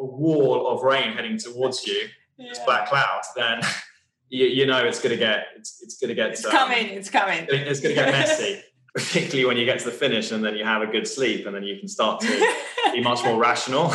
a 0.00 0.04
wall 0.04 0.66
of 0.66 0.82
rain 0.82 1.12
heading 1.12 1.38
towards 1.38 1.86
you, 1.86 2.08
yeah. 2.38 2.50
it's 2.50 2.58
black 2.60 2.88
clouds, 2.88 3.28
then 3.36 3.60
you, 4.30 4.46
you 4.46 4.66
know 4.66 4.78
it's 4.78 5.00
going 5.00 5.10
to 5.10 5.18
get 5.18 5.48
it's, 5.56 5.82
it's 5.82 5.98
going 5.98 6.08
to 6.08 6.14
get 6.14 6.30
it's 6.30 6.44
um, 6.44 6.52
coming 6.52 6.86
it's 6.88 7.10
coming 7.10 7.46
it's 7.48 7.80
going 7.80 7.94
to 7.94 8.00
get 8.00 8.10
messy 8.12 8.62
particularly 8.94 9.44
when 9.44 9.56
you 9.56 9.64
get 9.64 9.78
to 9.78 9.84
the 9.84 9.90
finish 9.90 10.32
and 10.32 10.42
then 10.44 10.56
you 10.56 10.64
have 10.64 10.82
a 10.82 10.86
good 10.86 11.06
sleep 11.06 11.46
and 11.46 11.54
then 11.54 11.62
you 11.62 11.78
can 11.78 11.88
start 11.88 12.20
to 12.20 12.54
be 12.92 13.02
much 13.02 13.22
more 13.24 13.38
rational 13.38 13.92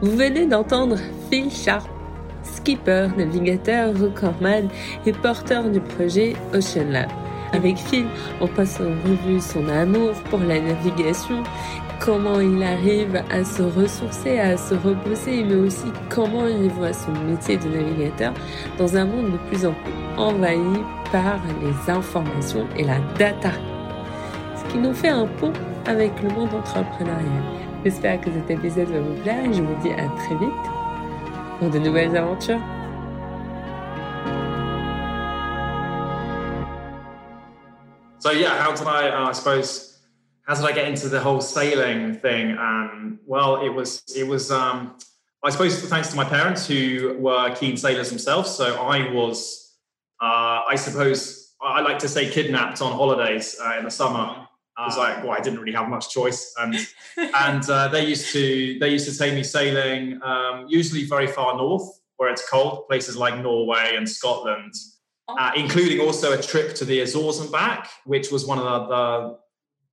Vous 0.00 0.16
venez 0.16 0.46
d'entendre 0.46 0.96
Phil 1.28 1.50
Sharp, 1.50 1.82
skipper, 2.44 3.10
navigateur, 3.16 3.92
recordman 3.94 4.70
et 5.04 5.12
porteur 5.12 5.68
du 5.68 5.80
projet 5.80 6.36
Ocean 6.54 6.88
Lab. 6.92 7.10
Avec 7.52 7.78
Phil, 7.78 8.06
on 8.40 8.46
passe 8.46 8.80
en 8.80 8.90
revue 9.08 9.40
son 9.40 9.68
amour 9.68 10.12
pour 10.30 10.40
la 10.40 10.60
navigation 10.60 11.42
comment 11.98 12.40
il 12.40 12.62
arrive 12.62 13.22
à 13.30 13.44
se 13.44 13.62
ressourcer, 13.62 14.38
à 14.38 14.56
se 14.56 14.74
reposer, 14.74 15.44
mais 15.44 15.56
aussi 15.56 15.86
comment 16.08 16.46
il 16.46 16.70
voit 16.70 16.92
son 16.92 17.12
métier 17.28 17.56
de 17.56 17.68
navigateur 17.68 18.32
dans 18.78 18.96
un 18.96 19.04
monde 19.04 19.32
de 19.32 19.38
plus 19.48 19.66
en 19.66 19.72
plus 19.72 19.92
envahi 20.16 20.82
par 21.10 21.38
les 21.62 21.92
informations 21.92 22.66
et 22.76 22.84
la 22.84 22.98
data. 23.18 23.50
Ce 24.56 24.72
qui 24.72 24.78
nous 24.78 24.92
fait 24.92 25.08
un 25.08 25.26
pont 25.26 25.52
avec 25.86 26.12
le 26.22 26.28
monde 26.30 26.50
entrepreneurial. 26.54 27.42
J'espère 27.84 28.20
que 28.20 28.30
cet 28.30 28.50
épisode 28.50 28.88
va 28.88 29.00
vous 29.00 29.22
plaire 29.22 29.44
et 29.44 29.52
je 29.52 29.62
vous 29.62 29.82
dis 29.82 29.92
à 29.92 30.08
très 30.16 30.34
vite 30.34 30.50
pour 31.58 31.70
de 31.70 31.78
nouvelles 31.78 32.16
aventures. 32.16 32.60
So 38.28 38.34
yeah, 38.34 38.62
how 38.62 38.74
did 38.74 38.86
I, 38.86 39.08
uh, 39.08 39.28
I 39.30 39.32
suppose, 39.32 39.98
how 40.46 40.54
did 40.54 40.62
I 40.62 40.72
get 40.72 40.86
into 40.86 41.08
the 41.08 41.18
whole 41.18 41.40
sailing 41.40 42.12
thing? 42.12 42.58
And 42.60 43.18
well, 43.24 43.64
it 43.64 43.70
was 43.70 44.02
it 44.14 44.24
was 44.24 44.50
um, 44.50 44.98
I 45.42 45.48
suppose 45.48 45.82
thanks 45.88 46.10
to 46.10 46.16
my 46.16 46.26
parents 46.26 46.66
who 46.66 47.16
were 47.18 47.54
keen 47.54 47.78
sailors 47.78 48.10
themselves. 48.10 48.50
So 48.50 48.82
I 48.82 49.10
was 49.14 49.78
uh, 50.20 50.60
I 50.68 50.74
suppose 50.74 51.54
I 51.62 51.80
like 51.80 51.98
to 52.00 52.08
say 52.08 52.28
kidnapped 52.28 52.82
on 52.82 52.92
holidays 52.92 53.56
uh, 53.64 53.76
in 53.78 53.84
the 53.86 53.90
summer. 53.90 54.46
I 54.76 54.84
was 54.84 54.98
like, 54.98 55.24
well, 55.24 55.32
I 55.32 55.40
didn't 55.40 55.60
really 55.60 55.72
have 55.72 55.88
much 55.88 56.10
choice, 56.10 56.54
and 56.58 56.76
and 57.16 57.70
uh, 57.70 57.88
they 57.88 58.04
used 58.04 58.30
to 58.34 58.78
they 58.78 58.90
used 58.90 59.10
to 59.10 59.16
take 59.16 59.32
me 59.32 59.42
sailing, 59.42 60.20
um, 60.22 60.66
usually 60.68 61.04
very 61.04 61.28
far 61.28 61.56
north 61.56 61.98
where 62.18 62.30
it's 62.30 62.46
cold, 62.46 62.88
places 62.88 63.16
like 63.16 63.40
Norway 63.40 63.94
and 63.96 64.06
Scotland. 64.06 64.74
Uh, 65.28 65.52
including 65.56 66.00
also 66.00 66.32
a 66.32 66.42
trip 66.42 66.74
to 66.76 66.84
the 66.84 67.00
Azores 67.00 67.40
and 67.40 67.52
back, 67.52 67.90
which 68.04 68.30
was 68.30 68.46
one 68.46 68.58
of 68.58 68.64
the, 68.64 68.94
the 68.94 69.38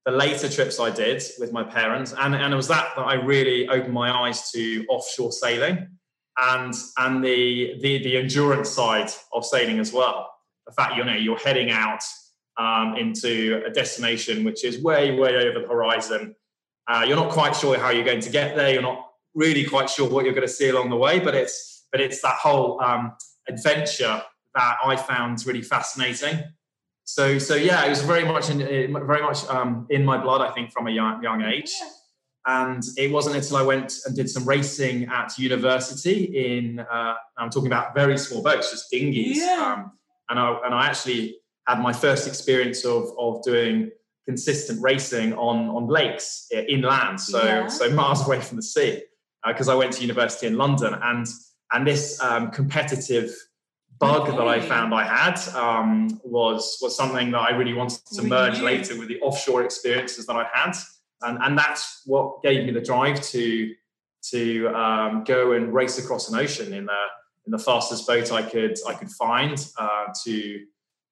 the 0.05 0.11
later 0.11 0.47
trips 0.47 0.79
I 0.79 0.91
did 0.91 1.23
with 1.39 1.51
my 1.51 1.63
parents, 1.63 2.13
and, 2.15 2.35
and 2.35 2.53
it 2.53 2.55
was 2.55 2.67
that 2.67 2.89
that 2.95 3.01
I 3.01 3.15
really 3.15 3.67
opened 3.67 3.93
my 3.93 4.11
eyes 4.11 4.51
to 4.51 4.85
offshore 4.87 5.31
sailing 5.31 5.87
and 6.37 6.73
and 6.97 7.23
the, 7.23 7.75
the 7.81 8.03
the 8.03 8.17
endurance 8.17 8.69
side 8.69 9.09
of 9.33 9.45
sailing 9.45 9.79
as 9.79 9.91
well. 9.91 10.31
The 10.67 10.73
fact 10.73 10.95
you 10.95 11.03
know 11.03 11.13
you're 11.13 11.37
heading 11.37 11.71
out 11.71 12.03
um, 12.57 12.95
into 12.97 13.63
a 13.65 13.71
destination 13.71 14.43
which 14.43 14.63
is 14.63 14.81
way 14.81 15.17
way 15.17 15.35
over 15.35 15.59
the 15.59 15.67
horizon. 15.67 16.35
Uh, 16.87 17.03
you're 17.07 17.17
not 17.17 17.31
quite 17.31 17.55
sure 17.55 17.77
how 17.79 17.89
you're 17.89 18.05
going 18.05 18.21
to 18.21 18.29
get 18.29 18.55
there. 18.55 18.71
You're 18.71 18.83
not 18.83 19.09
really 19.33 19.65
quite 19.65 19.89
sure 19.89 20.07
what 20.07 20.23
you're 20.23 20.35
going 20.35 20.47
to 20.47 20.53
see 20.53 20.69
along 20.69 20.91
the 20.91 20.95
way, 20.97 21.19
but 21.19 21.33
it's 21.33 21.87
but 21.91 21.99
it's 21.99 22.21
that 22.21 22.35
whole 22.35 22.79
um, 22.81 23.13
adventure 23.47 24.21
that 24.55 24.77
I 24.83 24.95
found 24.95 25.45
really 25.45 25.61
fascinating 25.61 26.43
so 27.05 27.37
so 27.37 27.55
yeah, 27.55 27.85
it 27.85 27.89
was 27.89 28.01
very 28.01 28.25
much 28.25 28.49
in 28.49 28.57
very 28.57 29.21
much 29.21 29.45
um, 29.47 29.85
in 29.89 30.03
my 30.03 30.17
blood. 30.17 30.41
I 30.41 30.51
think 30.51 30.71
from 30.71 30.87
a 30.87 30.91
young 30.91 31.21
young 31.21 31.43
age, 31.43 31.71
and 32.47 32.83
it 32.97 33.11
wasn't 33.11 33.35
until 33.35 33.57
I 33.57 33.61
went 33.61 33.93
and 34.05 34.15
did 34.15 34.27
some 34.27 34.43
racing 34.43 35.05
at 35.05 35.37
university. 35.37 36.57
In 36.57 36.79
uh, 36.79 37.13
I'm 37.37 37.51
talking 37.51 37.67
about 37.67 37.93
very 37.93 38.17
small 38.17 38.41
boats, 38.41 38.71
just 38.71 38.89
dinghies, 38.91 39.37
yeah. 39.37 39.75
um, 39.77 39.91
and 40.29 40.39
I 40.39 40.59
and 40.65 40.73
I 40.73 40.87
actually 40.87 41.37
had 41.67 41.79
my 41.79 41.93
first 41.93 42.27
experience 42.27 42.83
of 42.85 43.11
of 43.19 43.43
doing 43.43 43.91
consistent 44.27 44.81
racing 44.81 45.33
on 45.33 45.69
on 45.69 45.85
lakes 45.87 46.47
inland, 46.51 47.21
so 47.21 47.43
yeah. 47.43 47.67
so 47.67 47.87
miles 47.91 48.25
away 48.25 48.41
from 48.41 48.55
the 48.57 48.63
sea, 48.63 49.03
because 49.45 49.69
uh, 49.69 49.73
I 49.73 49.75
went 49.75 49.93
to 49.93 50.01
university 50.01 50.47
in 50.47 50.57
London, 50.57 50.95
and 51.03 51.27
and 51.71 51.85
this 51.85 52.19
um, 52.19 52.49
competitive 52.49 53.31
bug 53.99 54.27
okay. 54.27 54.37
that 54.37 54.47
I 54.47 54.59
found 54.59 54.93
I 54.93 55.03
had 55.03 55.39
um, 55.55 56.19
was 56.23 56.77
was 56.81 56.95
something 56.95 57.31
that 57.31 57.39
I 57.39 57.51
really 57.51 57.73
wanted 57.73 57.99
to 58.13 58.23
merge 58.23 58.59
later 58.59 58.97
with 58.97 59.07
the 59.07 59.19
offshore 59.21 59.63
experiences 59.63 60.25
that 60.27 60.35
I 60.35 60.47
had, 60.53 60.75
and 61.21 61.37
and 61.41 61.57
that's 61.57 62.01
what 62.05 62.41
gave 62.43 62.65
me 62.65 62.71
the 62.71 62.81
drive 62.81 63.21
to 63.21 63.73
to 64.31 64.67
um, 64.69 65.23
go 65.23 65.53
and 65.53 65.73
race 65.73 65.97
across 65.97 66.29
an 66.29 66.37
ocean 66.37 66.73
in 66.73 66.85
the 66.85 67.03
in 67.45 67.51
the 67.51 67.59
fastest 67.59 68.07
boat 68.07 68.31
I 68.31 68.41
could 68.41 68.77
I 68.87 68.93
could 68.93 69.11
find 69.11 69.65
uh, 69.77 70.07
to 70.23 70.65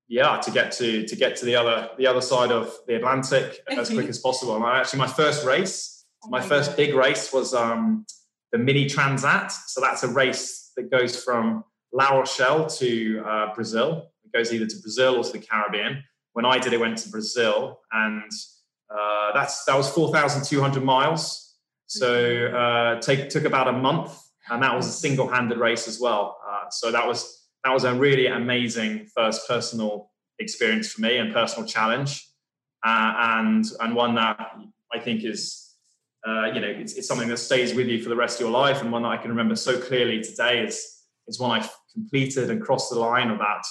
yeah 0.08 0.38
to 0.40 0.52
get 0.52 0.72
to 0.74 1.06
to 1.06 1.16
get 1.16 1.36
to 1.38 1.46
the 1.46 1.56
other 1.56 1.90
the 1.98 2.08
other 2.08 2.22
side 2.22 2.52
of 2.52 2.74
the 2.88 2.96
Atlantic 2.96 3.60
as 3.68 3.90
quick 3.90 4.08
as 4.08 4.20
possible. 4.20 4.56
And 4.56 4.66
I, 4.66 4.80
actually 4.80 5.00
my 5.00 5.08
first 5.08 5.46
race, 5.46 6.06
oh 6.24 6.30
my, 6.30 6.40
my 6.40 6.46
first 6.46 6.76
big 6.76 6.94
race 6.96 7.32
was 7.32 7.54
um, 7.54 8.06
the 8.52 8.58
Mini 8.58 8.86
Transat. 8.86 9.52
So 9.52 9.80
that's 9.80 10.04
a 10.04 10.08
race 10.08 10.72
that 10.76 10.90
goes 10.90 11.24
from 11.24 11.64
La 11.94 12.10
Rochelle 12.10 12.66
to 12.68 13.24
uh, 13.26 13.54
Brazil. 13.54 14.10
It 14.26 14.34
goes 14.34 14.52
either 14.52 14.66
to 14.66 14.78
Brazil 14.82 15.18
or 15.18 15.24
to 15.24 15.32
the 15.32 15.40
Caribbean. 15.40 16.04
When 16.34 16.44
I 16.44 16.58
did 16.58 16.74
it, 16.74 16.80
went 16.80 16.98
to 17.00 17.10
Brazil, 17.10 17.80
and 17.92 18.32
uh, 18.90 19.32
that's 19.34 19.64
that 19.66 19.78
was 19.78 19.90
four 19.90 20.12
thousand 20.12 20.44
two 20.44 20.60
hundred 20.60 20.84
miles. 20.84 21.56
So 21.86 22.48
uh, 22.48 23.00
take, 23.02 23.30
took 23.30 23.46
about 23.46 23.68
a 23.68 23.72
month, 23.72 24.20
and 24.50 24.64
that 24.64 24.76
was 24.76 24.88
a 24.88 24.92
single-handed 24.92 25.60
race 25.60 25.88
as 25.88 26.00
well. 26.00 26.40
Uh, 26.50 26.70
so 26.72 26.92
that 26.92 27.08
was 27.08 27.48
that 27.64 27.72
was 27.72 27.84
a 27.84 27.94
really 27.94 28.26
amazing 28.26 29.06
first 29.16 29.48
personal 29.48 30.10
experience 30.40 30.92
for 30.92 31.02
me 31.02 31.18
and 31.18 31.32
personal 31.32 31.68
challenge, 31.68 32.28
uh, 32.84 33.14
and 33.18 33.66
and 33.80 33.96
one 33.96 34.16
that 34.16 34.40
I 34.92 34.98
think 34.98 35.24
is 35.24 35.76
uh, 36.28 36.46
you 36.46 36.60
know 36.60 36.68
it's, 36.68 36.94
it's, 36.94 37.08
something 37.08 37.28
that 37.28 37.38
stays 37.38 37.76
with 37.76 37.88
you 37.88 38.02
for 38.02 38.10
the 38.10 38.16
rest 38.16 38.38
of 38.38 38.48
your 38.48 38.52
life, 38.52 38.82
and 38.82 38.92
one 38.92 39.04
that 39.04 39.10
I 39.10 39.18
can 39.18 39.30
remember 39.30 39.56
so 39.56 39.80
clearly 39.80 40.24
today. 40.24 40.64
Is 40.66 40.90
is 41.28 41.40
one 41.40 41.52
I 41.52 41.70
completed 41.94 42.50
and 42.50 42.62
crossed 42.62 42.92
the 42.92 43.00
line 43.00 43.30
of 43.30 43.40
that 43.40 43.64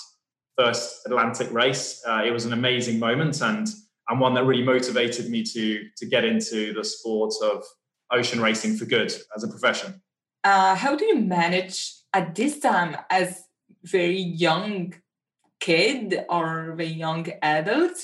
first 0.59 1.03
Atlantic 1.07 1.51
race. 1.53 2.03
Uh, 2.07 2.23
it 2.25 2.31
was 2.31 2.45
an 2.45 2.53
amazing 2.53 2.99
moment 2.99 3.41
and 3.43 3.69
and 4.09 4.21
one 4.21 4.35
that 4.35 4.45
really 4.45 4.65
motivated 4.65 5.31
me 5.31 5.43
to 5.43 5.85
to 5.97 6.07
get 6.07 6.25
into 6.25 6.73
the 6.75 6.85
sport 6.85 7.33
of 7.43 7.65
ocean 8.11 8.41
racing 8.41 8.77
for 8.77 8.85
good 8.85 9.13
as 9.37 9.45
a 9.45 9.49
profession. 9.49 10.03
Uh, 10.45 10.75
how 10.75 10.97
do 10.97 11.05
you 11.05 11.19
manage 11.19 11.95
at 12.13 12.35
this 12.35 12.59
time 12.59 12.97
as 13.11 13.45
very 13.85 14.21
young 14.21 14.93
kid 15.61 16.25
or 16.29 16.75
very 16.77 16.91
young 16.91 17.27
adult? 17.43 17.95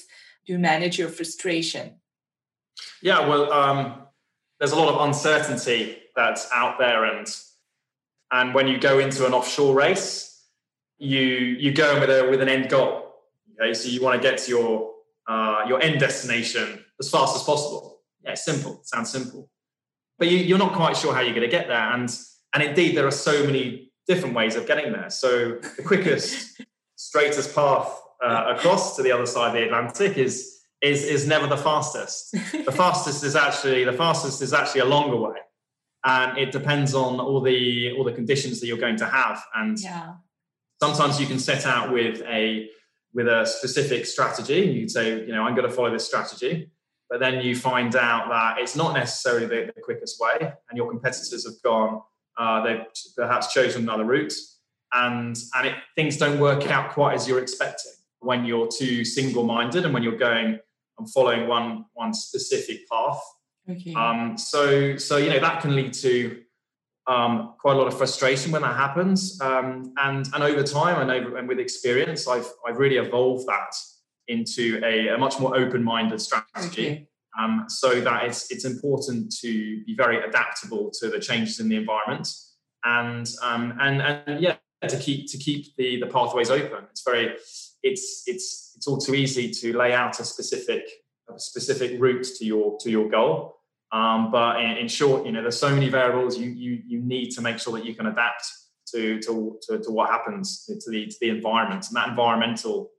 Do 0.46 0.52
you 0.52 0.58
manage 0.58 0.98
your 0.98 1.08
frustration? 1.08 2.00
Yeah, 3.02 3.26
well, 3.28 3.52
um, 3.52 4.02
there's 4.58 4.72
a 4.72 4.76
lot 4.76 4.94
of 4.94 5.00
uncertainty 5.08 5.98
that's 6.16 6.48
out 6.52 6.78
there, 6.78 7.04
and 7.04 7.26
and 8.30 8.54
when 8.54 8.68
you 8.68 8.78
go 8.78 8.98
into 8.98 9.26
an 9.26 9.32
offshore 9.32 9.74
race, 9.74 10.44
you 10.98 11.20
you 11.20 11.72
go 11.72 12.00
with 12.00 12.10
a 12.10 12.28
with 12.28 12.40
an 12.42 12.48
end 12.48 12.68
goal. 12.68 13.14
Okay, 13.60 13.74
so 13.74 13.88
you 13.88 14.02
want 14.02 14.20
to 14.20 14.28
get 14.28 14.38
to 14.38 14.50
your 14.50 14.90
uh, 15.26 15.64
your 15.66 15.80
end 15.80 16.00
destination 16.00 16.84
as 17.00 17.10
fast 17.10 17.36
as 17.36 17.42
possible. 17.42 18.00
Yeah, 18.24 18.34
simple. 18.34 18.80
It 18.80 18.86
sounds 18.86 19.10
simple, 19.10 19.48
but 20.18 20.28
you, 20.28 20.38
you're 20.38 20.58
not 20.58 20.74
quite 20.74 20.96
sure 20.96 21.14
how 21.14 21.20
you're 21.20 21.34
going 21.34 21.48
to 21.48 21.48
get 21.48 21.68
there. 21.68 21.92
And 21.92 22.14
and 22.52 22.62
indeed, 22.62 22.96
there 22.96 23.06
are 23.06 23.12
so 23.12 23.44
many 23.44 23.92
different 24.06 24.34
ways 24.34 24.56
of 24.56 24.66
getting 24.66 24.92
there. 24.92 25.10
So 25.10 25.58
the 25.76 25.82
quickest, 25.84 26.60
straightest 26.96 27.54
path 27.54 27.94
uh, 28.22 28.54
across 28.56 28.96
to 28.96 29.02
the 29.02 29.12
other 29.12 29.26
side 29.26 29.48
of 29.48 29.54
the 29.54 29.64
Atlantic 29.64 30.18
is 30.18 30.58
is 30.82 31.04
is 31.04 31.26
never 31.26 31.46
the 31.46 31.56
fastest. 31.56 32.32
The 32.32 32.72
fastest 32.72 33.24
is 33.24 33.36
actually 33.36 33.84
the 33.84 33.92
fastest 33.92 34.42
is 34.42 34.52
actually 34.52 34.82
a 34.82 34.86
longer 34.86 35.16
way 35.16 35.38
and 36.04 36.38
it 36.38 36.52
depends 36.52 36.94
on 36.94 37.20
all 37.20 37.40
the 37.40 37.92
all 37.96 38.04
the 38.04 38.12
conditions 38.12 38.60
that 38.60 38.66
you're 38.66 38.78
going 38.78 38.96
to 38.96 39.06
have. 39.06 39.42
And 39.54 39.78
yeah. 39.80 40.14
sometimes 40.80 41.20
you 41.20 41.26
can 41.26 41.38
set 41.38 41.66
out 41.66 41.92
with 41.92 42.22
a 42.22 42.68
with 43.14 43.26
a 43.26 43.46
specific 43.46 44.04
strategy 44.04 44.60
you 44.60 44.80
can 44.80 44.88
say 44.88 45.20
you 45.20 45.32
know 45.32 45.42
i'm 45.42 45.54
going 45.54 45.68
to 45.68 45.74
follow 45.74 45.90
this 45.90 46.06
strategy. 46.06 46.70
But 47.10 47.20
then 47.20 47.40
you 47.40 47.56
find 47.56 47.96
out 47.96 48.28
that 48.28 48.58
it's 48.58 48.76
not 48.76 48.92
necessarily 48.92 49.46
the, 49.46 49.72
the 49.74 49.80
quickest 49.80 50.20
way 50.20 50.36
and 50.40 50.76
your 50.76 50.90
competitors 50.90 51.46
have 51.46 51.62
gone 51.62 52.02
uh, 52.38 52.62
they've 52.62 52.84
perhaps 53.16 53.52
chosen 53.52 53.82
another 53.82 54.04
route. 54.04 54.32
And 54.92 55.36
and 55.54 55.66
it, 55.66 55.74
things 55.96 56.16
don't 56.16 56.38
work 56.38 56.70
out 56.70 56.92
quite 56.92 57.14
as 57.14 57.28
you're 57.28 57.42
expecting 57.42 57.92
when 58.20 58.44
you're 58.44 58.68
too 58.68 59.04
single-minded 59.04 59.84
and 59.84 59.92
when 59.92 60.02
you're 60.02 60.16
going 60.16 60.58
and 60.98 61.12
following 61.12 61.46
one 61.46 61.84
one 61.92 62.14
specific 62.14 62.88
path 62.90 63.20
Okay. 63.70 63.94
Um, 63.94 64.38
so, 64.38 64.96
so 64.96 65.16
you 65.18 65.30
know 65.30 65.40
that 65.40 65.60
can 65.60 65.76
lead 65.76 65.92
to 65.94 66.42
um, 67.06 67.54
quite 67.60 67.74
a 67.74 67.78
lot 67.78 67.86
of 67.86 67.96
frustration 67.96 68.52
when 68.52 68.62
that 68.62 68.76
happens, 68.76 69.40
um, 69.40 69.92
and 69.98 70.26
and 70.32 70.42
over 70.42 70.62
time 70.62 71.00
and 71.00 71.10
over 71.10 71.36
and 71.36 71.48
with 71.48 71.58
experience, 71.58 72.26
I've 72.26 72.50
I've 72.66 72.78
really 72.78 72.96
evolved 72.96 73.46
that 73.46 73.74
into 74.28 74.80
a, 74.84 75.08
a 75.08 75.18
much 75.18 75.40
more 75.40 75.56
open-minded 75.56 76.20
strategy. 76.20 76.86
Okay. 76.86 77.08
um, 77.38 77.64
so 77.68 78.00
that 78.00 78.24
it's 78.24 78.50
it's 78.50 78.64
important 78.64 79.34
to 79.40 79.82
be 79.84 79.94
very 79.94 80.22
adaptable 80.22 80.90
to 81.00 81.08
the 81.08 81.18
changes 81.18 81.60
in 81.60 81.68
the 81.68 81.76
environment 81.76 82.28
and 82.84 83.28
um, 83.42 83.76
and 83.80 84.02
and 84.02 84.40
yeah 84.40 84.56
to 84.86 84.98
keep 84.98 85.30
to 85.30 85.38
keep 85.38 85.74
the 85.76 86.00
the 86.00 86.06
pathways 86.06 86.50
open. 86.50 86.84
It's 86.90 87.02
very 87.02 87.36
it's 87.82 88.22
it's 88.26 88.72
it's 88.76 88.86
all 88.86 88.98
too 88.98 89.14
easy 89.14 89.50
to 89.50 89.76
lay 89.76 89.92
out 89.92 90.20
a 90.20 90.24
specific 90.24 90.84
a 91.34 91.38
specific 91.38 92.00
route 92.00 92.26
to 92.38 92.44
your 92.44 92.78
to 92.80 92.90
your 92.90 93.08
goal. 93.08 93.57
Um, 93.90 94.30
but 94.30 94.60
in, 94.60 94.76
in, 94.78 94.88
short, 94.88 95.24
you 95.24 95.32
know, 95.32 95.40
there's 95.40 95.58
so 95.58 95.70
many 95.70 95.88
variables. 95.88 96.38
You 96.38 96.50
you 96.50 96.82
you 96.86 97.00
need 97.00 97.30
to 97.30 97.40
make 97.40 97.58
sure 97.58 97.72
that 97.72 97.86
you 97.86 97.94
can 97.94 98.06
adapt 98.06 98.46
to 98.92 99.18
to 99.20 99.58
to, 99.62 99.78
to 99.78 99.90
what 99.90 100.10
happens 100.10 100.64
to 100.66 100.90
the 100.90 101.06
to 101.06 101.16
the 101.20 101.30
environment, 101.30 101.86
and 101.88 101.96
that 101.96 102.08
environmental 102.08 102.90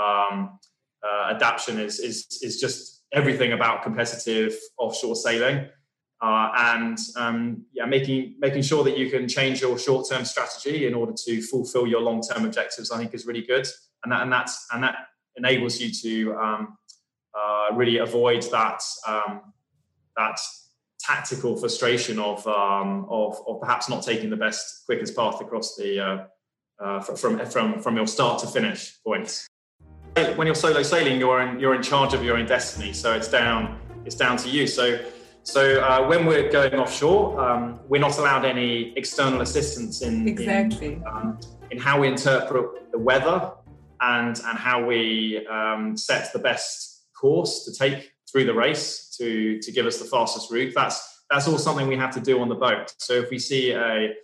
um, 0.00 0.58
uh, 1.06 1.34
adaptation 1.34 1.78
is 1.78 1.98
is 1.98 2.26
is 2.42 2.60
just 2.60 3.04
everything 3.12 3.52
about 3.52 3.82
competitive 3.82 4.56
offshore 4.78 5.16
sailing. 5.16 5.68
Uh, 6.20 6.50
and 6.56 6.98
um, 7.16 7.64
yeah, 7.72 7.84
making 7.84 8.34
making 8.40 8.62
sure 8.62 8.82
that 8.82 8.98
you 8.98 9.08
can 9.10 9.28
change 9.28 9.60
your 9.60 9.78
short 9.78 10.08
term 10.08 10.24
strategy 10.24 10.86
in 10.86 10.94
order 10.94 11.12
to 11.12 11.40
fulfill 11.42 11.86
your 11.86 12.00
long 12.00 12.20
term 12.22 12.44
objectives. 12.44 12.90
I 12.90 12.98
think 12.98 13.14
is 13.14 13.26
really 13.26 13.42
good, 13.42 13.68
and 14.02 14.12
that 14.12 14.22
and 14.22 14.32
that's 14.32 14.66
and 14.72 14.82
that 14.82 14.96
enables 15.36 15.78
you 15.80 15.92
to 15.92 16.36
um, 16.36 16.78
uh, 17.38 17.74
really 17.74 17.98
avoid 17.98 18.42
that 18.50 18.82
um, 19.06 19.52
that 20.18 20.38
tactical 21.00 21.56
frustration 21.56 22.18
of, 22.18 22.46
um, 22.46 23.06
of 23.08 23.40
of 23.46 23.60
perhaps 23.60 23.88
not 23.88 24.02
taking 24.02 24.28
the 24.28 24.36
best 24.36 24.84
quickest 24.84 25.16
path 25.16 25.40
across 25.40 25.76
the 25.76 25.98
uh, 25.98 26.24
uh 26.84 27.00
from 27.00 27.38
from 27.46 27.80
from 27.80 27.96
your 27.96 28.06
start 28.06 28.40
to 28.40 28.46
finish 28.46 28.98
points. 29.06 29.48
When 30.36 30.46
you're 30.46 30.56
solo 30.66 30.82
sailing, 30.82 31.18
you're 31.18 31.40
in 31.40 31.60
you're 31.60 31.74
in 31.74 31.82
charge 31.82 32.12
of 32.12 32.22
your 32.24 32.36
own 32.36 32.46
destiny. 32.46 32.92
So 32.92 33.14
it's 33.14 33.28
down 33.28 33.78
it's 34.04 34.16
down 34.16 34.36
to 34.38 34.48
you. 34.48 34.66
So 34.66 34.98
so 35.44 35.80
uh, 35.80 36.06
when 36.06 36.26
we're 36.26 36.50
going 36.50 36.74
offshore, 36.74 37.40
um, 37.40 37.80
we're 37.88 38.00
not 38.00 38.18
allowed 38.18 38.44
any 38.44 38.92
external 38.96 39.40
assistance 39.40 40.02
in 40.02 40.28
exactly 40.28 40.94
in, 40.94 41.04
um, 41.06 41.38
in 41.70 41.78
how 41.78 42.00
we 42.00 42.08
interpret 42.08 42.90
the 42.92 42.98
weather 42.98 43.52
and 44.00 44.40
and 44.46 44.58
how 44.58 44.84
we 44.84 45.46
um, 45.46 45.96
set 45.96 46.32
the 46.32 46.38
best 46.38 47.06
course 47.18 47.64
to 47.64 47.72
take 47.72 48.12
through 48.30 48.44
the 48.44 48.54
race 48.54 49.14
to 49.18 49.58
to 49.60 49.72
give 49.72 49.86
us 49.86 49.98
the 49.98 50.04
fastest 50.04 50.50
route. 50.50 50.72
That's 50.74 51.24
that's 51.30 51.46
all 51.46 51.58
something 51.58 51.86
we 51.88 51.96
have 51.96 52.14
to 52.14 52.20
do 52.20 52.40
on 52.40 52.48
the 52.48 52.54
boat. 52.54 52.94
So 52.98 53.12
if 53.14 53.30
we 53.30 53.38
see 53.38 53.72
a, 53.72 54.14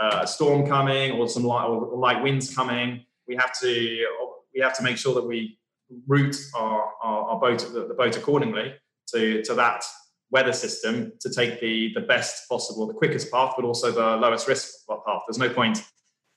a 0.00 0.26
storm 0.26 0.66
coming 0.66 1.12
or 1.12 1.28
some 1.28 1.44
light, 1.44 1.66
or 1.66 1.96
light 1.96 2.22
winds 2.22 2.54
coming, 2.54 3.04
we 3.28 3.36
have 3.36 3.58
to 3.60 4.06
we 4.54 4.60
have 4.60 4.76
to 4.78 4.82
make 4.82 4.96
sure 4.96 5.14
that 5.14 5.26
we 5.26 5.58
route 6.06 6.36
our, 6.54 6.90
our, 7.02 7.30
our 7.30 7.40
boat 7.40 7.58
the, 7.72 7.94
boat 7.96 8.16
accordingly 8.16 8.74
to 9.08 9.42
to 9.42 9.54
that 9.54 9.84
weather 10.30 10.52
system 10.52 11.12
to 11.20 11.30
take 11.30 11.60
the 11.60 11.92
the 11.94 12.00
best 12.00 12.48
possible, 12.48 12.86
the 12.86 12.94
quickest 12.94 13.30
path, 13.30 13.54
but 13.56 13.64
also 13.64 13.90
the 13.90 14.16
lowest 14.16 14.48
risk 14.48 14.68
path. 14.88 15.22
There's 15.26 15.38
no 15.38 15.50
point 15.50 15.84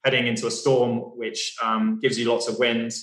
heading 0.03 0.27
into 0.27 0.47
a 0.47 0.51
storm 0.51 0.99
which 1.17 1.55
um, 1.63 1.99
gives 2.01 2.17
you 2.19 2.29
lots 2.29 2.47
of 2.47 2.59
wind 2.59 2.93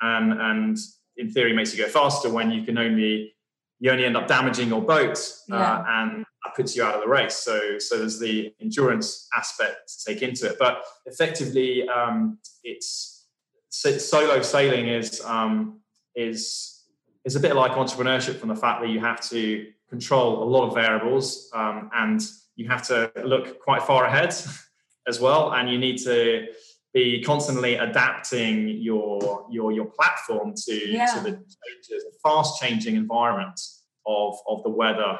and 0.00 0.32
and 0.32 0.78
in 1.16 1.30
theory 1.30 1.52
makes 1.52 1.76
you 1.76 1.84
go 1.84 1.90
faster 1.90 2.30
when 2.30 2.50
you 2.50 2.62
can 2.62 2.78
only 2.78 3.34
you 3.80 3.90
only 3.90 4.04
end 4.04 4.16
up 4.16 4.26
damaging 4.26 4.68
your 4.68 4.82
boat 4.82 5.18
uh, 5.52 5.56
yeah. 5.56 5.84
and 6.02 6.24
that 6.44 6.54
puts 6.54 6.74
you 6.74 6.82
out 6.82 6.96
of 6.96 7.02
the 7.02 7.08
race. 7.08 7.36
So 7.36 7.78
so 7.78 7.98
there's 7.98 8.18
the 8.18 8.52
endurance 8.60 9.28
aspect 9.36 9.92
to 10.04 10.12
take 10.12 10.22
into 10.22 10.46
it, 10.46 10.56
but 10.58 10.82
effectively 11.06 11.88
um, 11.88 12.38
it's 12.64 13.26
solo 13.70 14.42
sailing 14.42 14.88
is 14.88 15.20
um, 15.24 15.80
is 16.14 16.84
is 17.24 17.36
a 17.36 17.40
bit 17.40 17.54
like 17.54 17.72
entrepreneurship 17.72 18.38
from 18.38 18.48
the 18.48 18.56
fact 18.56 18.80
that 18.80 18.88
you 18.88 19.00
have 19.00 19.20
to 19.20 19.66
control 19.88 20.42
a 20.42 20.48
lot 20.48 20.66
of 20.66 20.74
variables 20.74 21.50
um, 21.54 21.90
and 21.94 22.22
you 22.56 22.68
have 22.68 22.82
to 22.86 23.10
look 23.24 23.60
quite 23.60 23.82
far 23.82 24.04
ahead 24.04 24.34
as 25.08 25.20
well 25.20 25.52
and 25.52 25.70
you 25.70 25.78
need 25.78 25.98
to 25.98 26.46
be 26.94 27.22
constantly 27.22 27.74
adapting 27.74 28.68
your 28.68 29.46
your 29.50 29.72
your 29.72 29.86
platform 29.86 30.54
to, 30.56 30.90
yeah. 30.90 31.06
to 31.06 31.20
the 31.20 31.30
changes, 31.30 32.04
fast 32.22 32.60
changing 32.60 32.96
environment 32.96 33.60
of 34.06 34.36
of 34.48 34.62
the 34.62 34.70
weather 34.70 35.18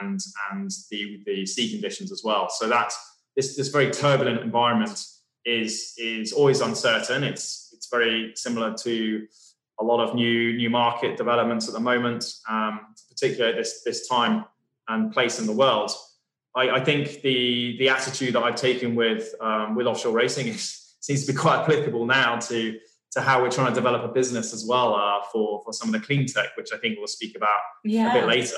and 0.00 0.20
and 0.50 0.70
the 0.90 1.22
the 1.26 1.46
sea 1.46 1.70
conditions 1.70 2.12
as 2.12 2.22
well 2.24 2.48
so 2.50 2.68
that 2.68 2.92
this 3.34 3.56
this 3.56 3.68
very 3.68 3.90
turbulent 3.90 4.40
environment 4.40 5.04
is 5.44 5.94
is 5.98 6.32
always 6.32 6.60
uncertain 6.60 7.22
it's 7.22 7.70
it's 7.72 7.88
very 7.90 8.32
similar 8.34 8.74
to 8.74 9.26
a 9.80 9.84
lot 9.84 10.00
of 10.00 10.14
new 10.14 10.54
new 10.54 10.70
market 10.70 11.16
developments 11.16 11.68
at 11.68 11.74
the 11.74 11.80
moment, 11.80 12.24
um, 12.48 12.80
particularly 13.10 13.52
at 13.52 13.58
this 13.58 13.82
this 13.84 14.08
time 14.08 14.44
and 14.88 15.12
place 15.12 15.38
in 15.38 15.46
the 15.46 15.52
world. 15.52 15.90
I, 16.54 16.70
I 16.70 16.84
think 16.84 17.20
the 17.22 17.76
the 17.78 17.88
attitude 17.88 18.34
that 18.34 18.42
I've 18.42 18.56
taken 18.56 18.94
with 18.94 19.34
um, 19.40 19.74
with 19.74 19.86
offshore 19.86 20.12
racing 20.12 20.48
is, 20.48 20.85
seems 21.06 21.24
to 21.24 21.32
be 21.32 21.38
quite 21.38 21.60
applicable 21.60 22.04
now 22.04 22.36
to 22.36 22.78
to 23.12 23.20
how 23.20 23.40
we're 23.40 23.50
trying 23.50 23.68
to 23.68 23.74
develop 23.74 24.02
a 24.02 24.12
business 24.12 24.52
as 24.52 24.66
well 24.66 24.94
uh, 24.94 25.20
for 25.32 25.62
for 25.64 25.72
some 25.72 25.88
of 25.88 26.00
the 26.00 26.04
clean 26.04 26.26
tech, 26.26 26.48
which 26.56 26.70
I 26.74 26.78
think 26.78 26.98
we'll 26.98 27.06
speak 27.06 27.36
about 27.36 27.60
yeah. 27.84 28.10
a 28.10 28.20
bit 28.20 28.26
later. 28.26 28.56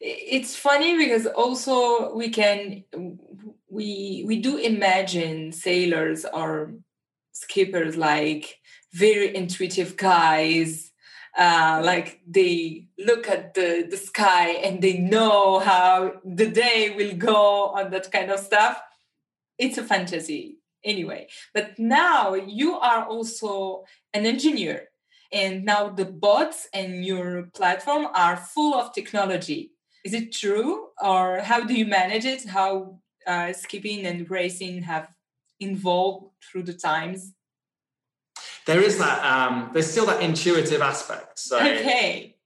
It's 0.00 0.56
funny 0.56 0.98
because 0.98 1.26
also 1.26 2.12
we 2.14 2.28
can 2.28 2.84
we 3.70 4.24
we 4.26 4.40
do 4.40 4.56
imagine 4.56 5.52
sailors 5.52 6.26
or 6.34 6.74
skippers 7.32 7.96
like 7.96 8.58
very 8.92 9.34
intuitive 9.34 9.96
guys 9.96 10.90
uh, 11.38 11.80
like 11.82 12.20
they 12.26 12.88
look 12.98 13.26
at 13.26 13.54
the, 13.54 13.86
the 13.88 13.96
sky 13.96 14.50
and 14.50 14.82
they 14.82 14.98
know 14.98 15.60
how 15.60 16.12
the 16.24 16.50
day 16.50 16.92
will 16.94 17.16
go 17.16 17.68
on 17.68 17.90
that 17.90 18.12
kind 18.12 18.30
of 18.30 18.38
stuff 18.38 18.82
it's 19.56 19.78
a 19.78 19.82
fantasy 19.82 20.58
anyway 20.84 21.26
but 21.54 21.78
now 21.78 22.34
you 22.34 22.78
are 22.78 23.04
also 23.04 23.84
an 24.14 24.26
engineer 24.26 24.88
and 25.32 25.64
now 25.64 25.88
the 25.88 26.04
bots 26.04 26.68
and 26.74 27.04
your 27.04 27.44
platform 27.54 28.06
are 28.14 28.36
full 28.36 28.74
of 28.74 28.92
technology. 28.92 29.72
Is 30.04 30.12
it 30.12 30.32
true 30.32 30.88
or 31.02 31.40
how 31.40 31.64
do 31.64 31.74
you 31.74 31.86
manage 31.86 32.24
it? 32.24 32.46
How 32.46 32.98
uh, 33.26 33.52
skipping 33.52 34.04
and 34.04 34.30
racing 34.30 34.82
have 34.82 35.08
evolved 35.60 36.32
through 36.44 36.64
the 36.64 36.74
times? 36.74 37.32
There 38.66 38.80
is 38.80 38.98
that 38.98 39.24
um, 39.24 39.70
there's 39.72 39.90
still 39.90 40.06
that 40.06 40.22
intuitive 40.22 40.82
aspect 40.82 41.38
so 41.38 41.58
okay. 41.58 42.36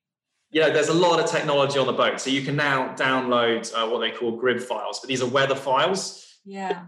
you 0.51 0.63
know 0.63 0.73
there's 0.73 0.89
a 0.89 0.95
lot 0.95 1.21
of 1.21 1.31
technology 1.31 1.79
on 1.79 1.87
the 1.87 1.93
boat. 1.93 2.21
So 2.21 2.31
you 2.31 2.43
can 2.43 2.57
now 2.57 2.95
download 2.95 3.73
uh, 3.75 3.89
what 3.89 3.99
they 3.99 4.13
call 4.13 4.37
grid 4.37 4.63
files 4.63 5.01
but 5.01 5.09
these 5.09 5.23
are 5.23 5.29
weather 5.29 5.57
files. 5.57 6.23
Yeah 6.45 6.85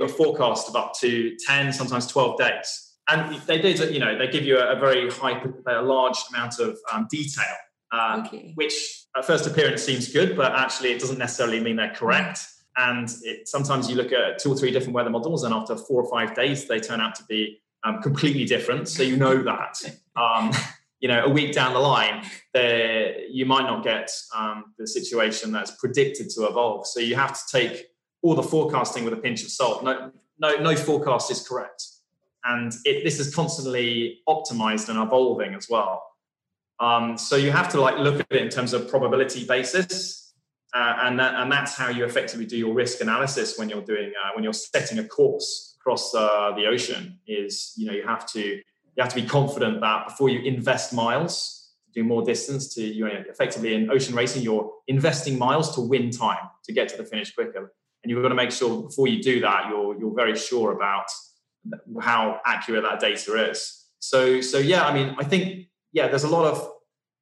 a 0.00 0.08
forecast 0.08 0.68
of 0.68 0.76
up 0.76 0.92
to 1.00 1.36
10 1.46 1.72
sometimes 1.72 2.06
12 2.06 2.38
days 2.38 2.96
and 3.08 3.40
they 3.42 3.58
did 3.60 3.78
you 3.92 4.00
know 4.00 4.16
they 4.16 4.28
give 4.28 4.44
you 4.44 4.58
a, 4.58 4.76
a 4.76 4.78
very 4.78 5.10
high 5.10 5.42
a 5.68 5.82
large 5.82 6.16
amount 6.34 6.58
of 6.58 6.78
um, 6.92 7.06
detail 7.10 7.44
uh, 7.92 8.22
okay. 8.24 8.52
which 8.54 9.04
at 9.16 9.24
first 9.24 9.46
appearance 9.46 9.82
seems 9.82 10.12
good 10.12 10.36
but 10.36 10.52
actually 10.52 10.92
it 10.92 11.00
doesn't 11.00 11.18
necessarily 11.18 11.60
mean 11.60 11.76
they're 11.76 11.94
correct 11.94 12.46
and 12.76 13.10
it, 13.22 13.48
sometimes 13.48 13.90
you 13.90 13.96
look 13.96 14.12
at 14.12 14.38
two 14.38 14.52
or 14.52 14.56
three 14.56 14.70
different 14.70 14.94
weather 14.94 15.10
models 15.10 15.44
and 15.44 15.52
after 15.52 15.76
four 15.76 16.02
or 16.02 16.10
five 16.10 16.34
days 16.34 16.66
they 16.66 16.80
turn 16.80 17.00
out 17.00 17.14
to 17.14 17.24
be 17.24 17.60
um, 17.84 18.02
completely 18.02 18.44
different. 18.44 18.88
So 18.88 19.02
you 19.02 19.16
know 19.16 19.42
that. 19.42 19.76
Um, 20.16 20.52
you 21.00 21.08
know, 21.08 21.24
a 21.24 21.28
week 21.30 21.52
down 21.52 21.72
the 21.72 21.80
line, 21.80 22.26
there 22.52 23.26
you 23.26 23.46
might 23.46 23.62
not 23.62 23.82
get 23.82 24.10
um, 24.36 24.74
the 24.78 24.86
situation 24.86 25.50
that's 25.50 25.70
predicted 25.70 26.28
to 26.30 26.46
evolve. 26.46 26.86
So 26.86 27.00
you 27.00 27.16
have 27.16 27.32
to 27.32 27.40
take 27.50 27.86
all 28.22 28.34
the 28.34 28.42
forecasting 28.42 29.04
with 29.04 29.12
a 29.12 29.16
pinch 29.16 29.42
of 29.42 29.50
salt. 29.50 29.84
No, 29.84 30.12
no, 30.38 30.56
no 30.56 30.76
forecast 30.76 31.30
is 31.30 31.46
correct, 31.46 31.84
and 32.44 32.72
it, 32.84 33.04
this 33.04 33.18
is 33.18 33.34
constantly 33.34 34.20
optimized 34.28 34.88
and 34.88 34.98
evolving 34.98 35.54
as 35.54 35.68
well. 35.68 36.02
Um, 36.80 37.18
so 37.18 37.36
you 37.36 37.50
have 37.50 37.68
to 37.70 37.80
like 37.80 37.98
look 37.98 38.20
at 38.20 38.26
it 38.30 38.42
in 38.42 38.48
terms 38.48 38.72
of 38.72 38.88
probability 38.88 39.44
basis, 39.44 40.32
uh, 40.74 40.96
and 41.02 41.18
that, 41.18 41.34
and 41.34 41.52
that's 41.52 41.76
how 41.76 41.88
you 41.90 42.04
effectively 42.04 42.46
do 42.46 42.56
your 42.56 42.72
risk 42.72 43.00
analysis 43.00 43.58
when 43.58 43.68
you're 43.68 43.82
doing 43.82 44.12
uh, 44.22 44.30
when 44.34 44.44
you're 44.44 44.52
setting 44.52 44.98
a 44.98 45.04
course 45.04 45.76
across 45.80 46.14
uh, 46.14 46.52
the 46.56 46.66
ocean 46.66 47.18
is 47.26 47.72
you 47.76 47.86
know 47.86 47.92
you 47.92 48.06
have 48.06 48.26
to 48.26 48.40
you 48.40 49.02
have 49.02 49.08
to 49.08 49.20
be 49.20 49.26
confident 49.26 49.80
that 49.80 50.08
before 50.08 50.28
you 50.28 50.40
invest 50.40 50.92
miles 50.92 51.72
to 51.86 52.00
do 52.00 52.06
more 52.06 52.22
distance 52.22 52.74
to 52.74 52.82
you 52.82 53.04
know, 53.04 53.24
effectively 53.28 53.74
in 53.74 53.90
ocean 53.90 54.14
racing 54.14 54.42
you're 54.42 54.70
investing 54.88 55.38
miles 55.38 55.74
to 55.74 55.80
win 55.80 56.10
time 56.10 56.48
to 56.64 56.72
get 56.72 56.88
to 56.88 56.96
the 56.96 57.04
finish 57.04 57.34
quicker 57.34 57.72
and 58.02 58.10
you've 58.10 58.22
got 58.22 58.28
to 58.28 58.34
make 58.34 58.50
sure 58.50 58.82
before 58.82 59.08
you 59.08 59.22
do 59.22 59.40
that 59.40 59.68
you're 59.68 59.98
you're 59.98 60.14
very 60.14 60.36
sure 60.36 60.72
about 60.72 61.06
how 62.00 62.40
accurate 62.46 62.82
that 62.82 63.00
data 63.00 63.50
is 63.50 63.86
so 63.98 64.40
so 64.40 64.58
yeah 64.58 64.86
i 64.86 64.94
mean 64.94 65.14
i 65.18 65.24
think 65.24 65.66
yeah 65.92 66.08
there's 66.08 66.24
a 66.24 66.28
lot 66.28 66.46
of 66.46 66.70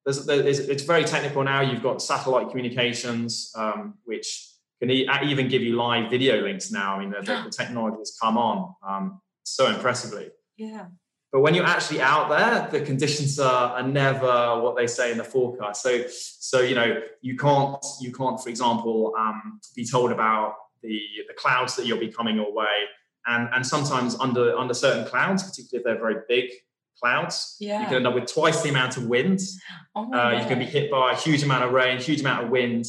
there's, 0.05 0.25
there's 0.27 0.61
it's 0.61 0.85
very 0.85 1.05
technical 1.05 1.43
now 1.43 1.61
you've 1.61 1.83
got 1.83 2.01
satellite 2.01 2.49
communications 2.51 3.53
um, 3.57 3.95
which 4.05 4.49
can 4.81 4.91
even 4.91 5.49
give 5.49 5.63
you 5.63 5.77
live 5.77 6.11
video 6.11 6.41
links 6.41 6.71
now. 6.71 6.97
I 6.97 7.01
mean, 7.01 7.11
the, 7.11 7.21
the, 7.21 7.43
the 7.45 7.51
technology 7.57 7.99
has 7.99 8.17
come 8.21 8.39
on 8.39 8.75
um, 8.87 9.21
so 9.43 9.67
impressively. 9.67 10.31
Yeah. 10.57 10.87
but 11.33 11.41
when 11.41 11.55
you're 11.55 11.67
actually 11.67 12.01
out 12.01 12.29
there, 12.29 12.69
the 12.71 12.85
conditions 12.85 13.39
are, 13.39 13.77
are 13.77 13.83
never 13.83 14.61
what 14.61 14.77
they 14.77 14.87
say 14.87 15.13
in 15.13 15.19
the 15.19 15.25
forecast. 15.25 15.83
So, 15.83 16.03
so 16.09 16.61
you 16.61 16.75
know, 16.75 17.01
you 17.23 17.37
can't, 17.37 17.85
you 18.01 18.13
can't, 18.13 18.41
for 18.41 18.49
example, 18.49 19.15
um, 19.19 19.61
be 19.77 19.87
told 19.87 20.11
about 20.13 20.55
the 20.83 21.01
the 21.29 21.35
clouds 21.35 21.77
that 21.77 21.87
you'll 21.87 21.99
be 21.99 22.09
coming 22.13 22.37
your 22.37 22.53
way, 22.53 22.67
and 23.27 23.49
and 23.55 23.67
sometimes 23.67 24.19
under 24.21 24.57
under 24.57 24.75
certain 24.75 25.05
clouds, 25.05 25.43
particularly 25.43 25.79
if 25.81 25.85
they're 25.85 25.99
very 26.03 26.23
big 26.29 26.51
clouds, 27.01 27.57
Yeah. 27.61 27.81
you 27.81 27.87
can 27.87 27.95
end 27.97 28.07
up 28.09 28.15
with 28.15 28.27
twice 28.27 28.63
the 28.63 28.71
amount 28.71 28.97
of 28.97 29.07
wind. 29.07 29.41
Oh 29.95 30.13
Uh, 30.13 30.41
you 30.41 30.47
can 30.49 30.59
be 30.59 30.65
hit 30.65 30.91
by 30.91 31.13
a 31.13 31.17
huge 31.17 31.43
amount 31.45 31.63
of 31.65 31.73
rain, 31.73 31.99
huge 32.01 32.21
amount 32.21 32.45
of 32.45 32.51
wind. 32.51 32.87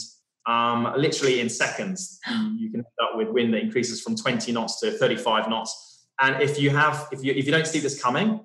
Um, 0.48 0.91
literally 0.98 1.41
in 1.41 1.50
seconds, 1.50 2.19
you 2.58 2.72
can 2.72 2.77
end 2.79 2.86
up 3.03 3.12
with 3.15 3.27
wind 3.29 3.53
that 3.53 3.62
increases 3.62 4.01
from 4.01 4.15
20 4.15 4.51
knots 4.51 4.79
to 4.79 4.89
35 4.91 5.48
knots. 5.48 6.08
And 6.22 6.41
if 6.41 6.60
you 6.60 6.72
have, 6.72 7.08
if 7.12 7.24
you 7.24 7.34
if 7.34 7.46
you 7.46 7.51
don't 7.51 7.67
see 7.67 7.79
this 7.79 8.01
coming, 8.01 8.41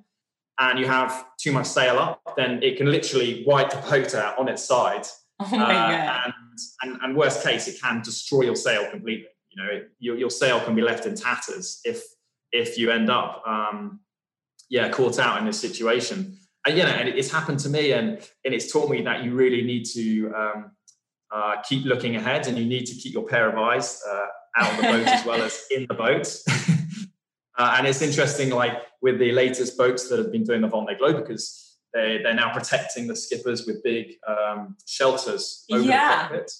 and 0.61 0.79
you 0.79 0.87
have 0.87 1.27
too 1.41 1.51
much 1.51 1.67
sail 1.67 1.99
up, 1.99 2.21
then 2.37 2.63
it 2.63 2.77
can 2.77 2.87
literally 2.91 3.43
wipe 3.47 3.71
the 3.71 3.79
boat 3.91 4.15
out 4.15 4.39
on 4.39 4.49
its 4.49 4.63
side. 4.65 5.07
Oh 5.41 5.47
Uh, 5.59 6.23
and, 6.27 6.33
and 6.83 7.03
and 7.03 7.17
worst 7.17 7.43
case, 7.43 7.67
it 7.69 7.81
can 7.81 8.03
destroy 8.03 8.43
your 8.43 8.57
sail 8.57 8.89
completely. 8.91 9.27
You 9.55 9.63
know, 9.63 9.71
it, 9.71 9.91
your, 9.99 10.17
your 10.17 10.31
sail 10.31 10.61
can 10.61 10.75
be 10.75 10.83
left 10.83 11.07
in 11.07 11.15
tatters 11.15 11.81
if 11.85 12.03
if 12.53 12.79
you 12.79 12.91
end 12.91 13.11
up 13.11 13.43
um, 13.47 14.01
yeah 14.69 14.89
caught 14.89 15.19
out 15.19 15.39
in 15.39 15.45
this 15.47 15.61
situation. 15.61 16.39
And 16.67 16.77
you 16.79 16.83
know, 16.83 16.91
and 16.91 17.09
it's 17.09 17.31
happened 17.31 17.59
to 17.61 17.69
me, 17.69 17.93
and 17.93 18.19
and 18.45 18.55
it's 18.55 18.73
taught 18.73 18.89
me 18.91 19.03
that 19.03 19.23
you 19.23 19.35
really 19.35 19.63
need 19.63 19.85
to 19.87 20.33
um, 20.35 20.71
uh, 21.33 21.57
keep 21.69 21.85
looking 21.85 22.17
ahead, 22.17 22.47
and 22.49 22.59
you 22.59 22.65
need 22.65 22.87
to 22.87 22.95
keep 22.95 23.13
your 23.13 23.27
pair 23.27 23.49
of 23.49 23.57
eyes 23.59 24.01
uh, 24.11 24.27
out 24.57 24.71
of 24.73 24.77
the 24.79 24.83
boat 24.83 25.07
as 25.07 25.25
well 25.27 25.43
as 25.43 25.65
in 25.71 25.87
the 25.89 25.95
boat. 25.95 26.27
uh, 27.59 27.75
and 27.77 27.87
it's 27.87 28.03
interesting, 28.03 28.51
like 28.51 28.79
with 29.03 29.19
the 29.19 29.33
latest 29.33 29.77
boats 29.77 30.09
that 30.09 30.19
have 30.19 30.33
been 30.33 30.45
doing 30.45 30.63
the 30.63 30.69
Vendée 30.69 30.99
Globe, 30.99 31.19
because 31.19 31.79
they 31.93 32.19
they're 32.23 32.35
now 32.35 32.53
protecting 32.53 33.07
the 33.07 33.17
skippers 33.17 33.67
with 33.67 33.83
big 33.83 34.15
um, 34.27 34.77
shelters 34.87 35.65
over 35.71 35.83
Yeah. 35.83 36.09
the 36.09 36.29
cockpit. 36.29 36.53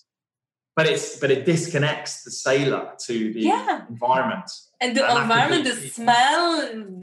But 0.77 0.87
it's 0.87 1.17
but 1.21 1.31
it 1.31 1.45
disconnects 1.45 2.25
the 2.25 2.33
sailor 2.33 2.93
to 3.07 3.33
the 3.33 3.41
Yeah. 3.41 3.83
environment. 3.89 4.51
And 4.81 4.97
the 4.97 5.09
and 5.09 5.23
environment, 5.23 5.65
the 5.65 5.77
smell, 5.89 6.45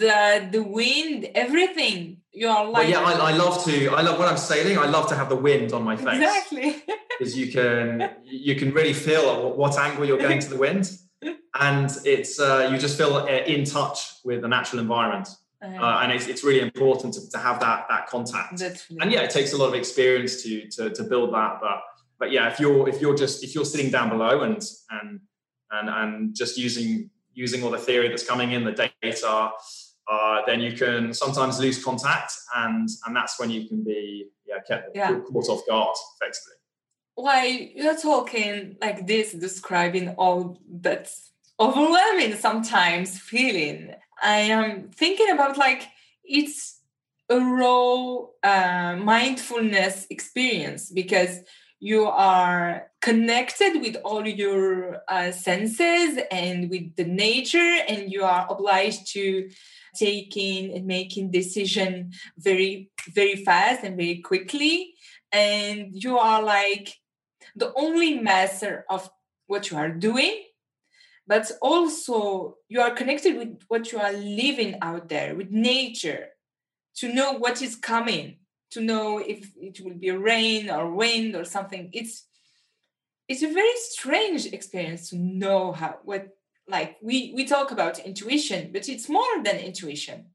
the 0.04 0.50
the 0.52 0.62
wind, 0.62 1.30
everything. 1.34 2.18
You 2.34 2.48
are 2.50 2.66
like 2.70 2.90
yeah, 2.90 3.02
I, 3.02 3.32
I 3.32 3.34
love 3.44 3.64
to. 3.66 3.74
I 3.92 4.02
love 4.02 4.20
when 4.20 4.28
I'm 4.28 4.38
sailing. 4.38 4.78
I 4.78 4.88
love 4.88 5.08
to 5.10 5.16
have 5.16 5.30
the 5.30 5.36
wind 5.36 5.74
on 5.74 5.84
my 5.84 5.96
face 5.96 6.16
exactly. 6.16 6.84
because 7.20 7.38
you 7.38 7.52
can 7.52 8.10
you 8.24 8.56
can 8.56 8.72
really 8.74 8.94
feel 8.94 9.24
what, 9.44 9.58
what 9.58 9.78
angle 9.78 10.06
you're 10.06 10.18
going 10.18 10.40
to 10.40 10.50
the 10.50 10.58
wind, 10.58 10.86
and 11.60 11.90
it's 12.06 12.40
uh, 12.40 12.70
you 12.72 12.78
just 12.78 12.98
feel 12.98 13.16
uh, 13.16 13.26
in 13.28 13.64
touch 13.66 14.00
with 14.24 14.42
the 14.42 14.48
natural 14.48 14.82
environment, 14.82 15.28
uh, 15.62 16.00
and 16.02 16.12
it's, 16.12 16.28
it's 16.28 16.44
really 16.44 16.62
important 16.62 17.14
to, 17.16 17.30
to 17.30 17.38
have 17.38 17.60
that 17.60 17.86
that 17.90 18.08
contact. 18.08 18.60
That's 18.60 18.86
and 19.00 19.12
yeah, 19.12 19.22
it 19.22 19.32
takes 19.32 19.54
a 19.54 19.58
lot 19.58 19.68
of 19.68 19.76
experience 19.76 20.42
to 20.44 20.70
to, 20.70 20.90
to 20.90 21.04
build 21.04 21.34
that. 21.34 21.60
But 21.62 21.82
but 22.22 22.32
yeah, 22.32 22.48
if 22.52 22.60
you're 22.60 22.88
if 22.88 23.02
you're 23.02 23.16
just 23.16 23.44
if 23.44 23.56
you're 23.56 23.66
sitting 23.66 23.90
down 23.90 24.08
below 24.08 24.42
and 24.42 24.62
and 24.92 25.20
and 25.72 25.90
and 25.90 26.36
just 26.36 26.56
using 26.56 27.10
using 27.34 27.64
all 27.64 27.72
the 27.72 27.80
theory 27.80 28.08
that's 28.10 28.26
coming 28.26 28.52
in, 28.52 28.64
the 28.64 28.72
data, 29.02 29.50
uh, 30.12 30.42
then 30.46 30.62
you 30.62 30.74
can 30.74 31.14
sometimes 31.14 31.60
lose 31.60 31.84
contact, 31.84 32.32
and 32.56 32.88
and 33.06 33.16
that's 33.16 33.40
when 33.40 33.50
you 33.50 33.68
can 33.68 33.84
be 33.84 34.28
yeah 34.46 34.60
kept 34.68 34.96
Yeah. 34.96 35.20
caught 35.32 35.50
off 35.50 35.62
guard 35.68 35.96
effectively. 36.14 36.58
Why 37.16 37.72
you're 37.76 37.98
talking 37.98 38.78
like 38.80 39.08
this, 39.08 39.34
describing 39.34 40.10
all 40.10 40.60
that 40.84 41.12
overwhelming 41.60 42.36
sometimes 42.36 43.20
feeling, 43.20 43.96
I 44.22 44.38
am 44.58 44.92
thinking 44.92 45.32
about 45.32 45.58
like 45.58 45.88
it's 46.24 46.82
a 47.32 47.40
raw 47.40 48.26
uh, 48.44 48.96
mindfulness 48.98 50.06
experience 50.12 50.92
because 50.92 51.40
you 51.82 52.06
are 52.06 52.92
connected 53.02 53.82
with 53.82 53.98
all 54.06 54.26
your 54.26 55.02
uh, 55.08 55.32
senses 55.32 56.20
and 56.30 56.70
with 56.70 56.96
the 56.96 57.04
nature 57.04 57.80
and 57.90 58.12
you 58.12 58.24
are 58.24 58.46
obliged 58.52 59.12
to 59.14 59.50
taking 59.96 60.74
and 60.78 60.86
making 60.86 61.32
decision 61.32 62.14
very 62.38 62.92
very 63.10 63.36
fast 63.36 63.84
and 63.84 63.98
very 63.98 64.20
quickly. 64.20 64.94
And 65.32 65.92
you 65.92 66.20
are 66.20 66.44
like 66.44 66.94
the 67.56 67.74
only 67.76 68.20
master 68.20 68.86
of 68.88 69.10
what 69.48 69.72
you 69.72 69.78
are 69.78 69.90
doing 69.90 70.44
but 71.26 71.52
also 71.62 72.58
you 72.70 72.80
are 72.80 72.92
connected 72.92 73.38
with 73.38 73.60
what 73.70 73.92
you 73.92 74.00
are 74.00 74.14
living 74.14 74.76
out 74.82 75.10
there 75.10 75.36
with 75.36 75.50
nature 75.50 76.28
to 76.96 77.12
know 77.12 77.34
what 77.34 77.62
is 77.62 77.76
coming 77.76 78.38
to 78.72 78.82
know 78.82 79.20
if 79.20 79.52
it 79.58 79.80
will 79.84 79.96
be 79.96 80.12
rain 80.12 80.70
or 80.70 80.94
wind 80.94 81.36
or 81.36 81.46
something. 81.46 81.90
It's 81.94 82.26
it's 83.28 83.44
a 83.44 83.54
very 83.54 83.76
strange 83.76 84.48
experience 84.48 85.10
to 85.10 85.16
know 85.18 85.72
how 85.72 86.00
what 86.04 86.30
like 86.68 86.98
we 87.02 87.34
we 87.36 87.46
talk 87.46 87.72
about 87.72 88.00
intuition 88.00 88.72
but 88.74 88.90
it's 88.90 89.10
more 89.10 89.44
than 89.44 89.58
intuition. 89.58 90.26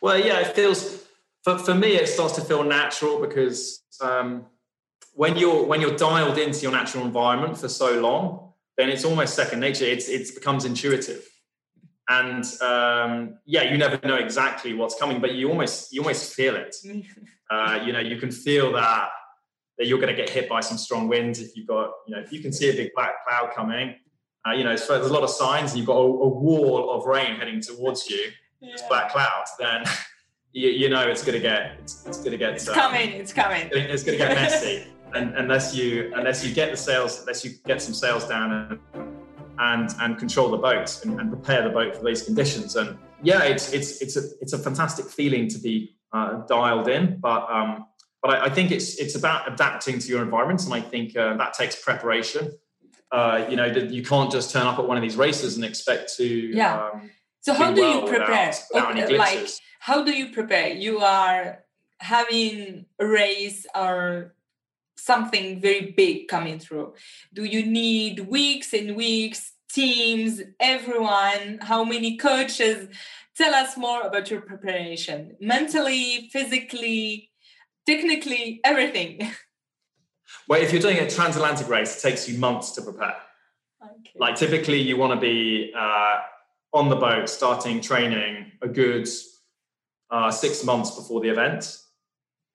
Well, 0.00 0.18
yeah, 0.18 0.40
it 0.40 0.54
feels 0.54 1.04
for, 1.44 1.58
for 1.58 1.74
me 1.74 1.96
it 1.96 2.08
starts 2.08 2.34
to 2.36 2.40
feel 2.42 2.64
natural 2.64 3.20
because 3.20 3.82
um, 4.00 4.46
when 5.14 5.36
you're 5.36 5.64
when 5.64 5.80
you're 5.80 5.96
dialed 5.96 6.38
into 6.38 6.60
your 6.60 6.72
natural 6.72 7.04
environment 7.04 7.58
for 7.58 7.68
so 7.68 8.00
long, 8.00 8.52
then 8.76 8.88
it's 8.88 9.04
almost 9.04 9.34
second 9.34 9.60
nature. 9.60 9.84
It's 9.84 10.08
it 10.08 10.34
becomes 10.34 10.64
intuitive, 10.64 11.26
and 12.20 12.44
um, 12.62 13.38
yeah, 13.46 13.62
you 13.62 13.78
never 13.78 13.98
know 14.06 14.16
exactly 14.16 14.74
what's 14.74 14.94
coming, 14.98 15.20
but 15.20 15.34
you 15.34 15.48
almost 15.48 15.92
you 15.92 16.00
almost 16.02 16.34
feel 16.34 16.56
it. 16.56 16.76
Uh, 17.50 17.78
you 17.84 17.92
know, 17.92 18.00
you 18.00 18.16
can 18.16 18.30
feel 18.30 18.72
that 18.72 19.10
that 19.76 19.86
you're 19.86 19.98
going 19.98 20.08
to 20.08 20.16
get 20.16 20.30
hit 20.30 20.48
by 20.48 20.58
some 20.58 20.78
strong 20.78 21.06
winds 21.06 21.38
if 21.38 21.54
you've 21.54 21.66
got 21.66 21.90
you 22.06 22.16
know 22.16 22.22
if 22.22 22.32
you 22.32 22.40
can 22.40 22.50
see 22.50 22.70
a 22.70 22.72
big 22.72 22.90
black 22.94 23.22
cloud 23.26 23.52
coming. 23.54 23.94
Uh, 24.46 24.52
you 24.52 24.64
know, 24.64 24.74
so 24.74 24.94
there's 24.94 25.10
a 25.10 25.12
lot 25.12 25.22
of 25.22 25.28
signs, 25.28 25.72
and 25.72 25.78
you've 25.78 25.86
got 25.86 25.98
a, 25.98 26.02
a 26.02 26.28
wall 26.28 26.90
of 26.90 27.04
rain 27.04 27.36
heading 27.36 27.60
towards 27.60 28.08
you 28.08 28.30
this 28.62 28.82
black 28.88 29.10
cloud, 29.12 29.44
then 29.58 29.84
you, 30.52 30.70
you 30.70 30.88
know 30.88 31.06
it's 31.06 31.22
going 31.22 31.34
to 31.34 31.40
get 31.40 31.76
it's, 31.80 32.06
it's 32.06 32.18
going 32.18 32.30
to 32.30 32.38
get 32.38 32.54
it's 32.54 32.68
um, 32.68 32.74
coming 32.74 33.10
it's 33.10 33.32
coming 33.32 33.68
It's 33.72 34.02
going 34.02 34.18
to 34.18 34.24
get 34.24 34.34
messy, 34.34 34.86
and 35.14 35.34
unless 35.36 35.74
you 35.74 36.10
unless 36.16 36.42
you 36.44 36.54
get 36.54 36.70
the 36.70 36.76
sails 36.76 37.20
unless 37.20 37.44
you 37.44 37.52
get 37.66 37.82
some 37.82 37.94
sails 37.94 38.26
down 38.26 38.52
and 38.52 38.78
and, 39.58 39.94
and 40.00 40.18
control 40.18 40.50
the 40.50 40.58
boat 40.58 41.04
and, 41.04 41.20
and 41.20 41.30
prepare 41.30 41.62
the 41.62 41.70
boat 41.70 41.96
for 41.96 42.04
these 42.04 42.22
conditions. 42.22 42.76
And 42.76 42.98
yeah, 43.22 43.42
it's 43.44 43.72
it's 43.72 44.00
it's 44.02 44.16
a 44.16 44.22
it's 44.40 44.52
a 44.52 44.58
fantastic 44.58 45.06
feeling 45.06 45.48
to 45.48 45.58
be 45.58 45.96
uh, 46.12 46.44
dialed 46.46 46.88
in, 46.88 47.18
but 47.20 47.48
um, 47.50 47.86
but 48.20 48.30
I, 48.30 48.44
I 48.46 48.50
think 48.50 48.70
it's 48.70 48.96
it's 48.96 49.14
about 49.14 49.52
adapting 49.52 49.98
to 49.98 50.08
your 50.08 50.22
environment, 50.22 50.64
and 50.64 50.74
I 50.74 50.80
think 50.80 51.16
uh, 51.16 51.36
that 51.36 51.54
takes 51.54 51.76
preparation. 51.76 52.52
Uh, 53.10 53.46
you 53.48 53.56
know, 53.56 53.66
you 53.66 54.02
can't 54.02 54.32
just 54.32 54.50
turn 54.50 54.66
up 54.66 54.78
at 54.78 54.88
one 54.88 54.96
of 54.96 55.02
these 55.02 55.16
races 55.16 55.56
and 55.56 55.64
expect 55.64 56.16
to 56.16 56.24
Yeah. 56.24 56.86
um, 56.86 57.10
so 57.40 57.52
how 57.52 57.70
do 57.70 57.82
do 57.82 57.82
you 57.82 58.06
prepare 58.06 58.52
without, 58.72 58.94
without 58.94 59.12
like 59.12 59.48
how 59.80 60.02
do 60.02 60.12
you 60.12 60.32
prepare 60.32 60.68
you 60.68 61.00
are 61.00 61.64
having 61.98 62.86
a 62.98 63.06
race 63.06 63.66
or 63.74 64.34
something 65.04 65.60
very 65.60 65.92
big 65.96 66.28
coming 66.28 66.58
through 66.58 66.92
do 67.32 67.44
you 67.44 67.64
need 67.64 68.20
weeks 68.20 68.72
and 68.72 68.96
weeks 68.96 69.52
teams 69.70 70.40
everyone 70.60 71.58
how 71.62 71.82
many 71.84 72.16
coaches 72.16 72.88
tell 73.36 73.54
us 73.54 73.76
more 73.76 74.02
about 74.02 74.30
your 74.30 74.40
preparation 74.40 75.36
mentally 75.40 76.28
physically 76.32 77.30
technically 77.86 78.60
everything 78.64 79.30
Well, 80.48 80.60
if 80.60 80.72
you're 80.72 80.82
doing 80.82 80.98
a 80.98 81.08
transatlantic 81.08 81.68
race, 81.68 81.96
it 81.96 82.08
takes 82.08 82.28
you 82.28 82.38
months 82.38 82.72
to 82.72 82.82
prepare. 82.82 83.16
okay. 83.82 84.10
Like 84.16 84.36
typically, 84.36 84.80
you 84.80 84.96
want 84.96 85.12
to 85.12 85.20
be 85.20 85.72
uh, 85.76 86.20
on 86.72 86.88
the 86.88 86.96
boat, 86.96 87.28
starting 87.28 87.80
training 87.80 88.52
a 88.60 88.68
good 88.68 89.08
uh, 90.10 90.30
six 90.30 90.64
months 90.64 90.90
before 90.90 91.20
the 91.20 91.28
event, 91.28 91.78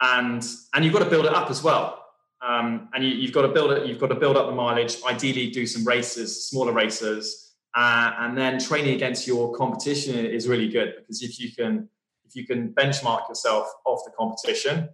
and 0.01 0.46
and 0.74 0.84
you've 0.84 0.94
got 0.94 1.04
to 1.04 1.10
build 1.10 1.25
it 1.25 1.34
up 1.34 1.50
as 1.50 1.63
well. 1.63 2.04
Um, 2.46 2.89
and 2.94 3.03
you, 3.03 3.10
you've 3.12 3.34
got 3.34 3.44
to 3.44 3.50
build 3.50 3.72
it. 3.72 3.88
You've 3.88 4.00
got 4.00 4.08
to 4.08 4.15
build 4.15 4.38
up 4.38 4.48
the 4.48 4.56
mileage. 4.56 4.98
Ideally, 5.06 5.50
do 5.50 5.65
some 5.65 5.86
races, 5.86 6.50
smaller 6.50 6.72
races, 6.72 7.56
uh, 7.75 8.12
and 8.20 8.38
then 8.38 8.60
training 8.60 8.96
against 8.96 9.27
your 9.27 9.53
competition 9.56 10.25
is 10.25 10.48
really 10.48 10.67
good 10.67 10.96
because 11.00 11.22
if 11.22 11.39
you 11.39 11.51
can 11.51 11.89
if 12.25 12.36
you 12.36 12.46
can 12.46 12.74
benchmark 12.74 13.27
yourself 13.29 13.72
off 13.86 14.01
the 14.06 14.12
competition 14.17 14.89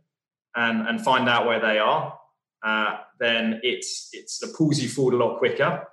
and 0.56 0.88
and 0.88 1.04
find 1.04 1.28
out 1.28 1.46
where 1.46 1.60
they 1.60 1.80
are, 1.80 2.18
uh, 2.64 2.98
then 3.20 3.60
it's 3.64 4.10
it's 4.14 4.42
it 4.42 4.56
pulls 4.56 4.80
you 4.80 4.88
forward 4.90 5.14
a 5.14 5.18
lot 5.18 5.38
quicker 5.40 5.88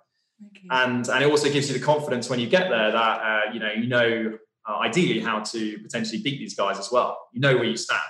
Okay. 0.47 0.69
and 0.71 1.07
and 1.09 1.23
it 1.23 1.30
also 1.30 1.50
gives 1.52 1.69
you 1.69 1.78
the 1.78 1.85
confidence 1.85 2.30
when 2.30 2.40
you 2.40 2.49
get 2.49 2.71
there 2.71 2.90
that 2.92 3.21
uh, 3.21 3.52
you 3.52 3.61
know 3.61 3.73
you 3.73 3.87
know 3.87 4.38
uh, 4.69 4.76
ideally 4.78 5.21
how 5.21 5.40
to 5.40 5.78
potentially 5.80 6.23
beat 6.23 6.38
these 6.38 6.54
guys 6.54 6.78
as 6.78 6.90
well. 6.90 7.19
You 7.33 7.40
know 7.40 7.57
where 7.57 7.64
you 7.64 7.76
stand, 7.76 8.00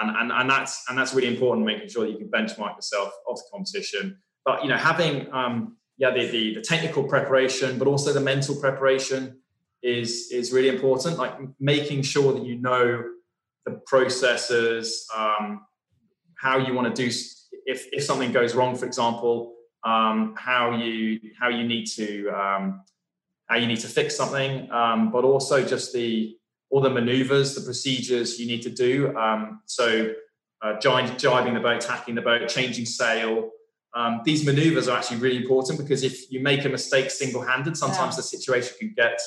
and 0.00 0.16
and 0.16 0.32
and 0.32 0.50
that's 0.50 0.84
and 0.88 0.98
that's 0.98 1.14
really 1.14 1.28
important. 1.28 1.66
Making 1.66 1.88
sure 1.88 2.04
that 2.04 2.12
you 2.12 2.18
can 2.18 2.28
benchmark 2.28 2.76
yourself 2.76 3.12
off 3.26 3.38
the 3.38 3.44
competition, 3.52 4.18
but 4.44 4.62
you 4.62 4.68
know 4.68 4.76
having 4.76 5.32
um, 5.32 5.76
yeah 5.98 6.10
the, 6.10 6.26
the 6.28 6.54
the 6.54 6.60
technical 6.62 7.04
preparation, 7.04 7.78
but 7.78 7.88
also 7.88 8.12
the 8.12 8.20
mental 8.20 8.56
preparation. 8.56 9.38
is 9.82 10.30
is 10.30 10.52
really 10.52 10.68
important. 10.68 11.18
Like 11.18 11.34
making 11.58 12.02
sure 12.02 12.32
that 12.32 12.44
you 12.44 12.56
know 12.56 13.02
the 13.66 13.72
processes, 13.86 15.06
um, 15.16 15.60
how 16.36 16.56
you 16.58 16.72
want 16.74 16.94
to 16.94 17.02
do 17.02 17.10
if 17.66 17.86
if 17.92 18.04
something 18.04 18.32
goes 18.32 18.54
wrong, 18.54 18.76
for 18.76 18.86
example, 18.86 19.54
um, 19.84 20.34
how 20.36 20.76
you 20.76 21.20
how 21.38 21.48
you 21.48 21.64
need 21.64 21.86
to 21.86 22.28
um, 22.30 22.82
how 23.48 23.56
you 23.56 23.66
need 23.66 23.80
to 23.80 23.88
fix 23.88 24.16
something, 24.16 24.70
um, 24.70 25.10
but 25.10 25.24
also 25.24 25.64
just 25.64 25.92
the 25.92 26.36
all 26.72 26.80
the 26.80 26.90
maneuvers, 26.90 27.54
the 27.54 27.60
procedures 27.60 28.40
you 28.40 28.46
need 28.46 28.62
to 28.62 28.70
do. 28.70 29.14
Um, 29.16 29.60
so 29.66 30.14
uh, 30.62 30.72
jibing 30.80 31.54
the 31.54 31.60
boat, 31.60 31.82
tacking 31.82 32.14
the 32.14 32.22
boat, 32.22 32.48
changing 32.48 32.86
sail. 32.86 33.50
Um, 33.94 34.22
these 34.24 34.46
maneuvers 34.46 34.88
are 34.88 34.96
actually 34.96 35.18
really 35.18 35.36
important 35.36 35.78
because 35.78 36.02
if 36.02 36.32
you 36.32 36.40
make 36.40 36.64
a 36.64 36.70
mistake 36.70 37.10
single-handed, 37.10 37.76
sometimes 37.76 38.14
yeah. 38.14 38.16
the 38.16 38.22
situation 38.22 38.74
can 38.78 38.94
get 38.96 39.20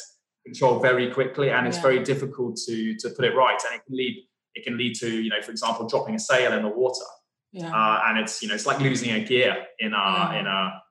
controlled 0.44 0.82
very 0.82 1.12
quickly, 1.12 1.52
and 1.52 1.68
it's 1.68 1.78
yeah. 1.78 1.84
very 1.84 2.04
difficult 2.04 2.58
to 2.66 2.96
to 2.98 3.10
put 3.12 3.26
it 3.26 3.36
right, 3.36 3.60
and 3.70 3.80
it 3.80 3.86
can 3.86 3.96
lead 3.96 4.24
it 4.56 4.64
can 4.64 4.76
lead 4.76 4.96
to 4.96 5.22
you 5.22 5.30
know, 5.30 5.42
for 5.44 5.52
example, 5.52 5.88
dropping 5.88 6.16
a 6.16 6.20
sail 6.20 6.52
in 6.54 6.64
the 6.64 6.70
water. 6.70 7.06
Yeah. 7.52 7.70
Uh, 7.70 8.02
and 8.08 8.18
it's 8.18 8.42
you 8.42 8.48
know 8.48 8.56
it's 8.56 8.66
like 8.66 8.80
losing 8.80 9.12
a 9.12 9.24
gear 9.24 9.56
in 9.78 9.94
a 9.94 10.40
in 10.40 10.48
a 10.48 10.82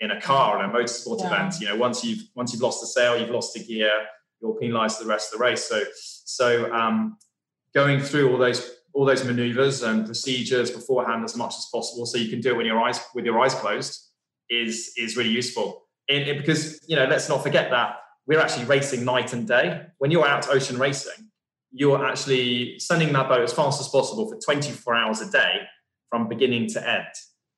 in 0.00 0.10
a 0.10 0.20
car 0.20 0.58
in 0.58 0.68
a 0.68 0.72
motorsport 0.72 1.24
event. 1.24 1.54
You 1.60 1.68
know, 1.68 1.76
once 1.76 2.02
you've 2.02 2.22
once 2.34 2.52
you've 2.52 2.62
lost 2.62 2.80
the 2.80 2.88
sail, 2.88 3.16
you've 3.16 3.30
lost 3.30 3.54
the 3.54 3.62
gear, 3.62 3.92
you're 4.40 4.54
penalised 4.54 5.00
the 5.00 5.06
rest 5.06 5.32
of 5.32 5.38
the 5.38 5.44
race. 5.44 5.68
So 5.68 5.82
so 5.94 6.72
um, 6.72 7.16
going 7.74 8.00
through 8.00 8.30
all 8.30 8.38
those 8.38 8.76
all 8.92 9.04
those 9.04 9.24
maneuvers 9.24 9.82
and 9.82 10.04
procedures 10.04 10.70
beforehand 10.70 11.24
as 11.24 11.36
much 11.36 11.56
as 11.56 11.68
possible, 11.72 12.06
so 12.06 12.18
you 12.18 12.28
can 12.28 12.40
do 12.40 12.50
it 12.50 12.56
when 12.56 12.66
your 12.66 12.80
eyes 12.80 13.00
with 13.14 13.24
your 13.24 13.38
eyes 13.40 13.54
closed, 13.54 14.00
is 14.48 14.92
is 14.96 15.16
really 15.16 15.30
useful. 15.30 15.86
In, 16.08 16.22
in, 16.22 16.36
because 16.38 16.80
you 16.88 16.96
know, 16.96 17.06
let's 17.06 17.28
not 17.28 17.42
forget 17.42 17.70
that 17.70 17.96
we're 18.26 18.40
actually 18.40 18.64
racing 18.64 19.04
night 19.04 19.32
and 19.32 19.46
day. 19.46 19.86
When 19.98 20.10
you're 20.10 20.26
out 20.26 20.48
ocean 20.48 20.78
racing, 20.78 21.30
you're 21.72 22.04
actually 22.04 22.78
sending 22.78 23.12
that 23.12 23.28
boat 23.28 23.42
as 23.42 23.52
fast 23.52 23.80
as 23.80 23.88
possible 23.88 24.28
for 24.28 24.38
24 24.38 24.94
hours 24.94 25.20
a 25.20 25.30
day 25.30 25.60
from 26.08 26.28
beginning 26.28 26.68
to 26.68 26.88
end. 26.88 27.06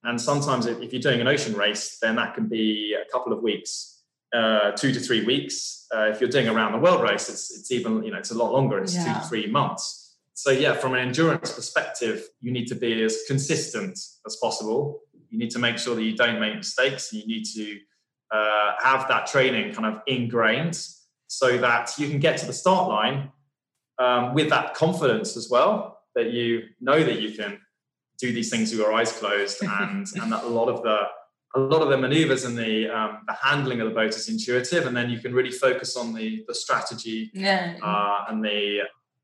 And 0.04 0.20
sometimes, 0.20 0.66
if 0.66 0.92
you're 0.92 1.02
doing 1.02 1.20
an 1.20 1.28
ocean 1.28 1.54
race, 1.54 1.98
then 2.02 2.16
that 2.16 2.34
can 2.34 2.48
be 2.48 2.94
a 2.94 3.10
couple 3.10 3.32
of 3.32 3.42
weeks, 3.42 3.91
uh, 4.32 4.72
two 4.72 4.92
to 4.92 5.00
three 5.00 5.24
weeks. 5.24 5.86
Uh, 5.94 6.08
if 6.10 6.20
you're 6.20 6.30
doing 6.30 6.48
a 6.48 6.54
round 6.54 6.74
the 6.74 6.78
world 6.78 7.02
race, 7.02 7.28
it's 7.28 7.56
it's 7.56 7.70
even 7.70 8.02
you 8.02 8.10
know 8.10 8.18
it's 8.18 8.30
a 8.30 8.38
lot 8.38 8.52
longer. 8.52 8.78
It's 8.78 8.94
yeah. 8.94 9.04
two 9.04 9.20
to 9.20 9.26
three 9.26 9.46
months. 9.46 10.16
So 10.34 10.50
yeah, 10.50 10.74
from 10.74 10.94
an 10.94 11.00
endurance 11.00 11.52
perspective, 11.52 12.24
you 12.40 12.52
need 12.52 12.66
to 12.68 12.74
be 12.74 13.02
as 13.02 13.18
consistent 13.26 13.98
as 14.26 14.36
possible. 14.36 15.00
You 15.28 15.38
need 15.38 15.50
to 15.50 15.58
make 15.58 15.78
sure 15.78 15.94
that 15.94 16.02
you 16.02 16.16
don't 16.16 16.40
make 16.40 16.56
mistakes. 16.56 17.12
and 17.12 17.22
You 17.22 17.28
need 17.28 17.44
to 17.54 17.78
uh, 18.34 18.72
have 18.82 19.08
that 19.08 19.26
training 19.26 19.74
kind 19.74 19.94
of 19.94 20.02
ingrained 20.06 20.78
so 21.26 21.58
that 21.58 21.92
you 21.98 22.08
can 22.08 22.18
get 22.18 22.38
to 22.38 22.46
the 22.46 22.52
start 22.52 22.88
line 22.88 23.30
um, 23.98 24.34
with 24.34 24.48
that 24.50 24.74
confidence 24.74 25.36
as 25.36 25.48
well 25.50 25.98
that 26.14 26.30
you 26.30 26.64
know 26.80 27.02
that 27.02 27.20
you 27.20 27.32
can 27.32 27.58
do 28.18 28.32
these 28.32 28.50
things 28.50 28.70
with 28.70 28.80
your 28.80 28.92
eyes 28.92 29.12
closed, 29.12 29.62
and 29.62 30.06
and 30.20 30.32
that 30.32 30.44
a 30.44 30.48
lot 30.48 30.68
of 30.68 30.82
the 30.82 30.98
a 31.54 31.60
lot 31.60 31.82
of 31.82 31.90
the 31.90 31.98
maneuvers 31.98 32.44
and 32.44 32.56
the 32.56 32.88
um, 32.88 33.18
the 33.26 33.34
handling 33.34 33.80
of 33.80 33.88
the 33.88 33.94
boat 33.94 34.14
is 34.14 34.28
intuitive, 34.28 34.86
and 34.86 34.96
then 34.96 35.10
you 35.10 35.18
can 35.18 35.34
really 35.34 35.50
focus 35.50 35.96
on 35.96 36.14
the 36.14 36.44
the 36.48 36.54
strategy 36.54 37.30
yeah. 37.34 37.76
uh, 37.82 38.24
and 38.28 38.44
the 38.44 38.80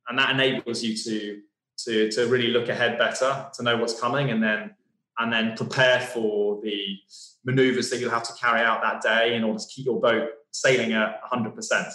and 0.09 0.19
that 0.19 0.31
enables 0.31 0.83
you 0.83 0.97
to 0.97 1.41
to 1.79 2.11
to 2.11 2.27
really 2.27 2.49
look 2.49 2.69
ahead 2.69 2.99
better, 2.99 3.49
to 3.55 3.63
know 3.63 3.77
what's 3.77 3.99
coming, 3.99 4.31
and 4.31 4.43
then 4.43 4.75
and 5.19 5.33
then 5.33 5.57
prepare 5.57 6.01
for 6.01 6.61
the 6.63 6.97
maneuvers 7.45 7.91
that 7.91 7.99
you'll 7.99 8.11
have 8.11 8.23
to 8.25 8.33
carry 8.35 8.61
out 8.61 8.83
that 8.83 9.01
day 9.01 9.35
in 9.35 9.43
order 9.43 9.59
to 9.59 9.67
keep 9.67 9.87
your 9.87 10.01
boat 10.01 10.31
sailing 10.53 10.93
at 10.93 11.21
100 11.31 11.55
percent. 11.55 11.89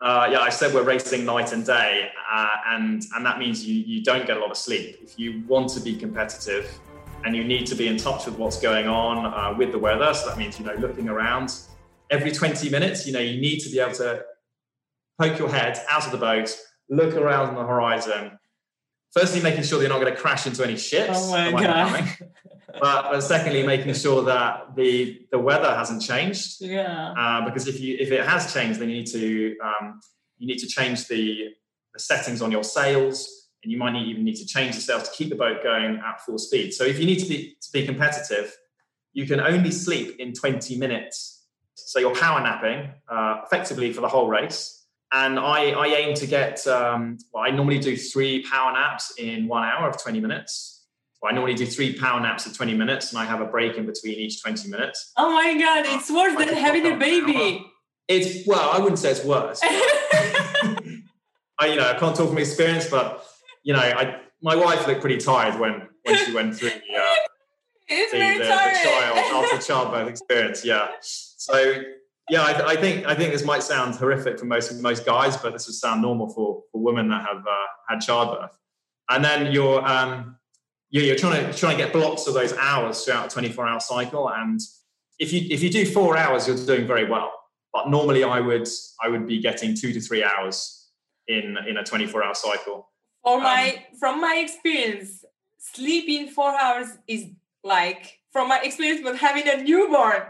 Uh, 0.00 0.28
yeah, 0.30 0.40
I 0.40 0.50
said 0.50 0.74
we're 0.74 0.82
racing 0.82 1.24
night 1.24 1.52
and 1.52 1.64
day, 1.64 2.10
uh, 2.30 2.48
and 2.68 3.02
and 3.14 3.26
that 3.26 3.38
means 3.38 3.64
you 3.66 3.74
you 3.74 4.02
don't 4.02 4.26
get 4.26 4.38
a 4.38 4.40
lot 4.40 4.50
of 4.50 4.56
sleep. 4.56 4.98
If 5.02 5.18
you 5.18 5.42
want 5.46 5.68
to 5.70 5.80
be 5.80 5.96
competitive, 5.96 6.78
and 7.26 7.36
you 7.36 7.44
need 7.44 7.66
to 7.66 7.74
be 7.74 7.88
in 7.88 7.96
touch 7.96 8.24
with 8.24 8.38
what's 8.38 8.60
going 8.60 8.86
on 8.86 9.26
uh, 9.26 9.56
with 9.56 9.72
the 9.72 9.78
weather, 9.78 10.14
so 10.14 10.28
that 10.28 10.38
means 10.38 10.58
you 10.58 10.64
know 10.64 10.74
looking 10.74 11.08
around 11.08 11.52
every 12.10 12.32
20 12.32 12.70
minutes. 12.70 13.06
You 13.06 13.12
know 13.12 13.20
you 13.20 13.40
need 13.40 13.58
to 13.60 13.68
be 13.68 13.80
able 13.80 13.94
to 13.94 14.24
poke 15.20 15.38
your 15.38 15.50
head 15.50 15.78
out 15.90 16.06
of 16.06 16.12
the 16.12 16.18
boat, 16.18 16.56
look 16.88 17.14
around 17.14 17.48
on 17.48 17.54
the 17.56 17.66
horizon. 17.66 18.38
Firstly, 19.12 19.42
making 19.42 19.64
sure 19.64 19.78
that 19.78 19.84
you're 19.84 19.92
not 19.92 20.00
going 20.00 20.14
to 20.14 20.20
crash 20.20 20.46
into 20.46 20.62
any 20.62 20.76
ships. 20.76 21.18
Oh 21.18 21.50
my 21.50 21.62
god! 21.62 22.16
but, 22.80 23.02
but 23.10 23.20
secondly, 23.22 23.66
making 23.66 23.94
sure 23.94 24.22
that 24.22 24.76
the 24.76 25.26
the 25.32 25.38
weather 25.38 25.74
hasn't 25.74 26.02
changed. 26.02 26.60
Yeah. 26.60 27.12
Uh, 27.16 27.44
because 27.44 27.66
if 27.66 27.80
you 27.80 27.96
if 27.98 28.12
it 28.12 28.24
has 28.24 28.52
changed, 28.52 28.78
then 28.78 28.88
you 28.88 28.98
need 28.98 29.06
to 29.08 29.56
um, 29.64 30.00
you 30.38 30.46
need 30.46 30.58
to 30.58 30.66
change 30.66 31.08
the, 31.08 31.54
the 31.92 31.98
settings 31.98 32.42
on 32.42 32.52
your 32.52 32.64
sails, 32.64 33.45
and 33.66 33.72
you 33.72 33.78
might 33.78 33.90
need, 33.90 34.06
even 34.06 34.22
need 34.22 34.36
to 34.36 34.46
change 34.46 34.76
the 34.76 34.80
sails 34.80 35.08
to 35.08 35.10
keep 35.10 35.28
the 35.28 35.34
boat 35.34 35.60
going 35.60 35.96
at 35.96 36.20
full 36.20 36.38
speed. 36.38 36.72
So 36.72 36.84
if 36.84 37.00
you 37.00 37.04
need 37.04 37.18
to 37.18 37.26
be 37.26 37.56
to 37.60 37.72
be 37.72 37.84
competitive, 37.84 38.56
you 39.12 39.26
can 39.26 39.40
only 39.40 39.72
sleep 39.72 40.20
in 40.20 40.32
20 40.32 40.78
minutes. 40.78 41.46
So 41.74 41.98
you're 41.98 42.14
power 42.14 42.40
napping 42.40 42.92
uh, 43.08 43.40
effectively 43.44 43.92
for 43.92 44.02
the 44.02 44.08
whole 44.08 44.28
race. 44.28 44.86
And 45.12 45.36
I, 45.40 45.70
I 45.70 45.86
aim 45.86 46.14
to 46.14 46.28
get, 46.28 46.64
um, 46.68 47.18
well, 47.32 47.42
I 47.42 47.50
normally 47.50 47.80
do 47.80 47.96
three 47.96 48.44
power 48.44 48.72
naps 48.72 49.14
in 49.18 49.48
one 49.48 49.64
hour 49.64 49.88
of 49.88 50.00
20 50.00 50.20
minutes. 50.20 50.84
I 51.24 51.32
normally 51.32 51.54
do 51.54 51.66
three 51.66 51.98
power 51.98 52.20
naps 52.20 52.46
of 52.46 52.56
20 52.56 52.74
minutes 52.74 53.10
and 53.10 53.18
I 53.18 53.24
have 53.24 53.40
a 53.40 53.46
break 53.46 53.76
in 53.76 53.84
between 53.84 54.14
each 54.14 54.40
20 54.42 54.68
minutes. 54.68 55.12
Oh 55.16 55.32
my 55.32 55.58
God, 55.58 55.86
it's 55.86 56.08
worse 56.08 56.38
than 56.38 56.54
having 56.54 56.86
a 56.86 56.96
baby. 56.96 57.66
It's, 58.06 58.46
well, 58.46 58.70
I 58.70 58.78
wouldn't 58.78 59.00
say 59.00 59.10
it's 59.10 59.24
worse. 59.24 59.60
I, 61.58 61.66
you 61.68 61.76
know, 61.76 61.88
I 61.88 61.98
can't 61.98 62.14
talk 62.14 62.28
from 62.28 62.38
experience, 62.38 62.88
but, 62.88 63.25
you 63.66 63.72
know, 63.72 63.80
I, 63.80 64.20
my 64.40 64.54
wife 64.54 64.86
looked 64.86 65.00
pretty 65.00 65.16
tired 65.16 65.58
when, 65.58 65.88
when 66.04 66.24
she 66.24 66.32
went 66.32 66.56
through 66.56 66.70
the, 66.70 66.96
uh, 66.96 67.14
the, 67.88 68.06
the, 68.12 68.38
the, 68.38 68.44
child 68.44 69.18
after 69.44 69.58
childbirth 69.58 70.08
experience. 70.08 70.64
Yeah. 70.64 70.88
So, 71.00 71.82
yeah, 72.30 72.42
I, 72.42 72.68
I, 72.68 72.76
think 72.76 73.06
I 73.06 73.14
think 73.16 73.32
this 73.32 73.44
might 73.44 73.64
sound 73.64 73.96
horrific 73.96 74.38
for 74.38 74.46
most 74.46 74.72
most 74.80 75.04
guys, 75.04 75.36
but 75.36 75.52
this 75.52 75.66
would 75.66 75.74
sound 75.74 76.00
normal 76.00 76.28
for, 76.28 76.62
for 76.70 76.80
women 76.80 77.08
that 77.08 77.26
have 77.26 77.38
uh, 77.38 77.66
had 77.88 78.00
childbirth. 78.00 78.56
And 79.10 79.24
then 79.24 79.52
you're 79.52 79.84
um, 79.84 80.36
you're, 80.90 81.04
you're 81.04 81.16
trying 81.16 81.44
to 81.44 81.52
trying 81.58 81.76
to 81.76 81.82
get 81.82 81.92
blocks 81.92 82.28
of 82.28 82.34
those 82.34 82.52
hours 82.54 83.04
throughout 83.04 83.26
a 83.26 83.30
24 83.30 83.66
hour 83.66 83.80
cycle 83.80 84.30
and 84.30 84.60
if 85.18 85.32
you 85.32 85.42
if 85.50 85.62
you 85.62 85.70
do 85.70 85.84
four 85.84 86.16
hours 86.16 86.46
you're 86.46 86.56
doing 86.56 86.86
very 86.86 87.08
well 87.08 87.32
but 87.72 87.88
normally 87.88 88.22
i 88.22 88.38
would 88.38 88.68
i 89.02 89.08
would 89.08 89.26
be 89.26 89.40
getting 89.40 89.74
two 89.74 89.92
to 89.92 90.00
three 90.00 90.22
hours 90.22 90.90
in 91.28 91.56
in 91.66 91.78
a 91.78 91.84
24 91.84 92.22
hour 92.22 92.34
cycle 92.34 92.88
for 93.26 93.40
my 93.40 93.70
um, 93.70 93.98
from 93.98 94.20
my 94.20 94.36
experience 94.36 95.24
sleeping 95.58 96.28
four 96.28 96.54
hours 96.58 96.96
is 97.08 97.26
like 97.64 98.20
from 98.30 98.48
my 98.48 98.60
experience 98.62 99.00
with 99.04 99.16
having 99.16 99.48
a 99.48 99.62
newborn 99.62 100.22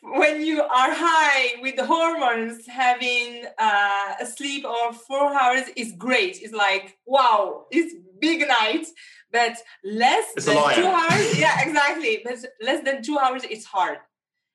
when 0.00 0.40
you 0.40 0.62
are 0.62 0.92
high 0.94 1.60
with 1.60 1.76
the 1.76 1.84
hormones 1.84 2.66
having 2.66 3.44
uh, 3.58 4.14
a 4.20 4.24
sleep 4.24 4.64
of 4.64 4.96
four 4.96 5.34
hours 5.38 5.64
is 5.76 5.92
great. 5.92 6.40
It's 6.40 6.54
like 6.54 6.96
wow 7.04 7.66
it's 7.70 7.94
big 8.18 8.48
night 8.48 8.86
but 9.30 9.54
less 9.84 10.24
it's 10.36 10.46
than 10.46 10.74
two 10.74 10.86
hours 10.86 11.38
yeah 11.44 11.60
exactly 11.60 12.22
but 12.24 12.38
less 12.62 12.82
than 12.82 13.02
two 13.02 13.18
hours 13.18 13.44
it's 13.44 13.66
hard. 13.66 13.98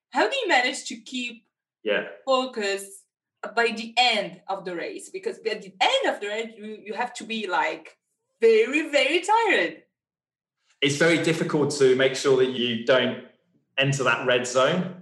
How 0.09 0.27
do 0.27 0.35
you 0.35 0.47
manage 0.47 0.85
to 0.85 0.95
keep 0.95 1.45
yeah. 1.83 2.05
focus 2.25 3.02
by 3.55 3.73
the 3.75 3.93
end 3.97 4.41
of 4.47 4.65
the 4.65 4.75
race 4.75 5.09
because 5.09 5.37
at 5.37 5.61
the 5.61 5.73
end 5.81 6.13
of 6.13 6.21
the 6.21 6.27
race 6.27 6.53
you, 6.57 6.77
you 6.85 6.93
have 6.93 7.13
to 7.13 7.23
be 7.23 7.47
like 7.47 7.97
very 8.41 8.89
very 8.89 9.21
tired. 9.21 9.83
It's 10.81 10.97
very 10.97 11.23
difficult 11.23 11.71
to 11.79 11.95
make 11.95 12.15
sure 12.15 12.37
that 12.37 12.51
you 12.51 12.85
don't 12.85 13.23
enter 13.77 14.03
that 14.03 14.25
red 14.25 14.45
zone 14.47 14.95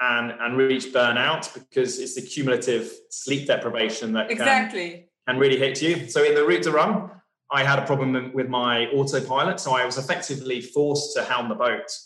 and 0.00 0.32
and 0.40 0.56
reach 0.56 0.86
burnout 0.92 1.52
because 1.54 1.98
it's 1.98 2.14
the 2.14 2.22
cumulative 2.22 2.92
sleep 3.10 3.46
deprivation 3.46 4.12
that 4.12 4.30
exactly. 4.30 4.90
can, 5.26 5.34
can 5.34 5.38
really 5.38 5.58
hit 5.58 5.80
you. 5.82 6.08
So 6.08 6.22
in 6.24 6.34
the 6.34 6.44
Route 6.44 6.62
du 6.62 6.70
Rhum 6.70 7.10
I 7.50 7.64
had 7.64 7.78
a 7.78 7.86
problem 7.86 8.32
with 8.34 8.48
my 8.48 8.86
autopilot, 8.88 9.58
so 9.58 9.74
I 9.74 9.84
was 9.86 9.96
effectively 9.96 10.60
forced 10.60 11.16
to 11.16 11.24
helm 11.24 11.48
the 11.48 11.54
boat. 11.54 11.90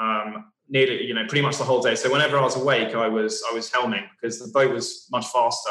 Um, 0.00 0.52
nearly, 0.68 1.04
you 1.04 1.14
know, 1.14 1.26
pretty 1.26 1.42
much 1.42 1.58
the 1.58 1.64
whole 1.64 1.82
day. 1.82 1.94
So 1.94 2.10
whenever 2.10 2.38
I 2.38 2.42
was 2.42 2.56
awake, 2.56 2.94
I 2.94 3.08
was 3.08 3.42
I 3.50 3.54
was 3.54 3.70
helming 3.70 4.06
because 4.20 4.38
the 4.38 4.48
boat 4.48 4.72
was 4.72 5.06
much 5.10 5.26
faster. 5.28 5.70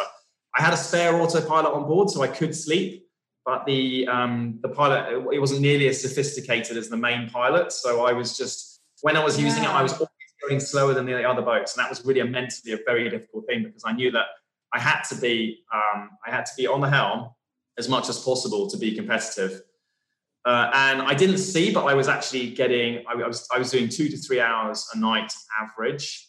I 0.56 0.62
had 0.62 0.74
a 0.74 0.78
spare 0.78 1.22
autopilot 1.22 1.74
on 1.74 1.88
board, 1.88 2.10
so 2.10 2.22
I 2.22 2.28
could 2.28 2.56
sleep, 2.56 3.08
but 3.46 3.66
the 3.66 4.08
um, 4.08 4.60
the 4.62 4.70
pilot 4.70 5.14
it 5.32 5.40
wasn't 5.40 5.62
nearly 5.62 5.88
as 5.88 6.02
sophisticated 6.02 6.78
as 6.78 6.90
the 6.90 6.98
main 6.98 7.30
pilot. 7.30 7.72
So 7.72 8.06
I 8.06 8.14
was 8.14 8.38
just 8.38 8.82
when 9.02 9.16
I 9.16 9.24
was 9.24 9.40
using 9.40 9.64
yeah. 9.64 9.72
it, 9.72 9.76
I 9.76 9.84
was 9.84 9.94
always 9.94 10.10
going 10.48 10.60
slower 10.60 10.94
than 10.94 11.06
the 11.06 11.24
other 11.24 11.42
boats, 11.42 11.76
and 11.76 11.84
that 11.84 11.90
was 11.90 12.04
really 12.06 12.22
a 12.22 12.26
mentally 12.26 12.74
a 12.74 12.80
very 12.86 13.10
difficult 13.10 13.46
thing 13.48 13.64
because 13.64 13.84
I 13.86 13.94
knew 13.94 14.12
that 14.12 14.26
I 14.74 14.80
had 14.80 15.04
to 15.04 15.16
be 15.16 15.64
um, 15.74 16.10
I 16.26 16.32
had 16.32 16.46
to 16.46 16.52
be 16.58 16.68
on 16.68 16.82
the 16.82 16.90
helm 16.90 17.30
as 17.78 17.88
much 17.88 18.10
as 18.10 18.20
possible 18.20 18.70
to 18.70 18.78
be 18.78 18.96
competitive. 18.96 19.62
Uh, 20.48 20.72
and 20.74 21.02
I 21.02 21.14
didn't 21.14 21.40
see, 21.40 21.74
but 21.74 21.84
I 21.84 21.94
was 21.94 22.08
actually 22.08 22.52
getting, 22.52 23.04
I 23.06 23.16
was, 23.16 23.46
I 23.54 23.60
was 23.60 23.70
doing 23.70 23.90
two 23.90 24.08
to 24.08 24.16
three 24.16 24.40
hours 24.40 24.88
a 24.94 24.98
night 24.98 25.34
average. 25.62 26.26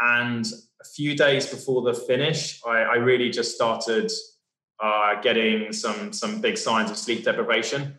And 0.00 0.44
a 0.80 0.84
few 0.84 1.16
days 1.16 1.46
before 1.46 1.82
the 1.82 1.94
finish, 1.94 2.60
I, 2.66 2.78
I 2.78 2.94
really 2.96 3.30
just 3.30 3.54
started 3.54 4.10
uh, 4.82 5.20
getting 5.20 5.72
some 5.72 6.12
some 6.12 6.40
big 6.40 6.58
signs 6.58 6.90
of 6.90 6.98
sleep 6.98 7.22
deprivation. 7.22 7.96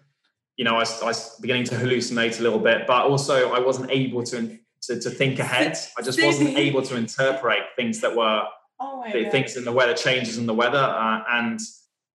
You 0.58 0.66
know, 0.66 0.76
I 0.76 0.80
was, 0.80 1.02
I 1.02 1.06
was, 1.06 1.40
beginning 1.40 1.64
to 1.66 1.76
hallucinate 1.76 2.40
a 2.42 2.44
little 2.44 2.60
bit, 2.60 2.86
but 2.86 3.06
also 3.06 3.54
I 3.54 3.60
wasn't 3.60 3.92
able 3.92 4.24
to 4.24 4.58
to, 4.84 5.00
to 5.00 5.10
think 5.10 5.40
ahead. 5.40 5.78
I 5.98 6.02
just 6.02 6.22
wasn't 6.22 6.58
able 6.58 6.82
to 6.82 6.98
interpret 6.98 7.60
things 7.78 8.02
that 8.02 8.14
were 8.14 8.44
oh 8.82 9.04
God. 9.06 9.32
things 9.32 9.56
in 9.56 9.64
the 9.64 9.72
weather, 9.72 9.94
changes 9.94 10.38
in 10.38 10.48
the 10.48 10.54
weather, 10.54 10.80
uh, 10.80 11.22
and 11.30 11.62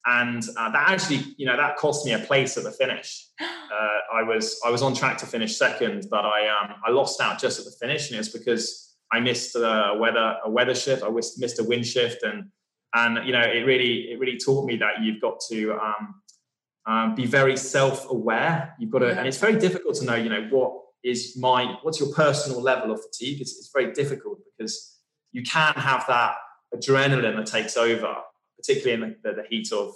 and 0.06 0.44
uh, 0.56 0.70
that 0.70 0.90
actually, 0.90 1.36
you 1.38 1.46
know, 1.46 1.58
that 1.58 1.78
cost 1.78 2.06
me 2.06 2.14
a 2.14 2.20
place 2.20 2.58
at 2.58 2.64
the 2.64 2.72
finish. 2.72 3.28
Uh, 3.66 4.20
I 4.20 4.24
was 4.24 4.62
I 4.66 4.70
was 4.70 4.82
on 4.82 4.94
track 4.94 5.18
to 5.18 5.26
finish 5.26 5.58
second, 5.58 6.08
but 6.10 6.24
I 6.24 6.48
um, 6.48 6.76
I 6.86 6.92
lost 6.92 7.20
out 7.20 7.40
just 7.40 7.60
at 7.60 7.66
the 7.66 7.72
finish, 7.72 8.10
and 8.10 8.18
it's 8.18 8.30
because 8.30 8.96
I 9.12 9.20
missed 9.20 9.56
a 9.56 9.98
weather 10.00 10.38
a 10.46 10.50
weather 10.50 10.76
shift. 10.76 11.04
I 11.04 11.10
missed 11.10 11.60
a 11.60 11.64
wind 11.64 11.86
shift, 11.86 12.24
and 12.24 12.52
and 12.94 13.26
you 13.26 13.34
know, 13.34 13.42
it 13.42 13.66
really 13.66 14.12
it 14.12 14.20
really 14.20 14.38
taught 14.38 14.66
me 14.66 14.78
that 14.78 15.02
you've 15.02 15.20
got 15.20 15.42
to 15.50 15.74
um, 15.74 16.22
um, 16.86 17.16
be 17.16 17.26
very 17.26 17.58
self 17.58 18.10
aware. 18.10 18.76
You've 18.80 18.92
got 18.92 19.00
to, 19.00 19.08
yeah. 19.08 19.18
and 19.18 19.28
it's 19.28 19.40
very 19.40 19.60
difficult 19.60 19.96
to 19.96 20.06
know, 20.06 20.16
you 20.16 20.30
know, 20.30 20.48
what 20.50 20.74
is 21.04 21.36
my 21.38 21.76
what's 21.82 22.00
your 22.00 22.14
personal 22.14 22.62
level 22.62 22.92
of 22.92 23.02
fatigue. 23.02 23.42
It's, 23.42 23.58
it's 23.58 23.72
very 23.74 23.92
difficult 23.94 24.40
because 24.58 25.00
you 25.32 25.44
can 25.44 25.74
have 25.74 26.06
that 26.08 26.36
adrenaline 26.74 27.36
that 27.36 27.48
takes 27.48 27.76
over 27.76 28.16
particularly 28.58 29.04
in 29.04 29.16
the, 29.24 29.34
the 29.34 29.44
heat 29.50 29.72
of 29.72 29.94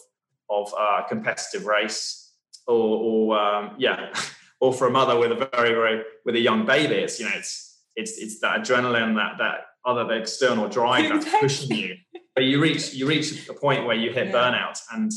of 0.49 0.73
a 0.73 1.07
competitive 1.07 1.65
race, 1.65 2.33
or, 2.67 2.75
or 2.75 3.39
um, 3.39 3.75
yeah, 3.77 4.13
or 4.59 4.73
for 4.73 4.87
a 4.87 4.91
mother 4.91 5.17
with 5.17 5.31
a 5.31 5.49
very 5.53 5.73
very 5.73 6.03
with 6.25 6.35
a 6.35 6.39
young 6.39 6.65
baby. 6.65 6.95
It's 6.95 7.19
you 7.19 7.25
know 7.25 7.35
it's 7.35 7.77
it's 7.95 8.17
it's 8.17 8.39
that 8.41 8.61
adrenaline 8.61 9.15
that 9.15 9.37
that 9.39 9.65
other 9.85 10.05
the 10.05 10.15
external 10.15 10.67
drive 10.67 11.09
that's 11.09 11.27
pushing 11.39 11.75
you. 11.75 11.95
But 12.35 12.45
you 12.45 12.61
reach 12.61 12.93
you 12.93 13.05
reach 13.07 13.47
a 13.49 13.53
point 13.53 13.85
where 13.85 13.95
you 13.95 14.11
hit 14.11 14.27
yeah. 14.27 14.33
burnout 14.33 14.79
and 14.93 15.11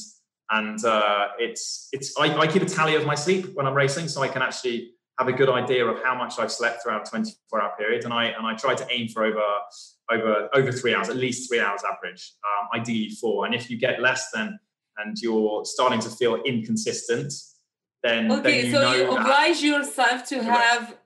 and 0.50 0.84
uh, 0.84 1.28
it's 1.38 1.88
it's 1.92 2.16
I, 2.18 2.36
I, 2.36 2.46
keep 2.46 2.62
a 2.62 2.66
tally 2.66 2.94
of 2.94 3.06
my 3.06 3.14
sleep 3.14 3.54
when 3.54 3.66
I'm 3.66 3.74
racing, 3.74 4.08
so 4.08 4.22
I 4.22 4.28
can 4.28 4.42
actually 4.42 4.92
have 5.18 5.28
a 5.28 5.32
good 5.32 5.48
idea 5.48 5.84
of 5.86 6.02
how 6.02 6.14
much 6.14 6.38
I've 6.38 6.52
slept 6.52 6.82
throughout 6.82 7.06
a 7.06 7.10
24 7.10 7.62
hour 7.62 7.72
period, 7.78 8.04
and 8.04 8.12
I 8.12 8.26
and 8.26 8.46
I 8.46 8.54
try 8.54 8.74
to 8.74 8.86
aim 8.90 9.08
for 9.08 9.24
over 9.24 9.42
over 10.12 10.48
over 10.54 10.72
three 10.72 10.94
hours, 10.94 11.08
at 11.08 11.16
least 11.16 11.48
three 11.48 11.60
hours 11.60 11.82
average, 11.90 12.32
um, 12.44 12.80
ideally 12.80 13.10
four. 13.20 13.46
And 13.46 13.54
if 13.54 13.70
you 13.70 13.76
get 13.78 14.00
less 14.00 14.30
than 14.30 14.58
and 14.98 15.16
you're 15.20 15.64
starting 15.64 16.00
to 16.00 16.10
feel 16.10 16.36
inconsistent, 16.44 17.32
then 18.02 18.30
okay, 18.30 18.42
then 18.42 18.66
you 18.66 18.72
so 18.72 18.92
you 18.94 19.10
oblige 19.10 19.62
yourself 19.62 20.26
to 20.28 20.42
have 20.42 20.96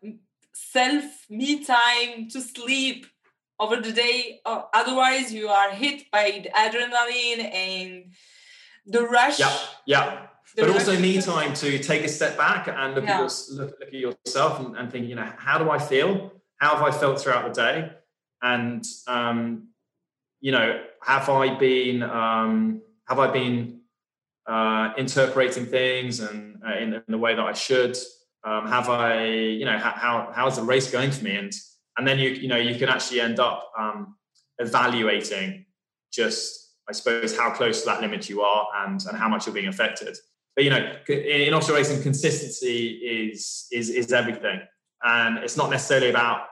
self 0.53 1.05
me 1.31 1.65
time 1.65 2.29
to 2.31 2.41
sleep 2.41 3.07
over 3.59 3.77
the 3.77 3.93
day, 3.93 4.41
or 4.45 4.69
otherwise 4.75 5.33
you 5.33 5.49
are 5.49 5.71
hit 5.71 6.11
by 6.11 6.43
the 6.43 6.51
adrenaline 6.51 7.55
and 7.55 8.13
the 8.87 9.03
rush. 9.03 9.39
Yeah, 9.39 9.57
yeah. 9.87 10.27
but 10.57 10.71
also 10.71 10.99
me 10.99 11.21
time 11.21 11.55
to 11.55 11.79
take 11.79 12.05
a 12.05 12.09
step 12.09 12.37
back 12.37 12.69
and 12.69 12.95
look, 12.95 13.05
yeah. 13.05 13.15
at, 13.15 13.19
your, 13.19 13.31
look, 13.59 13.77
look 13.81 13.89
at 13.89 13.95
yourself 13.95 14.61
and, 14.61 14.77
and 14.77 14.91
think, 14.91 15.09
you 15.09 15.15
know, 15.15 15.31
how 15.37 15.59
do 15.59 15.71
I 15.71 15.79
feel? 15.79 16.33
How 16.59 16.77
have 16.77 16.83
I 16.83 16.91
felt 16.91 17.21
throughout 17.21 17.53
the 17.53 17.61
day? 17.63 17.91
And 18.43 18.85
um, 19.07 19.69
you 20.41 20.53
know 20.53 20.83
have 21.03 21.29
i 21.29 21.55
been 21.55 22.03
um, 22.03 22.83
have 23.09 23.19
i 23.19 23.31
been 23.31 23.81
uh, 24.47 24.93
interpreting 24.97 25.67
things 25.67 26.21
and 26.21 26.63
uh, 26.67 26.77
in, 26.77 26.95
in, 26.95 27.03
the 27.09 27.19
way 27.19 27.35
that 27.35 27.45
i 27.45 27.53
should? 27.53 27.97
Um, 28.45 28.69
have 28.69 28.89
i 28.89 29.25
you 29.25 29.65
know 29.65 29.79
how 29.79 30.31
how's 30.33 30.57
the 30.57 30.63
race 30.63 30.91
going 30.91 31.11
for 31.11 31.25
me? 31.25 31.37
And 31.37 31.53
and 31.97 32.07
then 32.07 32.19
you 32.19 32.31
you 32.31 32.49
know 32.49 32.57
you 32.57 32.79
can 32.79 32.89
actually 32.89 33.21
end 33.21 33.41
up 33.41 33.73
um, 33.79 34.17
evaluating 34.59 35.67
just 36.13 36.75
i 36.89 36.93
suppose 36.93 37.37
how 37.37 37.51
close 37.51 37.81
to 37.81 37.87
that 37.87 38.01
limit 38.01 38.29
you 38.31 38.41
are 38.43 38.67
and 38.85 39.05
and 39.09 39.19
how 39.19 39.29
much 39.29 39.47
you're 39.47 39.55
being 39.55 39.69
affected. 39.69 40.17
But 40.55 40.65
you 40.65 40.71
know 40.71 40.93
in 41.09 41.55
offshore 41.55 41.77
racing 41.77 42.03
consistency 42.03 42.89
is 42.89 43.67
is 43.73 43.91
is 43.91 44.13
everything. 44.13 44.61
And 45.03 45.39
it's 45.39 45.57
not 45.57 45.71
necessarily 45.71 46.11
about 46.11 46.47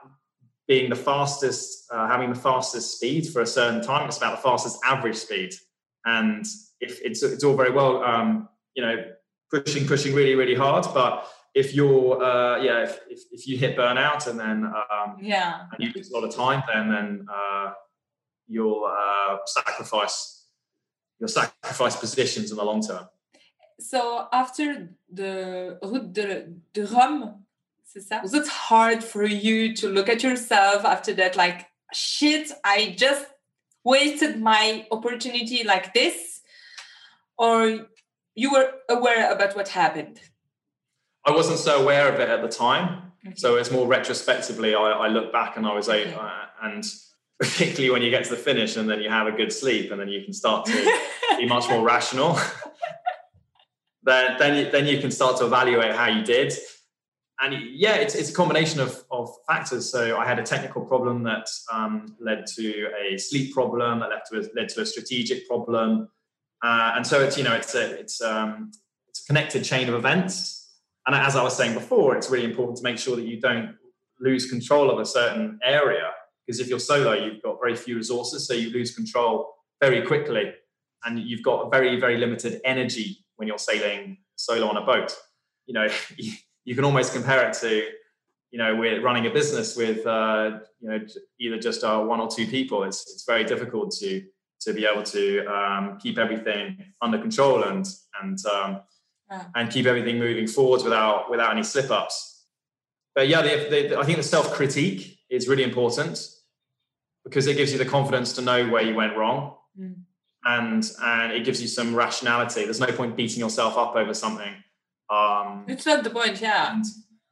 being 0.67 0.89
the 0.89 0.97
fastest, 0.97 1.87
uh, 1.93 2.09
having 2.09 2.31
the 2.31 2.39
fastest 2.39 2.97
speed 2.97 3.29
for 3.29 3.43
a 3.43 3.47
certain 3.47 3.83
time. 3.83 4.09
It's 4.09 4.17
about 4.17 4.37
the 4.37 4.43
fastest 4.43 4.79
average 4.85 5.17
speed. 5.17 5.55
And 6.05 6.45
if 6.81 7.01
it's 7.03 7.23
it's 7.23 7.45
all 7.45 7.57
very 7.57 7.71
well, 7.71 8.03
um, 8.03 8.49
you 8.75 8.83
know, 8.83 9.05
pushing 9.51 9.87
pushing 9.87 10.15
really 10.15 10.35
really 10.35 10.55
hard, 10.55 10.87
but 10.95 11.29
if 11.55 11.75
you're 11.75 12.23
uh, 12.23 12.61
yeah 12.63 12.83
if, 12.83 12.99
if, 13.09 13.21
if, 13.31 13.47
you 13.47 13.57
hit 13.57 13.77
burnout 13.77 14.27
and 14.27 14.39
then 14.39 14.65
um, 14.65 15.17
yeah 15.21 15.67
and 15.73 15.85
you 15.85 15.93
lose 15.95 16.11
a 16.11 16.15
lot 16.15 16.25
of 16.25 16.35
time, 16.35 16.63
then 16.73 16.89
then 16.89 17.27
uh, 17.33 17.73
you'll 18.49 18.85
uh, 18.85 19.39
sacrifice 19.47 20.47
you'll 21.19 21.29
sacrifice 21.29 21.97
positions 21.97 22.51
in 22.51 22.57
the 22.57 22.65
long 22.65 22.83
term. 22.83 23.07
So 23.81 24.29
after 24.33 24.91
the 25.13 25.79
Route 25.83 26.13
de, 26.13 26.47
de 26.73 26.87
Rhum 26.87 27.44
was 28.23 28.35
it 28.35 28.49
hard 28.49 29.05
for 29.05 29.25
you 29.25 29.75
to 29.77 29.89
look 29.89 30.09
at 30.09 30.23
yourself 30.23 30.85
after 30.85 31.13
that, 31.15 31.37
like, 31.37 31.67
shit, 31.93 32.51
I 32.65 32.95
just 32.99 33.27
wasted 33.85 34.41
my 34.41 34.87
opportunity 34.91 35.65
like 35.65 35.95
this? 35.95 36.41
Or 37.39 37.87
you 38.35 38.53
were 38.53 38.71
aware 38.89 39.33
about 39.33 39.55
what 39.55 39.69
happened? 39.69 40.21
I 41.25 41.31
wasn't 41.31 41.59
so 41.59 41.83
aware 41.83 42.13
of 42.13 42.21
it 42.21 42.29
at 42.29 42.43
the 42.43 42.49
time. 42.49 43.13
Okay. 43.27 43.35
So 43.37 43.57
it's 43.57 43.71
more 43.71 43.87
retrospectively, 43.87 44.75
I, 44.75 44.81
I, 44.81 45.09
look 45.09 45.33
back 45.33 45.57
and 45.57 45.67
I 45.67 45.73
was 45.73 45.89
okay. 45.89 46.13
uh, 46.13 46.31
and 46.63 46.85
particularly 47.41 47.91
when 47.91 48.03
you 48.03 48.11
get 48.11 48.25
to 48.25 48.31
the 48.31 48.37
finish 48.37 48.77
and 48.77 48.89
then 48.89 49.01
you 49.01 49.09
have 49.09 49.27
a 49.27 49.33
good 49.33 49.53
sleep 49.53 49.91
and 49.91 50.01
then 50.01 50.09
you 50.09 50.23
can 50.23 50.35
start 50.35 50.67
to 50.67 51.01
be 51.39 51.47
much 51.47 51.69
more 51.69 51.83
rational. 51.83 52.39
then, 54.03 54.37
then, 54.39 54.57
you, 54.57 54.71
then 54.71 54.87
you 54.87 55.01
can 55.01 55.11
start 55.11 55.39
to 55.39 55.47
evaluate 55.47 55.95
how 55.95 56.07
you 56.07 56.23
did 56.23 56.53
and 57.41 57.55
yeah, 57.73 57.97
it's, 57.97 58.15
it's 58.15 58.31
a 58.31 58.33
combination 58.33 58.81
of, 58.81 59.05
of 59.11 59.29
factors. 59.47 59.91
So 59.91 60.17
I 60.17 60.27
had 60.27 60.39
a 60.39 60.43
technical 60.43 60.83
problem 60.83 61.25
that 61.25 61.49
um, 61.73 62.17
led 62.21 62.47
to 62.55 62.91
a 63.01 63.19
sleep 63.19 63.53
problem 63.53 64.01
that 64.01 64.11
led 64.11 64.23
to 64.31 64.39
a, 64.39 64.43
led 64.55 64.69
to 64.71 64.83
a 64.83 64.87
strategic 64.87 65.49
problem, 65.49 66.09
uh, 66.63 66.93
and 66.95 67.07
so 67.07 67.21
it's 67.21 67.37
you 67.37 67.45
know 67.45 67.55
it's 67.55 67.75
a 67.75 67.99
it's 67.99 68.21
um, 68.21 68.71
it's 69.09 69.23
a 69.23 69.27
connected 69.27 69.65
chain 69.65 69.89
of 69.89 69.95
events. 69.95 70.61
And 71.07 71.15
as 71.15 71.37
I 71.37 71.43
was 71.43 71.55
saying 71.57 71.75
before, 71.75 72.17
it's 72.17 72.31
really 72.31 72.47
important 72.47 72.79
to 72.79 72.85
make 72.85 72.99
sure 72.99 73.17
that 73.17 73.27
you 73.27 73.39
don't 73.39 73.77
lose 74.21 74.49
control 74.49 74.91
of 74.91 74.99
a 74.99 75.05
certain 75.05 75.59
area 75.63 76.11
because 76.47 76.61
if 76.61 76.69
you're 76.69 76.79
solo, 76.79 77.13
you've 77.13 77.43
got 77.43 77.59
very 77.61 77.75
few 77.75 77.97
resources, 77.97 78.47
so 78.47 78.55
you 78.55 78.71
lose 78.71 78.95
control 78.95 79.55
very 79.83 80.07
quickly, 80.07 80.53
and 81.05 81.19
you've 81.19 81.43
got 81.43 81.71
very 81.73 81.99
very 81.99 82.17
limited 82.17 82.61
energy 82.65 83.25
when 83.37 83.49
you're 83.49 83.59
sailing 83.59 84.19
solo 84.37 84.69
on 84.69 84.77
a 84.77 84.87
boat. 84.87 85.17
You 85.67 85.75
know. 85.75 85.89
you 86.65 86.75
can 86.75 86.85
almost 86.85 87.13
compare 87.13 87.49
it 87.49 87.55
to 87.55 87.89
you 88.51 88.59
know 88.59 88.77
we're 88.77 89.01
running 89.03 89.27
a 89.27 89.31
business 89.31 89.77
with 89.77 90.07
uh, 90.07 90.59
you 90.81 90.89
know 90.89 91.01
either 91.41 91.59
just 91.59 91.85
uh, 91.85 92.01
one 92.01 92.21
or 92.21 92.29
two 92.29 92.47
people. 92.47 92.85
It's 92.85 93.03
it's 93.13 93.25
very 93.27 93.45
difficult 93.45 93.93
to 94.01 94.23
to 94.61 94.73
be 94.73 94.87
able 94.87 95.03
to 95.03 95.45
um, 95.47 95.99
keep 95.99 96.19
everything 96.19 96.85
under 97.03 97.19
control 97.19 97.65
and 97.65 97.87
and 98.23 98.39
um, 98.47 98.81
yeah. 99.31 99.45
and 99.55 99.71
keep 99.71 99.87
everything 99.87 100.19
moving 100.19 100.47
forward 100.47 100.83
without 100.83 101.31
without 101.31 101.53
any 101.53 101.63
slip 101.63 101.91
ups 101.91 102.35
but 103.15 103.29
yeah 103.29 103.43
the, 103.43 103.69
the, 103.71 103.99
I 103.99 104.05
think 104.05 104.19
the 104.19 104.25
self 104.25 104.53
critique 104.53 105.19
is 105.31 105.49
really 105.49 105.63
important 105.63 106.29
because 107.25 107.47
it 107.47 107.57
gives 107.57 107.73
you 107.73 107.79
the 107.79 107.85
confidence 107.85 108.33
to 108.35 108.43
know 108.43 108.69
where 108.69 108.83
you 108.83 108.95
went 108.95 109.17
wrong. 109.17 109.57
Mm. 109.79 109.97
and 110.45 110.91
and 111.03 111.33
it 111.33 111.45
gives 111.45 111.61
you 111.61 111.67
some 111.67 111.97
rationality. 111.97 112.63
There's 112.65 112.79
no 112.79 112.93
point 112.93 113.17
beating 113.17 113.41
yourself 113.41 113.77
up 113.77 113.97
over 113.97 114.15
something 114.15 114.55
um, 115.11 115.65
it's 115.69 115.87
not 115.87 116.05
the 116.05 116.11
point, 116.11 116.41
yeah. 116.41 116.73
And, 116.73 116.85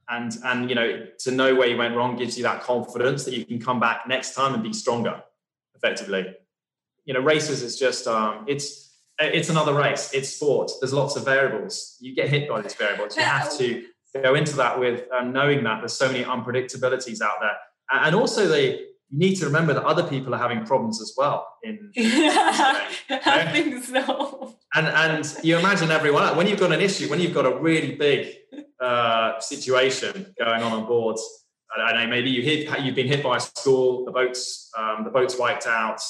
and 0.08 0.38
and 0.44 0.68
you 0.68 0.74
know 0.74 1.06
to 1.20 1.30
know 1.30 1.54
where 1.54 1.68
you 1.68 1.76
went 1.76 1.96
wrong 1.96 2.16
gives 2.16 2.36
you 2.36 2.42
that 2.44 2.62
confidence 2.62 3.24
that 3.24 3.34
you 3.34 3.44
can 3.44 3.60
come 3.60 3.80
back 3.80 4.06
next 4.06 4.34
time 4.34 4.54
and 4.54 4.62
be 4.62 4.72
stronger, 4.72 5.22
effectively. 5.74 6.34
You 7.04 7.14
know, 7.14 7.20
races 7.20 7.62
is 7.62 7.78
just 7.78 8.06
um, 8.06 8.44
it's 8.46 8.96
it's 9.18 9.48
another 9.48 9.74
race. 9.74 10.12
It's 10.12 10.28
sport. 10.28 10.70
There's 10.80 10.92
lots 10.92 11.16
of 11.16 11.24
variables. 11.24 11.96
You 12.00 12.14
get 12.14 12.28
hit 12.28 12.48
by 12.48 12.60
these 12.60 12.74
variables. 12.74 13.16
You 13.16 13.22
have 13.22 13.56
to 13.58 13.84
go 14.22 14.34
into 14.34 14.56
that 14.56 14.78
with 14.78 15.10
um, 15.12 15.32
knowing 15.32 15.64
that 15.64 15.80
there's 15.80 15.94
so 15.94 16.08
many 16.08 16.24
unpredictabilities 16.24 17.22
out 17.22 17.40
there, 17.40 17.56
and 17.90 18.14
also 18.14 18.46
the 18.46 18.91
you 19.12 19.18
need 19.18 19.36
to 19.36 19.44
remember 19.44 19.74
that 19.74 19.84
other 19.84 20.02
people 20.02 20.34
are 20.34 20.38
having 20.38 20.64
problems 20.64 21.00
as 21.02 21.14
well. 21.16 21.46
In 21.62 21.92
yeah, 21.94 22.88
I 23.10 23.48
think 23.52 23.84
so. 23.84 24.56
And 24.74 24.86
and 24.86 25.36
you 25.42 25.58
imagine 25.58 25.90
everyone 25.90 26.34
when 26.34 26.46
you've 26.46 26.58
got 26.58 26.72
an 26.72 26.80
issue, 26.80 27.08
when 27.10 27.20
you've 27.20 27.34
got 27.34 27.44
a 27.44 27.54
really 27.58 27.94
big 27.94 28.34
uh, 28.80 29.38
situation 29.38 30.34
going 30.38 30.62
on 30.62 30.72
on 30.72 30.86
board. 30.86 31.18
I 31.74 31.92
don't 31.92 32.00
know. 32.00 32.06
Maybe 32.06 32.30
you 32.30 32.42
hit, 32.42 32.68
you've 32.82 32.94
been 32.94 33.06
hit 33.06 33.22
by 33.22 33.38
a 33.38 33.40
school. 33.40 34.04
The 34.04 34.12
boat's 34.12 34.70
um, 34.78 35.04
the 35.04 35.10
boat's 35.10 35.38
wiped 35.38 35.66
out. 35.66 36.00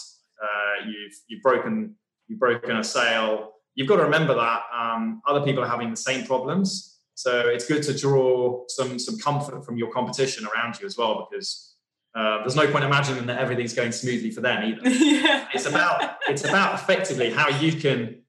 Uh, 0.42 0.86
you've 0.86 1.14
you've 1.26 1.42
broken 1.42 1.96
you've 2.28 2.38
broken 2.38 2.76
a 2.76 2.84
sail. 2.84 3.52
You've 3.74 3.88
got 3.88 3.96
to 3.96 4.04
remember 4.04 4.34
that 4.34 4.62
um, 4.72 5.22
other 5.26 5.40
people 5.40 5.64
are 5.64 5.68
having 5.68 5.90
the 5.90 5.96
same 5.96 6.24
problems. 6.24 7.00
So 7.14 7.48
it's 7.48 7.66
good 7.66 7.82
to 7.84 7.98
draw 7.98 8.64
some 8.68 8.98
some 8.98 9.18
comfort 9.18 9.64
from 9.64 9.76
your 9.76 9.90
competition 9.90 10.46
around 10.46 10.80
you 10.80 10.86
as 10.86 10.96
well, 10.96 11.28
because 11.30 11.71
uh, 12.14 12.38
there's 12.40 12.56
no 12.56 12.70
point 12.70 12.84
imagining 12.84 13.26
that 13.26 13.38
everything's 13.38 13.72
going 13.72 13.92
smoothly 13.92 14.30
for 14.30 14.42
them 14.42 14.62
either. 14.64 14.88
yeah. 14.88 15.48
It's 15.54 15.66
about 15.66 16.18
it's 16.28 16.44
about 16.44 16.74
effectively 16.74 17.30
how 17.30 17.48
you 17.48 17.72
can 17.72 18.22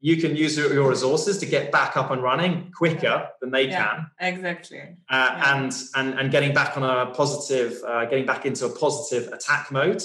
you 0.00 0.16
can 0.16 0.36
use 0.36 0.58
your 0.58 0.88
resources 0.88 1.38
to 1.38 1.46
get 1.46 1.70
back 1.70 1.96
up 1.96 2.10
and 2.10 2.22
running 2.22 2.72
quicker 2.76 3.28
than 3.40 3.52
they 3.52 3.68
yeah, 3.68 3.84
can. 3.84 4.06
Exactly. 4.20 4.80
Uh, 4.80 4.84
yeah. 5.08 5.56
And 5.56 5.72
and 5.94 6.18
and 6.18 6.30
getting 6.30 6.52
back 6.52 6.76
on 6.76 6.82
a 6.82 7.12
positive, 7.14 7.82
uh, 7.86 8.04
getting 8.04 8.26
back 8.26 8.44
into 8.44 8.66
a 8.66 8.70
positive 8.70 9.32
attack 9.32 9.70
mode, 9.72 10.02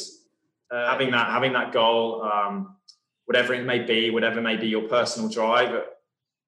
uh, 0.72 0.90
having 0.90 1.12
that 1.12 1.28
having 1.30 1.52
that 1.54 1.74
goal, 1.74 2.24
um, 2.24 2.78
whatever 3.26 3.54
it 3.54 3.66
may 3.66 3.80
be, 3.80 4.10
whatever 4.10 4.40
may 4.40 4.56
be 4.56 4.68
your 4.68 4.84
personal 4.84 5.28
drive, 5.28 5.82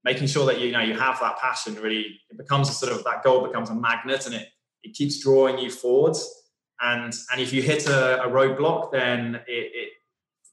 making 0.06 0.28
sure 0.28 0.46
that 0.46 0.62
you 0.62 0.72
know 0.72 0.82
you 0.82 0.94
have 0.94 1.20
that 1.20 1.39
passion. 1.39 1.76
Really, 1.76 2.22
it 2.30 2.38
becomes 2.38 2.70
a 2.70 2.74
sort 2.74 2.94
of 2.94 3.04
that 3.04 3.22
goal 3.22 3.46
becomes 3.46 3.70
a 3.70 3.76
magnet, 3.76 4.28
and 4.28 4.36
it 4.36 4.48
it 4.84 4.94
keeps 4.94 5.20
drawing 5.20 5.58
you 5.58 5.70
forwards 5.70 6.38
and 6.82 7.13
and 7.32 7.42
if 7.42 7.54
you 7.54 7.62
hit 7.62 7.88
a, 7.88 8.24
a 8.24 8.28
roadblock, 8.30 8.92
then 8.92 9.36
it, 9.48 9.72
it, 9.74 9.89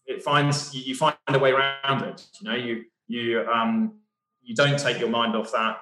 it 0.06 0.22
finds 0.22 0.74
you 0.74 0.94
find 0.94 1.16
a 1.28 1.38
way 1.38 1.52
around 1.52 2.02
it. 2.02 2.26
You 2.40 2.50
know, 2.50 2.56
you 2.56 2.84
you 3.06 3.46
um, 3.52 4.00
you 4.42 4.54
don't 4.54 4.78
take 4.78 4.98
your 4.98 5.08
mind 5.08 5.36
off 5.36 5.52
that 5.52 5.78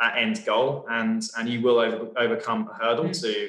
that 0.00 0.16
end 0.16 0.44
goal, 0.44 0.86
and 0.90 1.22
and 1.36 1.48
you 1.48 1.60
will 1.60 1.78
over, 1.78 2.08
overcome 2.16 2.68
a 2.72 2.74
hurdle 2.84 3.06
mm. 3.06 3.20
to 3.22 3.48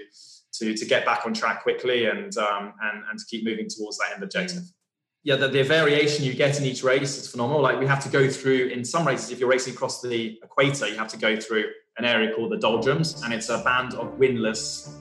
to 0.53 0.73
to 0.73 0.85
get 0.85 1.05
back 1.05 1.25
on 1.25 1.33
track 1.33 1.63
quickly 1.63 2.05
and 2.05 2.35
um, 2.37 2.73
and 2.81 3.03
and 3.09 3.19
to 3.19 3.25
keep 3.25 3.43
moving 3.43 3.67
towards 3.69 3.97
that 3.97 4.13
end 4.13 4.23
objective. 4.23 4.63
Mm. 4.63 4.73
Yeah, 5.21 5.35
the, 5.35 5.49
the 5.49 5.63
variation 5.63 6.23
you 6.23 6.33
get 6.33 6.57
in 6.57 6.65
each 6.65 6.81
race 6.81 7.17
is 7.17 7.29
phenomenal. 7.29 7.61
Like 7.61 7.77
we 7.77 7.85
have 7.85 8.01
to 8.03 8.09
go 8.09 8.29
through 8.29 8.67
in 8.67 8.85
some 8.85 9.05
races, 9.05 9.31
if 9.31 9.39
you're 9.39 9.49
racing 9.49 9.73
across 9.73 10.01
the 10.01 10.39
equator, 10.41 10.87
you 10.87 10.95
have 10.95 11.09
to 11.09 11.17
go 11.17 11.37
through 11.37 11.65
an 11.97 12.05
area 12.05 12.33
called 12.33 12.53
the 12.53 12.57
doldrums, 12.57 13.21
and 13.23 13.33
it's 13.33 13.49
a 13.49 13.57
band 13.59 13.95
of 13.95 14.17
windless 14.17 14.97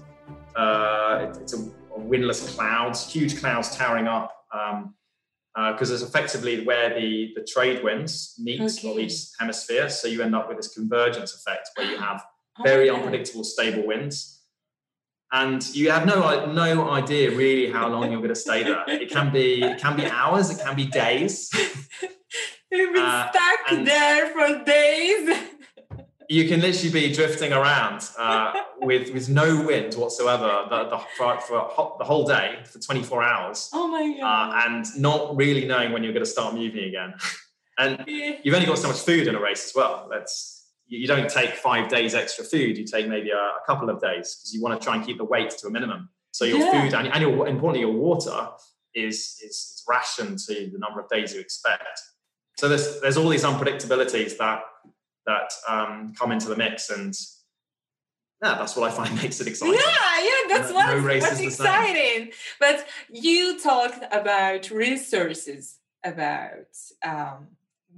uh, 0.58 1.28
it, 1.28 1.36
it's 1.40 1.54
a, 1.54 1.58
a, 1.96 2.00
windless 2.00 2.54
clouds, 2.54 3.10
huge 3.10 3.38
clouds 3.38 3.76
towering 3.76 4.06
up, 4.08 4.34
because 4.50 4.80
um, 4.80 4.94
uh, 5.56 5.76
it's 5.80 6.02
effectively 6.02 6.64
where 6.64 6.98
the, 6.98 7.32
the 7.36 7.44
trade 7.44 7.82
winds 7.84 8.34
meet 8.38 8.60
okay. 8.60 8.90
of 8.90 8.98
each 8.98 9.12
hemisphere. 9.38 9.88
So 9.88 10.08
you 10.08 10.22
end 10.22 10.34
up 10.34 10.48
with 10.48 10.56
this 10.56 10.74
convergence 10.74 11.34
effect 11.34 11.70
where 11.76 11.90
you 11.90 11.96
have 11.98 12.24
oh, 12.58 12.62
very 12.64 12.86
yeah. 12.86 12.94
unpredictable, 12.94 13.44
stable 13.44 13.86
winds. 13.86 14.42
And 15.30 15.62
you 15.76 15.90
have 15.90 16.06
no 16.06 16.50
no 16.50 16.90
idea 16.90 17.30
really 17.30 17.70
how 17.70 17.86
long 17.88 18.10
you're 18.10 18.20
going 18.20 18.30
to 18.30 18.34
stay 18.34 18.62
there. 18.62 18.82
It 18.88 19.10
can 19.10 19.30
be 19.30 19.62
it 19.62 19.78
can 19.78 19.94
be 19.94 20.06
hours, 20.06 20.48
it 20.48 20.58
can 20.58 20.74
be 20.74 20.86
days. 20.86 21.50
You've 22.72 22.94
been 22.94 23.02
uh, 23.02 23.30
stuck 23.30 23.84
there 23.84 24.28
for 24.30 24.64
days 24.64 25.57
you 26.28 26.46
can 26.46 26.60
literally 26.60 26.90
be 26.90 27.12
drifting 27.12 27.52
around 27.52 28.08
uh, 28.18 28.52
with 28.80 29.12
with 29.12 29.28
no 29.28 29.64
wind 29.64 29.94
whatsoever 29.94 30.66
the, 30.68 30.84
the, 30.90 30.98
for, 31.16 31.40
for 31.40 31.96
the 31.98 32.04
whole 32.04 32.26
day 32.26 32.58
for 32.64 32.78
24 32.78 33.22
hours. 33.22 33.70
Oh 33.72 33.88
my 33.88 34.16
god! 34.18 34.22
Uh, 34.22 34.66
and 34.66 34.86
not 34.96 35.36
really 35.36 35.66
knowing 35.66 35.92
when 35.92 36.04
you're 36.04 36.12
going 36.12 36.24
to 36.24 36.30
start 36.30 36.54
moving 36.54 36.84
again. 36.84 37.14
and 37.78 38.04
you've 38.06 38.54
only 38.54 38.66
got 38.66 38.78
so 38.78 38.88
much 38.88 39.00
food 39.00 39.26
in 39.26 39.34
a 39.34 39.40
race 39.40 39.64
as 39.66 39.72
well. 39.74 40.08
That's 40.10 40.66
you 40.86 41.06
don't 41.06 41.28
take 41.28 41.50
five 41.54 41.88
days 41.88 42.14
extra 42.14 42.44
food. 42.44 42.78
You 42.78 42.84
take 42.84 43.08
maybe 43.08 43.30
a, 43.30 43.36
a 43.36 43.60
couple 43.66 43.90
of 43.90 44.00
days 44.00 44.36
because 44.36 44.52
you 44.54 44.62
want 44.62 44.80
to 44.80 44.84
try 44.84 44.96
and 44.96 45.04
keep 45.04 45.18
the 45.18 45.24
weight 45.24 45.50
to 45.50 45.66
a 45.66 45.70
minimum. 45.70 46.08
So 46.32 46.44
your 46.44 46.58
yeah. 46.58 46.82
food 46.82 46.94
and, 46.94 47.08
and 47.08 47.22
your 47.22 47.48
importantly 47.48 47.80
your 47.80 47.92
water 47.92 48.48
is, 48.94 49.38
is 49.42 49.50
is 49.50 49.84
rationed 49.88 50.38
to 50.40 50.54
the 50.72 50.78
number 50.78 51.00
of 51.00 51.08
days 51.08 51.34
you 51.34 51.40
expect. 51.40 52.00
So 52.58 52.68
there's 52.68 53.00
there's 53.00 53.16
all 53.16 53.28
these 53.28 53.44
unpredictabilities 53.44 54.36
that 54.38 54.60
that 55.28 55.52
um, 55.68 56.14
come 56.18 56.32
into 56.32 56.48
the 56.48 56.56
mix 56.56 56.90
and 56.90 57.14
yeah, 58.42 58.54
that's 58.54 58.76
what 58.76 58.90
I 58.90 58.94
find 58.94 59.14
makes 59.22 59.40
it 59.40 59.46
exciting. 59.46 59.74
Yeah, 59.74 60.24
yeah, 60.24 60.56
that's 60.56 60.72
what, 60.72 60.96
no 60.96 61.02
what's 61.02 61.40
exciting. 61.40 62.30
But 62.60 62.86
you 63.10 63.60
talked 63.60 64.04
about 64.12 64.70
resources, 64.70 65.78
about 66.04 66.68
um, 67.04 67.48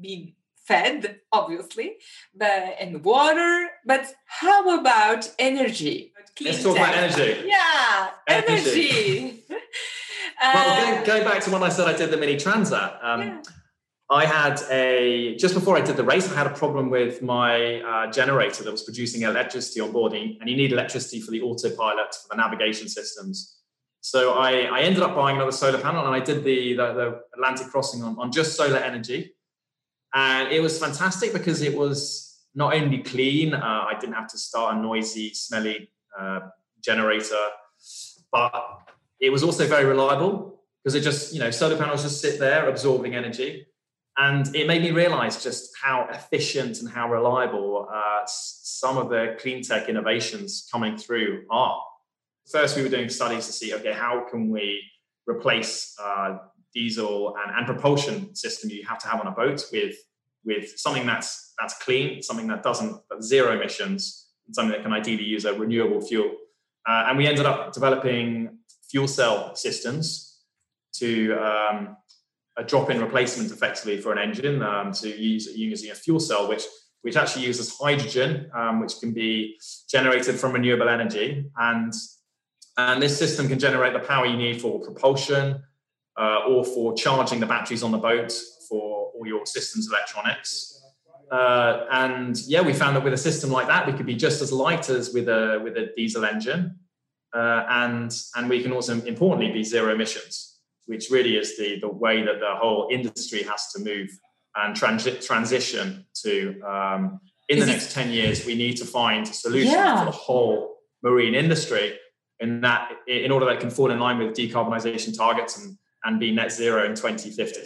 being 0.01 0.33
fed, 0.65 1.21
obviously, 1.31 1.97
but 2.35 2.77
and 2.81 3.05
water. 3.05 3.69
But 3.85 4.15
how 4.25 4.81
about 4.81 5.31
energy? 5.39 6.15
Let's 6.41 6.63
talk 6.63 6.77
about 6.77 6.95
energy. 6.95 7.47
Yeah, 7.47 8.11
energy. 8.27 8.51
energy. 8.51 9.45
well, 10.43 10.95
going, 10.95 11.05
going, 11.05 11.25
back 11.25 11.43
to 11.45 11.51
when 11.51 11.63
I 11.63 11.69
said 11.69 11.87
I 11.87 11.95
did 11.95 12.11
the 12.11 12.17
mini 12.17 12.37
transat. 12.37 13.05
Um, 13.05 13.21
yeah 13.21 13.43
I 14.11 14.27
had 14.27 14.61
a 14.71 15.37
just 15.37 15.55
before 15.55 15.77
I 15.77 15.83
did 15.83 15.97
the 15.97 16.03
race, 16.03 16.31
I 16.31 16.35
had 16.35 16.49
a 16.49 16.55
problem 16.55 16.91
with 16.91 17.23
my 17.23 17.81
uh, 17.81 18.11
generator 18.11 18.65
that 18.65 18.71
was 18.73 18.83
producing 18.83 19.23
electricity 19.23 19.81
on 19.81 19.93
board, 19.93 20.15
and 20.15 20.49
you 20.49 20.57
need 20.57 20.73
electricity 20.73 21.21
for 21.21 21.31
the 21.31 21.41
autopilot 21.43 22.13
for 22.15 22.29
the 22.31 22.37
navigation 22.37 22.89
systems. 22.89 23.59
So 24.01 24.33
I, 24.33 24.63
I 24.63 24.81
ended 24.81 25.03
up 25.05 25.15
buying 25.15 25.37
another 25.37 25.53
solar 25.53 25.79
panel, 25.79 26.05
and 26.05 26.15
I 26.15 26.19
did 26.19 26.43
the 26.43 26.75
the, 26.75 26.93
the 26.93 27.21
Atlantic 27.35 27.69
crossing 27.69 28.03
on, 28.03 28.19
on 28.19 28.33
just 28.33 28.57
solar 28.57 28.79
energy, 28.79 29.33
and 30.13 30.53
it 30.53 30.61
was 30.61 30.77
fantastic 30.77 31.33
because 31.33 31.63
it 31.63 31.77
was 31.77 32.41
not 32.53 32.75
only 32.75 32.99
clean, 32.99 33.55
uh, 33.55 33.85
I 33.89 33.97
didn't 34.01 34.15
have 34.15 34.27
to 34.29 34.39
start 34.39 34.77
a 34.77 34.81
noisy, 34.81 35.33
smelly 35.35 35.89
uh, 36.19 36.41
generator, 36.83 37.47
but 38.33 38.81
it 39.21 39.31
was 39.31 39.45
also 39.45 39.69
very 39.69 39.85
reliable 39.85 40.65
because 40.83 40.97
it 40.97 41.03
just 41.03 41.33
you 41.33 41.39
know 41.39 41.53
solar 41.53 41.77
panels 41.77 42.03
just 42.03 42.21
sit 42.21 42.41
there 42.41 42.69
absorbing 42.69 43.15
energy 43.15 43.67
and 44.21 44.55
it 44.55 44.67
made 44.67 44.83
me 44.83 44.91
realize 44.91 45.43
just 45.43 45.71
how 45.83 46.07
efficient 46.11 46.81
and 46.81 46.91
how 46.91 47.11
reliable 47.11 47.89
uh, 47.91 48.21
some 48.27 48.99
of 48.99 49.09
the 49.09 49.37
clean 49.41 49.63
tech 49.63 49.89
innovations 49.89 50.69
coming 50.71 50.99
through 50.99 51.45
are. 51.51 51.81
First, 52.53 52.77
we 52.77 52.83
were 52.83 52.91
doing 52.91 53.09
studies 53.09 53.47
to 53.47 53.53
see, 53.53 53.73
okay, 53.75 53.93
how 53.93 54.27
can 54.31 54.51
we 54.51 54.83
replace 55.27 55.97
uh, 56.03 56.37
diesel 56.75 57.35
and, 57.43 57.57
and 57.57 57.67
propulsion 57.67 58.35
system 58.35 58.69
you 58.69 58.85
have 58.87 58.99
to 58.99 59.09
have 59.09 59.21
on 59.21 59.27
a 59.27 59.33
boat 59.33 59.65
with 59.73 59.97
with 60.45 60.67
something 60.77 61.07
that's 61.07 61.55
that's 61.59 61.75
clean, 61.83 62.23
something 62.23 62.49
that 62.49 62.63
doesn't 62.63 62.97
zero 63.23 63.53
emissions, 63.59 64.29
and 64.47 64.55
something 64.55 64.73
that 64.73 64.83
can 64.83 64.93
ideally 64.93 65.25
use 65.25 65.45
a 65.47 65.55
renewable 65.55 66.01
fuel. 66.01 66.31
Uh, 66.87 67.05
and 67.09 67.17
we 67.17 67.27
ended 67.27 67.47
up 67.47 67.73
developing 67.73 68.59
fuel 68.91 69.09
cell 69.09 69.55
systems 69.55 70.41
to 70.93 71.35
um, 71.35 71.97
a 72.57 72.65
drop-in 72.65 73.01
replacement 73.01 73.51
effectively 73.51 74.01
for 74.01 74.13
an 74.13 74.19
engine 74.19 74.63
um, 74.63 74.93
to 74.93 75.09
use 75.09 75.47
using 75.57 75.91
a 75.91 75.95
fuel 75.95 76.21
cell, 76.21 76.49
which 76.49 76.65
which 77.03 77.17
actually 77.17 77.47
uses 77.47 77.75
hydrogen, 77.79 78.51
um, 78.55 78.81
which 78.81 79.01
can 79.01 79.13
be 79.13 79.59
generated 79.89 80.39
from 80.39 80.53
renewable 80.53 80.89
energy, 80.89 81.47
and 81.57 81.93
and 82.77 83.03
this 83.03 83.19
system 83.19 83.49
can 83.49 83.59
generate 83.59 83.93
the 83.93 84.01
power 84.01 84.27
you 84.27 84.37
need 84.37 84.61
for 84.61 84.81
propulsion 84.81 85.63
uh, 86.19 86.41
or 86.49 86.65
for 86.65 86.95
charging 86.95 87.41
the 87.41 87.47
batteries 87.47 87.83
on 87.83 87.91
the 87.91 87.99
boat 87.99 88.33
for 88.69 89.11
all 89.15 89.27
your 89.27 89.45
systems 89.47 89.89
electronics. 89.89 90.83
Uh, 91.31 91.87
and 91.93 92.41
yeah, 92.47 92.61
we 92.61 92.73
found 92.73 92.97
that 92.97 93.05
with 93.05 93.13
a 93.13 93.19
system 93.19 93.51
like 93.51 93.69
that, 93.69 93.87
we 93.87 93.93
could 93.93 94.07
be 94.07 94.17
just 94.17 94.43
as 94.43 94.53
light 94.53 94.91
as 94.91 95.15
with 95.15 95.29
a 95.29 95.61
with 95.63 95.77
a 95.77 95.93
diesel 95.97 96.25
engine, 96.25 96.77
uh, 97.33 97.65
and 97.71 98.13
and 98.37 98.51
we 98.51 98.63
can 98.63 98.73
also 98.73 98.95
importantly 99.07 99.53
be 99.53 99.63
zero 99.63 99.95
emissions 99.95 100.50
which 100.91 101.09
really 101.09 101.37
is 101.37 101.57
the, 101.57 101.79
the 101.79 101.89
way 101.89 102.21
that 102.21 102.41
the 102.41 102.55
whole 102.57 102.89
industry 102.91 103.45
has 103.45 103.71
to 103.73 103.79
move 103.79 104.11
and 104.57 104.75
transi- 104.75 105.25
transition 105.25 106.05
to. 106.25 106.61
Um, 106.63 107.21
in 107.49 107.59
is 107.59 107.67
the 107.67 107.71
next 107.71 107.95
10 107.95 108.11
years, 108.11 108.45
we 108.45 108.57
need 108.57 108.77
to 108.79 108.85
find 108.85 109.25
a 109.27 109.33
solution 109.33 109.71
yeah. 109.71 110.01
for 110.01 110.05
the 110.07 110.17
whole 110.17 110.79
marine 111.05 111.37
industry 111.37 111.97
in 112.41 112.61
that 112.63 112.91
in 113.07 113.31
order 113.31 113.47
that 113.47 113.57
it 113.57 113.61
can 113.61 113.71
fall 113.71 113.93
in 113.93 114.01
line 114.01 114.19
with 114.19 114.37
decarbonisation 114.37 115.17
targets 115.17 115.59
and, 115.59 115.79
and 116.05 116.19
be 116.19 116.33
net 116.33 116.51
zero 116.51 116.85
in 116.85 116.97
2050. 116.97 117.61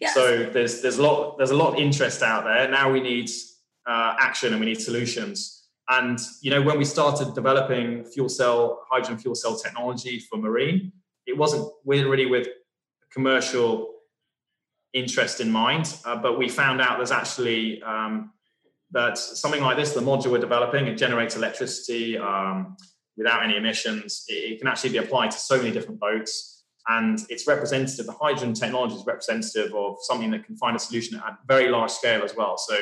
Yes. 0.00 0.14
So 0.14 0.44
there's 0.44 0.80
there's 0.80 0.98
a 0.98 1.02
lot 1.02 1.36
there's 1.38 1.50
a 1.50 1.56
lot 1.56 1.74
of 1.74 1.80
interest 1.80 2.22
out 2.22 2.44
there. 2.44 2.68
Now 2.70 2.92
we 2.92 3.00
need 3.00 3.28
uh, 3.86 4.14
action 4.20 4.52
and 4.52 4.60
we 4.60 4.66
need 4.66 4.80
solutions. 4.80 5.68
And 5.88 6.18
you 6.42 6.50
know 6.50 6.62
when 6.62 6.78
we 6.78 6.84
started 6.84 7.34
developing 7.34 8.04
fuel 8.04 8.28
cell 8.28 8.84
hydrogen 8.90 9.18
fuel 9.18 9.34
cell 9.34 9.56
technology 9.56 10.20
for 10.20 10.36
marine, 10.36 10.92
it 11.26 11.36
wasn't 11.36 11.70
really 11.84 12.26
with 12.26 12.48
commercial 13.18 13.94
interest 14.92 15.40
in 15.40 15.50
mind. 15.50 15.96
Uh, 16.04 16.16
but 16.16 16.38
we 16.38 16.48
found 16.48 16.80
out 16.80 16.98
there's 16.98 17.10
actually 17.10 17.82
um, 17.82 18.30
that 18.92 19.18
something 19.18 19.60
like 19.60 19.76
this, 19.76 19.92
the 19.92 20.00
module 20.00 20.30
we're 20.30 20.38
developing, 20.38 20.86
it 20.86 20.96
generates 20.96 21.34
electricity 21.34 22.16
um, 22.16 22.76
without 23.16 23.42
any 23.42 23.56
emissions. 23.56 24.24
It, 24.28 24.52
it, 24.52 24.58
can 24.60 24.68
actually 24.68 24.90
be 24.90 24.98
applied 24.98 25.32
to 25.32 25.38
so 25.38 25.56
many 25.56 25.72
different 25.72 25.98
boats. 25.98 26.64
And 26.86 27.18
it's 27.28 27.48
representative, 27.48 28.06
the 28.06 28.12
hydrogen 28.12 28.54
technology 28.54 28.94
is 28.94 29.04
representative 29.04 29.74
of 29.74 29.96
something 30.02 30.30
that 30.30 30.44
can 30.46 30.56
find 30.56 30.76
a 30.76 30.78
solution 30.78 31.18
at 31.18 31.38
very 31.48 31.68
large 31.70 31.90
scale 31.90 32.22
as 32.22 32.36
well. 32.36 32.56
So 32.56 32.76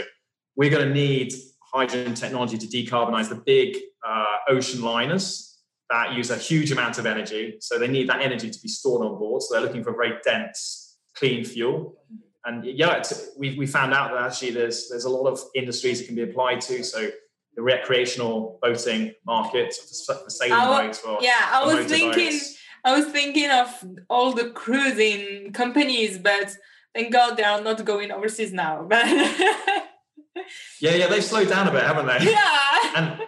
we're 0.55 0.71
going 0.71 0.87
to 0.87 0.93
need 0.93 1.33
hydrogen 1.73 2.13
technology 2.13 2.59
to 2.59 2.67
decarbonize 2.67 3.31
the 3.31 3.43
big 3.55 3.79
uh, 4.07 4.37
ocean 4.51 4.83
liners 4.83 5.56
that 5.91 6.13
use 6.13 6.31
a 6.31 6.37
huge 6.37 6.73
amount 6.73 6.99
of 6.99 7.07
energy. 7.07 7.57
So 7.61 7.79
they 7.79 7.89
need 7.89 8.09
that 8.09 8.21
energy 8.21 8.51
to 8.51 8.59
be 8.61 8.69
stored 8.69 9.07
on 9.07 9.19
board. 9.19 9.43
So 9.43 9.55
they're 9.55 9.63
looking 9.63 9.85
for 9.85 9.93
very 9.93 10.15
dense, 10.25 10.97
clean 11.15 11.45
fuel. 11.45 11.97
And 12.45 12.65
yeah, 12.65 13.03
we, 13.37 13.57
we 13.59 13.67
found 13.67 13.93
out 13.93 14.13
that 14.13 14.23
actually 14.23 14.53
there's 14.53 14.89
there's 14.89 15.05
a 15.05 15.11
lot 15.11 15.29
of 15.29 15.41
industries 15.55 16.01
it 16.01 16.07
can 16.07 16.15
be 16.15 16.23
applied 16.23 16.61
to. 16.63 16.83
So 16.85 17.11
the 17.57 17.63
recreational 17.63 18.59
boating 18.63 19.15
market 19.25 19.75
for, 20.07 20.15
for 20.15 20.31
sailing 20.31 20.59
boats. 20.59 20.99
For, 21.01 21.19
yeah, 21.21 21.51
I 21.53 21.65
was 21.65 21.87
thinking. 21.87 22.31
boats. 22.31 22.57
I 22.85 22.97
was 22.97 23.07
thinking 23.07 23.51
of 23.51 23.85
all 24.09 24.33
the 24.33 24.51
cruising 24.51 25.53
companies, 25.53 26.19
but 26.19 26.57
thank 26.95 27.13
God 27.13 27.37
they 27.37 27.43
are 27.43 27.61
not 27.61 27.85
going 27.85 28.13
overseas 28.13 28.53
now. 28.53 28.87
But 28.89 29.05
yeah, 30.81 30.95
yeah, 30.95 31.09
they've 31.09 31.25
slowed 31.25 31.49
down 31.49 31.67
a 31.67 31.73
bit, 31.73 31.83
haven't 31.83 32.07
they? 32.07 32.31
Yeah. 32.31 32.93
and, 32.95 33.21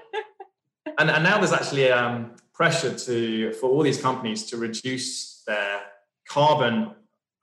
and 0.99 1.11
and 1.11 1.25
now 1.25 1.39
there's 1.39 1.53
actually 1.53 1.91
um, 1.91 2.37
pressure 2.59 2.93
to 2.93 3.53
for 3.55 3.71
all 3.71 3.83
these 3.83 4.03
companies 4.03 4.45
to 4.51 4.57
reduce 4.57 5.43
their 5.47 5.81
carbon 6.29 6.91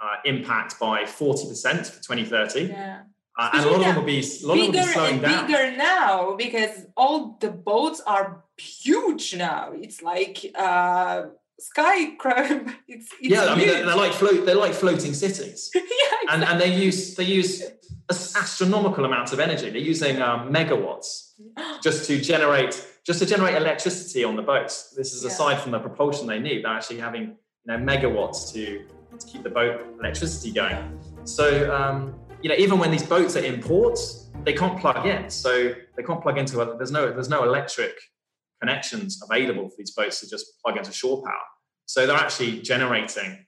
uh, 0.01 0.15
impact 0.25 0.77
by 0.79 1.03
40% 1.03 1.87
for 1.87 2.03
2030. 2.03 2.65
Yeah. 2.65 3.03
Uh, 3.37 3.49
and 3.53 3.65
a 3.65 3.69
lot 3.69 3.79
of 3.79 3.85
them 3.85 3.95
will 3.95 4.03
be 4.03 4.19
a 4.19 4.47
lot 4.47 4.57
of 4.57 4.59
them 4.59 4.67
will 4.67 4.71
bigger 4.71 4.85
be 4.85 4.93
slowing 4.93 5.13
and 5.13 5.21
down. 5.21 5.47
bigger 5.47 5.77
now 5.77 6.35
because 6.35 6.85
all 6.95 7.37
the 7.39 7.49
boats 7.49 8.01
are 8.05 8.43
huge 8.57 9.35
now. 9.35 9.71
It's 9.73 10.01
like 10.01 10.37
uh, 10.55 11.23
sky 11.59 12.15
crab. 12.19 12.69
It's, 12.87 13.09
it's 13.19 13.29
yeah, 13.33 13.45
I 13.45 13.55
mean 13.55 13.67
they're, 13.67 13.85
they're 13.85 14.03
like 14.05 14.13
float 14.13 14.45
they're 14.45 14.55
like 14.55 14.73
floating 14.73 15.13
cities. 15.13 15.69
yeah, 15.75 16.33
and 16.33 16.43
and 16.43 16.61
they 16.61 16.73
use 16.73 17.15
they 17.15 17.25
use 17.25 17.61
astronomical 18.09 19.03
amounts 19.03 19.33
of 19.33 19.39
energy. 19.41 19.69
They're 19.69 19.89
using 19.93 20.21
um, 20.21 20.53
megawatts 20.53 21.33
just 21.83 22.05
to 22.07 22.21
generate 22.21 22.73
just 23.05 23.19
to 23.19 23.25
generate 23.25 23.55
electricity 23.55 24.23
on 24.23 24.35
the 24.35 24.41
boats. 24.41 24.91
This 24.97 25.13
is 25.13 25.23
Yeah. 25.23 25.29
aside 25.29 25.61
from 25.61 25.71
the 25.71 25.79
propulsion 25.79 26.27
they 26.27 26.39
need. 26.39 26.63
They're 26.65 26.71
actually 26.73 26.99
having 26.99 27.23
you 27.23 27.67
know 27.67 27.77
megawatts 27.77 28.51
to, 28.53 28.85
to 29.19 29.27
keep 29.27 29.43
the 29.43 29.49
boat 29.49 29.81
electricity 29.99 30.51
going. 30.51 30.99
So 31.23 31.73
um, 31.73 32.15
you 32.41 32.49
know 32.49 32.55
even 32.55 32.79
when 32.79 32.91
these 32.91 33.03
boats 33.03 33.35
are 33.35 33.43
in 33.43 33.61
port, 33.61 33.99
they 34.43 34.53
can't 34.53 34.79
plug 34.79 35.05
in. 35.05 35.29
So 35.29 35.73
they 35.95 36.03
can't 36.03 36.21
plug 36.21 36.37
into 36.37 36.61
a, 36.61 36.77
there's 36.77 36.91
no 36.91 37.11
there's 37.13 37.29
no 37.29 37.43
electric 37.43 37.95
connections 38.61 39.21
available 39.29 39.69
for 39.69 39.75
these 39.77 39.91
boats 39.91 40.19
to 40.21 40.29
just 40.29 40.45
plug 40.63 40.77
into 40.77 40.91
shore 40.91 41.21
power. 41.23 41.45
So 41.85 42.07
they're 42.07 42.15
actually 42.17 42.61
generating 42.61 43.45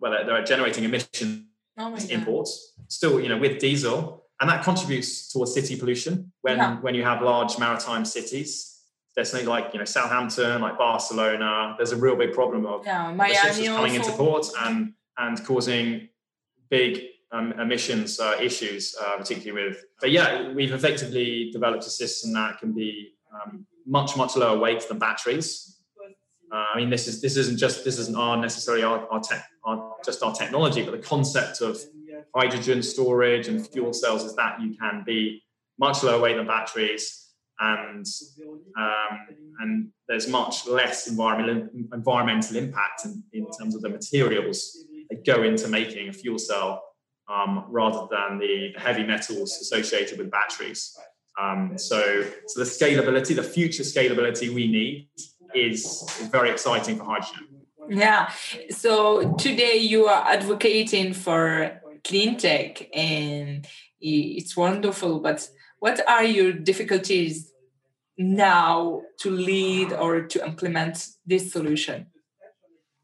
well 0.00 0.10
they're, 0.12 0.26
they're 0.26 0.44
generating 0.44 0.84
emissions 0.84 1.44
oh 1.78 1.90
my 1.90 1.98
God. 1.98 2.10
imports 2.10 2.74
still 2.88 3.20
you 3.20 3.28
know 3.28 3.38
with 3.38 3.58
diesel 3.58 4.24
and 4.40 4.50
that 4.50 4.62
contributes 4.64 5.32
towards 5.32 5.54
city 5.54 5.76
pollution 5.76 6.32
when 6.42 6.56
Yeah. 6.58 6.80
when 6.80 6.94
you 6.94 7.04
have 7.04 7.22
large 7.22 7.58
maritime 7.58 8.04
cities 8.04 8.75
there's 9.16 9.30
something 9.30 9.48
like 9.48 9.72
you 9.72 9.78
know 9.78 9.84
southampton 9.84 10.60
like 10.60 10.78
barcelona 10.78 11.74
there's 11.76 11.92
a 11.92 11.96
real 11.96 12.14
big 12.16 12.32
problem 12.32 12.64
of 12.66 12.84
Yeah, 12.84 13.12
Miami 13.12 13.66
coming 13.66 13.94
into 13.94 14.10
also. 14.10 14.16
port 14.16 14.46
and 14.64 14.92
and 15.18 15.44
causing 15.44 16.08
big 16.70 17.02
um, 17.32 17.52
emissions 17.58 18.20
uh, 18.20 18.36
issues 18.40 18.94
uh, 19.00 19.16
particularly 19.16 19.68
with 19.68 19.84
but 20.00 20.10
yeah 20.10 20.52
we've 20.52 20.72
effectively 20.72 21.50
developed 21.50 21.84
a 21.86 21.90
system 21.90 22.32
that 22.34 22.58
can 22.60 22.72
be 22.72 23.14
um, 23.34 23.66
much 23.86 24.16
much 24.16 24.36
lower 24.36 24.58
weight 24.58 24.86
than 24.88 24.98
batteries 24.98 25.72
uh, 26.52 26.64
I 26.74 26.76
mean, 26.76 26.90
this 26.90 27.08
is 27.08 27.20
this 27.20 27.36
isn't 27.36 27.58
just 27.58 27.84
this 27.84 27.98
isn't 27.98 28.16
our 28.16 28.36
necessarily 28.36 28.84
our, 28.84 29.04
our 29.10 29.20
tech, 29.20 29.44
our, 29.64 29.94
just 30.04 30.22
our 30.22 30.32
technology, 30.32 30.82
but 30.82 30.92
the 30.92 30.98
concept 30.98 31.60
of 31.60 31.76
hydrogen 32.34 32.82
storage 32.82 33.48
and 33.48 33.66
fuel 33.66 33.92
cells 33.92 34.22
is 34.22 34.34
that 34.36 34.60
you 34.60 34.74
can 34.76 35.02
be 35.04 35.42
much 35.78 36.02
lower 36.02 36.20
weight 36.20 36.36
than 36.36 36.46
batteries, 36.46 37.25
and 37.60 38.06
um, 38.78 39.18
and 39.60 39.88
there's 40.08 40.28
much 40.28 40.66
less 40.66 41.08
environmental 41.08 41.68
environmental 41.92 42.56
impact 42.56 43.04
in, 43.04 43.22
in 43.32 43.50
terms 43.50 43.74
of 43.74 43.82
the 43.82 43.88
materials 43.88 44.76
that 45.10 45.24
go 45.24 45.42
into 45.42 45.68
making 45.68 46.08
a 46.08 46.12
fuel 46.12 46.38
cell, 46.38 46.82
um, 47.28 47.64
rather 47.68 48.06
than 48.10 48.38
the 48.38 48.72
heavy 48.76 49.04
metals 49.04 49.58
associated 49.60 50.18
with 50.18 50.30
batteries. 50.30 50.96
Um, 51.40 51.76
so, 51.76 52.24
so 52.46 52.60
the 52.60 52.66
scalability, 52.66 53.36
the 53.36 53.42
future 53.42 53.82
scalability 53.82 54.52
we 54.54 54.68
need 54.68 55.08
is, 55.54 55.84
is 56.20 56.28
very 56.28 56.50
exciting 56.50 56.96
for 56.96 57.04
hydrogen. 57.04 57.46
Yeah. 57.88 58.30
So 58.70 59.34
today 59.34 59.76
you 59.76 60.06
are 60.06 60.26
advocating 60.26 61.12
for 61.12 61.80
clean 62.04 62.36
tech 62.36 62.88
and 62.94 63.66
it's 64.00 64.56
wonderful, 64.56 65.20
but 65.20 65.48
what 65.78 66.06
are 66.08 66.24
your 66.24 66.52
difficulties 66.52 67.52
now 68.18 69.02
to 69.20 69.30
lead 69.30 69.92
or 69.92 70.22
to 70.22 70.44
implement 70.44 71.06
this 71.26 71.52
solution? 71.52 72.06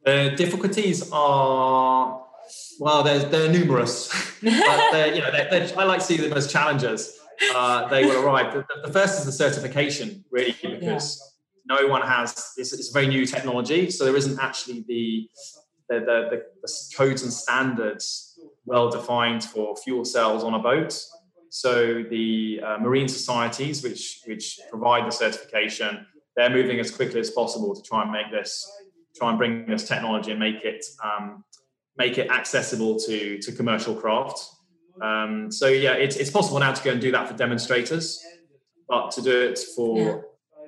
The 0.05 0.35
difficulties 0.37 1.11
are 1.13 2.23
well, 2.81 3.03
they're, 3.03 3.21
they're 3.21 3.53
numerous, 3.53 4.09
but 4.43 4.91
they're, 4.93 5.15
you 5.15 5.21
know, 5.21 5.31
they're, 5.31 5.71
I 5.79 5.85
like 5.85 6.01
to 6.01 6.05
see 6.05 6.17
them 6.17 6.33
as 6.33 6.51
challenges. 6.51 7.19
Uh, 7.55 7.89
they 7.89 8.05
will 8.05 8.25
arrive. 8.25 8.53
The, 8.53 8.65
the 8.87 8.93
first 8.93 9.21
is 9.21 9.27
the 9.27 9.33
certification, 9.33 10.25
really, 10.31 10.57
because 10.63 11.37
no 11.67 11.87
one 11.87 12.03
has. 12.03 12.53
It's, 12.57 12.73
it's 12.73 12.91
a 12.91 12.93
very 12.93 13.07
new 13.07 13.27
technology, 13.27 13.91
so 13.91 14.05
there 14.05 14.17
isn't 14.17 14.39
actually 14.39 14.85
the, 14.87 15.29
the, 15.89 16.01
the, 16.01 16.43
the 16.63 16.73
codes 16.97 17.23
and 17.23 17.33
standards 17.33 18.39
well 18.65 18.91
defined 18.91 19.45
for 19.45 19.77
fuel 19.77 20.05
cells 20.05 20.45
on 20.45 20.55
a 20.55 20.59
boat. 20.59 21.01
So 21.62 22.03
the 22.09 22.62
uh, 22.67 22.79
marine 22.79 23.09
societies, 23.09 23.83
which 23.83 24.23
which 24.25 24.59
provide 24.71 25.07
the 25.07 25.11
certification, 25.12 26.07
they're 26.35 26.49
moving 26.49 26.81
as 26.81 26.91
quickly 26.91 27.21
as 27.21 27.31
possible 27.31 27.75
to 27.75 27.83
try 27.83 28.01
and 28.05 28.11
make 28.11 28.31
this, 28.33 28.67
try 29.15 29.29
and 29.29 29.37
bring 29.37 29.67
this 29.67 29.87
technology 29.87 30.31
and 30.31 30.41
make 30.41 30.65
it 30.65 30.83
um, 31.05 31.45
make 31.99 32.17
it 32.17 32.31
accessible 32.31 32.99
to 33.01 33.38
to 33.38 33.53
commercial 33.53 33.95
craft. 33.95 34.38
Um, 35.03 35.53
so 35.53 35.67
yeah, 35.69 35.93
it's 35.93 36.17
it's 36.17 36.31
possible 36.31 36.59
now 36.59 36.73
to 36.73 36.83
go 36.83 36.91
and 36.93 37.03
do 37.03 37.12
that 37.12 37.29
for 37.29 37.35
demonstrators, 37.37 38.25
but 38.88 39.11
to 39.11 39.21
do 39.21 39.38
it 39.51 39.59
for 39.77 39.99
Yeah. 39.99 40.17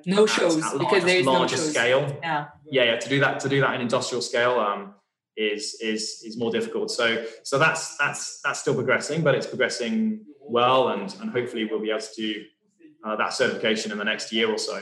No 0.05 0.25
at- 0.25 0.29
shows 0.29 0.57
at 0.63 0.73
because 0.73 1.01
larger, 1.01 1.05
there 1.07 1.17
is 1.17 1.25
no 1.25 1.31
larger 1.31 1.55
shows. 1.57 1.71
scale. 1.71 2.15
Yeah. 2.21 2.45
Yeah, 2.69 2.83
yeah, 2.83 2.97
to 2.97 3.09
do 3.09 3.19
that 3.21 3.39
to 3.39 3.49
do 3.49 3.59
that 3.61 3.73
in 3.73 3.81
industrial 3.81 4.21
scale 4.21 4.59
um, 4.59 4.93
is 5.35 5.79
is 5.81 6.21
is 6.23 6.37
more 6.37 6.51
difficult. 6.51 6.91
So 6.91 7.25
so 7.41 7.57
that's 7.57 7.97
that's 7.97 8.39
that's 8.43 8.59
still 8.59 8.75
progressing, 8.75 9.23
but 9.23 9.33
it's 9.33 9.47
progressing 9.47 10.21
well, 10.47 10.89
and 10.89 11.15
and 11.21 11.29
hopefully 11.31 11.65
we'll 11.65 11.81
be 11.81 11.89
able 11.89 12.01
to 12.01 12.15
do 12.15 12.43
uh, 13.03 13.15
that 13.15 13.33
certification 13.33 13.91
in 13.91 13.97
the 13.97 14.03
next 14.03 14.31
year 14.31 14.49
or 14.49 14.57
so. 14.57 14.81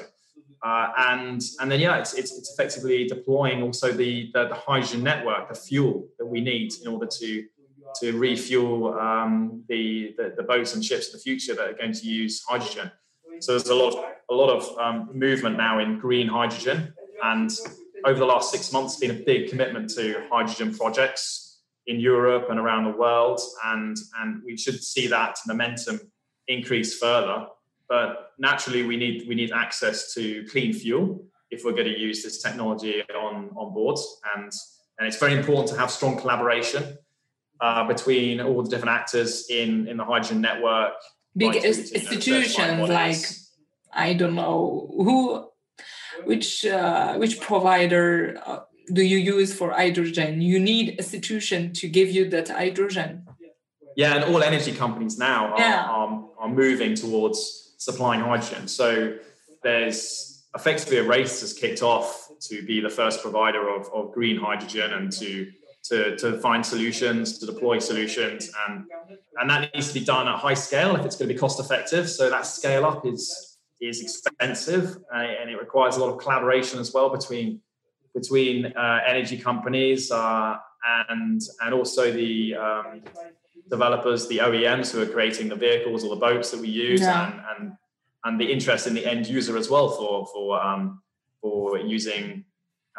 Uh, 0.64 0.92
and 0.98 1.42
and 1.60 1.72
then 1.72 1.80
yeah, 1.80 1.98
it's, 1.98 2.14
it's 2.14 2.38
it's 2.38 2.54
effectively 2.54 3.06
deploying 3.06 3.62
also 3.62 3.92
the, 3.92 4.32
the 4.34 4.48
the 4.48 4.56
hydrogen 4.56 5.04
network, 5.04 5.50
the 5.50 5.56
fuel 5.56 6.08
that 6.18 6.26
we 6.26 6.40
need 6.40 6.72
in 6.82 6.88
order 6.88 7.06
to 7.06 7.46
to 8.00 8.18
refuel 8.18 8.98
um, 8.98 9.64
the, 9.68 10.16
the 10.18 10.34
the 10.38 10.44
boats 10.44 10.74
and 10.74 10.84
ships 10.84 11.08
of 11.08 11.14
the 11.14 11.20
future 11.20 11.54
that 11.54 11.68
are 11.68 11.74
going 11.74 11.94
to 11.94 12.08
use 12.08 12.44
hydrogen. 12.48 12.90
So 13.40 13.52
there's 13.52 13.68
a 13.68 13.76
lot 13.76 13.94
of, 13.94 14.06
a 14.30 14.34
lot 14.34 14.50
of 14.50 14.78
um, 14.78 15.10
movement 15.14 15.58
now 15.58 15.80
in 15.80 16.00
green 16.00 16.28
hydrogen, 16.28 16.94
and 17.24 17.52
over 18.06 18.20
the 18.20 18.26
last 18.26 18.52
six 18.52 18.72
months, 18.72 18.98
been 18.98 19.12
a 19.12 19.22
big 19.26 19.50
commitment 19.50 19.90
to 19.92 20.26
hydrogen 20.32 20.74
projects 20.74 21.43
in 21.88 22.00
Europe 22.00 22.48
and 22.50 22.60
around 22.60 22.86
the 22.86 22.98
world, 22.98 23.40
and 23.66 23.98
and 24.20 24.42
we 24.46 24.58
should 24.58 24.84
see 24.84 25.08
that 25.08 25.38
momentum 25.48 26.00
increase 26.48 26.98
further. 26.98 27.48
But 27.90 28.32
naturally, 28.38 28.84
we 28.84 28.98
need 28.98 29.28
we 29.28 29.36
need 29.36 29.52
access 29.52 30.14
to 30.14 30.46
clean 30.52 30.74
fuel 30.74 31.26
if 31.52 31.64
we're 31.64 31.74
going 31.74 31.94
to 31.94 32.00
use 32.00 32.24
this 32.24 32.42
technology 32.42 33.04
on 33.16 33.50
on 33.56 33.74
board, 33.74 34.00
and 34.36 34.52
and 34.98 35.08
it's 35.08 35.18
very 35.18 35.34
important 35.34 35.68
to 35.70 35.78
have 35.78 35.92
strong 35.92 36.18
collaboration 36.18 36.98
uh, 37.62 37.88
between 37.88 38.40
all 38.40 38.64
the 38.64 38.70
different 38.70 38.96
actors 38.96 39.50
in 39.50 39.88
in 39.88 39.98
the 39.98 40.06
hydrogen 40.06 40.42
network. 40.42 40.94
Big 41.36 41.50
right 41.50 41.66
ins- 41.66 41.90
through 41.90 42.20
to, 42.20 42.32
you 42.32 42.32
know, 42.32 42.42
institutions 42.42 42.90
like. 42.90 43.18
I 43.96 44.14
don't 44.14 44.34
know 44.34 44.90
who, 44.92 45.50
which 46.26 46.66
uh, 46.66 47.16
which 47.18 47.40
provider 47.40 48.42
uh, 48.46 48.62
do 48.92 49.02
you 49.02 49.18
use 49.18 49.54
for 49.54 49.72
hydrogen? 49.72 50.42
You 50.42 50.60
need 50.60 51.00
a 51.00 51.04
situation 51.04 51.74
to 51.74 51.88
give 51.88 52.10
you 52.10 52.30
that 52.30 52.50
hydrogen. 52.50 53.26
Yeah, 53.96 54.16
and 54.16 54.24
all 54.24 54.42
energy 54.42 54.74
companies 54.74 55.18
now 55.18 55.54
are, 55.54 55.60
Yeah. 55.60 55.86
are, 55.86 56.26
are 56.40 56.50
moving 56.50 56.96
towards 56.96 57.76
supplying 57.78 58.22
hydrogen. 58.22 58.68
So 58.68 59.18
there's 59.62 60.44
effectively 60.56 60.98
a 60.98 61.04
race 61.04 61.42
has 61.42 61.54
kicked 61.54 61.82
off 61.82 62.30
to 62.42 62.66
be 62.66 62.80
the 62.80 62.90
first 62.90 63.22
provider 63.22 63.70
of, 63.70 63.90
of 63.94 64.12
green 64.12 64.38
hydrogen 64.38 64.94
and 64.94 65.12
to, 65.12 65.52
to, 65.84 66.16
to 66.18 66.40
find 66.40 66.66
solutions, 66.66 67.38
to 67.40 67.46
deploy 67.46 67.80
solutions. 67.80 68.52
And, 68.68 68.86
and 69.38 69.50
that 69.50 69.74
needs 69.74 69.90
to 69.90 69.94
be 69.94 70.06
done 70.06 70.28
at 70.28 70.36
high 70.38 70.54
scale 70.54 70.96
if 70.96 71.06
it's 71.06 71.16
going 71.16 71.28
to 71.28 71.34
be 71.34 71.40
cost 71.40 71.60
effective. 71.60 72.10
So 72.10 72.30
that 72.30 72.46
scale 72.46 72.86
up 72.86 73.06
is, 73.06 73.58
is 73.82 74.02
expensive 74.02 74.98
uh, 75.14 75.18
and 75.18 75.50
it 75.50 75.60
requires 75.60 75.98
a 75.98 76.00
lot 76.00 76.10
of 76.10 76.20
collaboration 76.20 76.80
as 76.80 76.94
well 76.94 77.10
between, 77.10 77.62
between 78.14 78.68
uh, 78.68 79.00
energy 79.06 79.38
companies 79.38 80.12
uh, 80.12 80.56
and, 81.10 81.42
and 81.62 81.74
also 81.74 82.12
the, 82.12 82.56
um, 82.56 83.02
developers, 83.70 84.28
the 84.28 84.38
OEMs 84.40 84.92
who 84.92 85.02
are 85.02 85.06
creating 85.06 85.50
the 85.50 85.56
vehicles 85.56 86.04
or 86.04 86.10
the 86.16 86.20
boats 86.20 86.52
that 86.52 86.60
we 86.60 86.68
use, 86.68 87.02
Yeah. 87.02 87.28
and, 87.32 87.42
and 87.52 87.78
and 88.26 88.40
the 88.40 88.50
interest 88.50 88.88
in 88.88 88.94
the 88.94 89.06
end 89.06 89.28
user 89.28 89.58
as 89.58 89.70
well 89.70 89.90
for 89.90 90.26
for 90.28 90.62
um, 90.64 91.02
for 91.42 91.78
using 91.78 92.46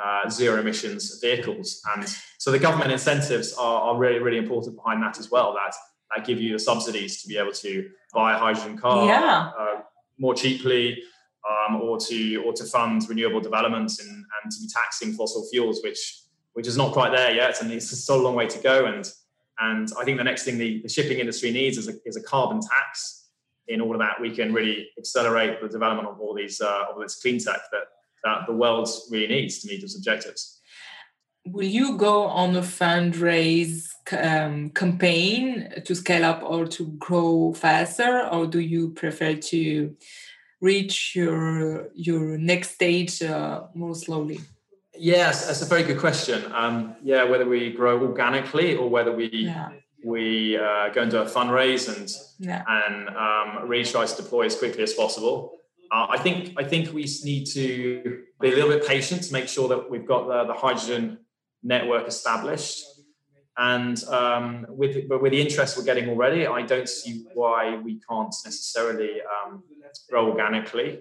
uh, 0.03 0.29
zero 0.29 0.61
emissions 0.61 1.19
vehicles. 1.21 1.81
And 1.95 2.07
so 2.39 2.51
the 2.51 2.59
government 2.59 2.93
incentives 2.93 3.55
are, 3.55 3.81
are 3.83 3.97
really 3.97 4.19
really 4.19 4.39
important 4.39 4.77
behind 4.77 5.03
that 5.03 5.19
as 5.19 5.31
well. 5.31 5.55
That 5.55 5.75
that 6.15 6.27
give 6.27 6.41
you 6.41 6.53
the 6.53 6.59
subsidies 6.59 7.23
to 7.23 7.29
be 7.29 7.39
able 7.39 7.53
to 7.53 7.89
buy 8.13 8.35
a 8.35 8.39
hydrogen 8.39 8.77
car 8.77 9.07
Yeah. 9.07 9.51
uh, 9.59 9.81
more 10.19 10.35
cheaply. 10.35 11.03
Um, 11.49 11.81
or 11.81 11.99
to 11.99 12.37
or 12.45 12.53
to 12.53 12.65
fund 12.65 13.03
renewable 13.09 13.41
developments 13.41 14.01
and, 14.01 14.11
and 14.11 14.53
to 14.53 14.61
be 14.61 14.69
taxing 14.69 15.13
fossil 15.13 15.47
fuels, 15.51 15.81
which 15.83 16.23
which 16.55 16.67
is 16.67 16.77
not 16.77 16.93
quite 16.93 17.13
there 17.13 17.35
yet, 17.35 17.61
and 17.61 17.71
it's 17.73 17.91
still 17.91 18.21
a 18.21 18.23
long 18.23 18.35
way 18.35 18.47
to 18.47 18.59
go. 18.59 18.87
And 18.87 19.11
and 19.61 19.89
I 19.99 20.05
think 20.05 20.19
the 20.19 20.25
next 20.25 20.45
thing 20.45 20.59
the, 20.59 20.83
the 20.83 20.89
shipping 20.89 21.19
industry 21.19 21.51
needs 21.51 21.79
is 21.79 21.89
a, 21.89 21.95
is 22.05 22.17
a 22.17 22.23
carbon 22.23 22.61
tax 22.61 23.29
in 23.69 23.81
order 23.81 23.99
that 23.99 24.21
we 24.21 24.31
can 24.31 24.53
really 24.53 24.89
accelerate 24.99 25.61
the 25.61 25.69
development 25.69 26.09
of 26.09 26.21
all 26.21 26.35
these 26.35 26.61
uh, 26.61 26.85
of 26.91 27.01
this 27.01 27.21
clean 27.21 27.39
tech 27.39 27.61
that 27.73 27.85
that 28.25 28.47
the 28.47 28.53
world 28.53 28.89
really 29.11 29.29
needs 29.29 29.61
to 29.61 29.69
meet 29.69 29.83
its 29.83 29.97
objectives. 29.97 30.61
Will 31.47 31.69
you 31.69 31.99
go 31.99 32.23
on 32.25 32.57
a 32.57 32.63
fundraise 32.63 33.91
um, 34.13 34.71
campaign 34.71 35.69
to 35.85 35.95
scale 35.95 36.25
up 36.25 36.43
or 36.43 36.67
to 36.69 36.87
grow 36.93 37.53
faster, 37.53 38.27
or 38.33 38.47
do 38.47 38.61
you 38.61 38.91
prefer 38.91 39.35
to 39.35 39.95
reach 40.65 41.15
your 41.15 41.91
your 41.95 42.39
next 42.39 42.69
stage 42.73 43.23
uh, 43.23 43.65
more 43.75 43.95
slowly? 43.95 44.41
Yes, 44.97 45.47
that's 45.47 45.63
a 45.63 45.67
very 45.67 45.83
good 45.83 45.99
question. 45.99 46.51
Um, 46.53 46.97
yeah, 47.03 47.25
whether 47.25 47.47
we 47.47 47.73
grow 47.73 48.01
organically 48.01 48.77
or 48.77 48.89
whether 48.89 49.13
we 49.13 49.29
yeah. 49.29 49.71
we 50.05 50.57
uh, 50.57 50.89
go 50.95 51.03
into 51.03 51.21
a 51.21 51.27
fundraise 51.27 51.85
and 51.95 52.09
yeah. 52.39 52.63
and 52.67 53.09
um, 53.25 53.69
really 53.69 53.85
try 53.85 54.07
to 54.07 54.17
deploy 54.23 54.47
as 54.47 54.57
quickly 54.57 54.83
as 54.83 54.95
possible. 54.95 55.37
Uh, 55.93 56.07
I 56.11 56.19
think 56.19 56.55
I 56.57 56.65
think 56.65 56.93
we 56.93 57.05
need 57.25 57.45
to 57.59 58.23
be 58.41 58.49
a 58.53 58.55
little 58.55 58.71
bit 58.71 58.87
patient 58.87 59.23
to 59.25 59.33
make 59.33 59.49
sure 59.49 59.69
that 59.69 59.91
we've 59.91 60.07
got 60.07 60.23
the, 60.29 60.45
the 60.45 60.59
hydrogen 60.65 61.19
network 61.63 62.07
established. 62.09 62.85
And 63.57 64.03
um, 64.05 64.67
with 64.69 65.09
but 65.09 65.23
with 65.23 65.33
the 65.33 65.41
interest 65.41 65.77
we're 65.77 65.85
getting 65.85 66.09
already, 66.09 66.47
I 66.47 66.63
don't 66.63 66.89
see 66.89 67.25
why 67.35 67.77
we 67.77 68.01
can't 68.09 68.35
necessarily 68.45 69.13
um, 69.33 69.63
grow 70.09 70.31
organically. 70.31 71.01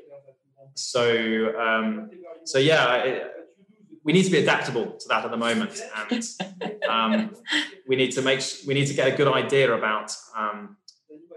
So 0.76 1.60
um, 1.60 2.10
so 2.46 2.60
yeah. 2.60 2.96
It, 3.04 3.34
we 4.04 4.12
need 4.12 4.24
to 4.24 4.32
be 4.32 4.40
adaptable 4.40 4.98
to 4.98 5.08
that 5.08 5.24
at 5.24 5.32
the 5.32 5.38
moment, 5.38 5.82
and 6.10 6.24
um, 6.90 7.36
we 7.88 7.96
need 7.96 8.12
to 8.12 8.22
make 8.22 8.42
we 8.68 8.74
need 8.74 8.88
to 8.88 8.94
get 8.94 9.08
a 9.08 9.16
good 9.16 9.28
idea 9.28 9.74
about 9.74 10.14
um, 10.36 10.78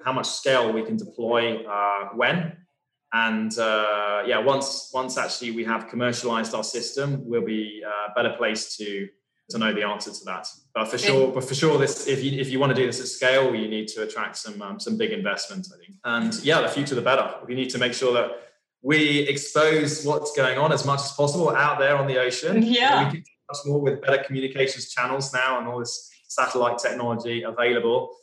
how 0.04 0.12
much 0.12 0.26
scale 0.26 0.72
we 0.72 0.82
can 0.82 0.96
deploy 0.96 1.64
uh, 1.64 2.08
when, 2.14 2.56
and 3.12 3.56
uh, 3.58 4.22
yeah, 4.26 4.38
once 4.38 4.90
once 4.92 5.16
actually 5.16 5.52
we 5.52 5.64
have 5.64 5.88
commercialized 5.88 6.54
our 6.54 6.64
system, 6.64 7.22
we'll 7.24 7.44
be 7.44 7.82
uh, 7.86 8.12
better 8.16 8.34
placed 8.36 8.76
to 8.78 9.08
to 9.50 9.58
know 9.58 9.72
the 9.72 9.82
answer 9.84 10.10
to 10.10 10.24
that. 10.24 10.48
But 10.74 10.86
for 10.86 10.98
sure, 10.98 11.32
but 11.32 11.44
for 11.44 11.54
sure, 11.54 11.78
this 11.78 12.06
if 12.06 12.22
you 12.22 12.40
if 12.40 12.50
you 12.50 12.58
want 12.58 12.70
to 12.70 12.76
do 12.76 12.86
this 12.86 13.00
at 13.00 13.06
scale, 13.06 13.54
you 13.54 13.68
need 13.68 13.88
to 13.88 14.02
attract 14.02 14.36
some 14.36 14.60
um, 14.60 14.80
some 14.80 14.96
big 14.96 15.12
investment, 15.12 15.68
I 15.72 15.78
think. 15.78 15.98
And 16.04 16.34
yeah, 16.44 16.60
the 16.60 16.68
future 16.68 16.94
the 16.94 17.02
better. 17.02 17.34
We 17.46 17.54
need 17.54 17.70
to 17.70 17.78
make 17.78 17.94
sure 17.94 18.12
that 18.14 18.30
we 18.82 19.20
expose 19.20 20.04
what's 20.04 20.32
going 20.36 20.58
on 20.58 20.72
as 20.72 20.84
much 20.84 21.00
as 21.00 21.12
possible 21.12 21.50
out 21.50 21.78
there 21.78 21.96
on 21.96 22.06
the 22.06 22.18
ocean. 22.18 22.62
Yeah. 22.76 23.06
We 23.06 23.10
can 23.10 23.20
do 23.20 23.30
much 23.50 23.58
more 23.64 23.80
with 23.80 24.02
better 24.02 24.22
communications 24.22 24.90
channels 24.90 25.32
now 25.32 25.58
and 25.58 25.66
all 25.66 25.78
this 25.78 26.10
satellite 26.28 26.78
technology 26.78 27.42
available. 27.42 28.14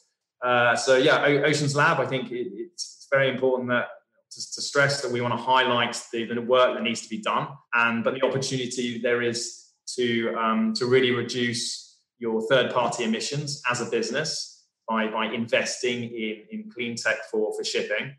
Uh, 0.44 0.76
so 0.76 0.98
yeah, 0.98 1.24
o- 1.26 1.44
Oceans 1.44 1.76
Lab, 1.76 2.00
I 2.00 2.06
think 2.06 2.32
it, 2.32 2.48
it's 2.54 3.08
very 3.10 3.30
important 3.30 3.70
that 3.70 3.88
to, 4.32 4.54
to, 4.54 4.62
stress 4.62 5.02
that 5.02 5.12
we 5.12 5.22
want 5.22 5.34
to 5.34 5.38
highlight 5.38 6.02
the, 6.12 6.26
the 6.26 6.42
work 6.42 6.76
that 6.76 6.84
needs 6.84 7.02
to 7.02 7.10
be 7.10 7.20
done, 7.20 7.48
and 7.74 8.04
but 8.04 8.16
the 8.16 8.26
opportunity 8.26 9.00
there 9.00 9.22
is 9.22 9.63
to 9.96 10.36
um, 10.36 10.74
to 10.74 10.86
really 10.86 11.12
reduce 11.12 12.00
your 12.20 12.42
third 12.48 12.72
party 12.72 13.04
emissions 13.04 13.62
as 13.70 13.82
a 13.82 13.86
business 13.86 14.66
by 14.88 15.08
by 15.08 15.26
investing 15.26 16.04
in 16.04 16.44
in 16.52 16.72
clean 16.74 16.96
tech 16.96 17.18
for 17.32 17.54
for 17.56 17.64
shipping 17.64 18.16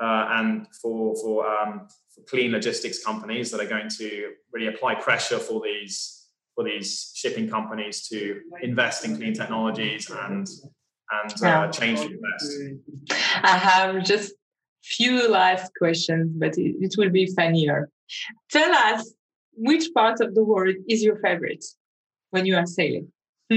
uh, 0.00 0.26
and 0.30 0.66
for 0.80 1.14
for, 1.16 1.46
um, 1.46 1.88
for 2.14 2.22
clean 2.22 2.52
logistics 2.52 3.04
companies 3.04 3.50
that 3.50 3.60
are 3.60 3.68
going 3.68 3.88
to 3.88 4.32
really 4.52 4.68
apply 4.68 4.94
pressure 4.94 5.38
for 5.38 5.60
these 5.62 6.28
for 6.54 6.64
these 6.64 7.12
shipping 7.14 7.48
companies 7.48 8.08
to 8.08 8.40
invest 8.62 9.04
in 9.04 9.16
clean 9.16 9.34
technologies 9.34 10.10
and 10.10 10.48
and 11.12 11.42
uh, 11.42 11.68
change 11.68 12.00
the 12.00 12.18
best. 12.26 13.18
I 13.42 13.56
have 13.56 14.04
just 14.04 14.32
few 14.82 15.28
last 15.28 15.72
questions, 15.76 16.32
but 16.38 16.56
it, 16.56 16.76
it 16.80 16.94
will 16.96 17.10
be 17.10 17.26
funnier. 17.34 17.88
Tell 18.50 18.72
us 18.72 19.12
which 19.60 19.92
part 19.94 20.20
of 20.20 20.34
the 20.34 20.44
world 20.44 20.74
is 20.88 21.02
your 21.02 21.16
favorite 21.16 21.64
when 22.30 22.46
you 22.46 22.56
are 22.56 22.66
sailing. 22.66 23.12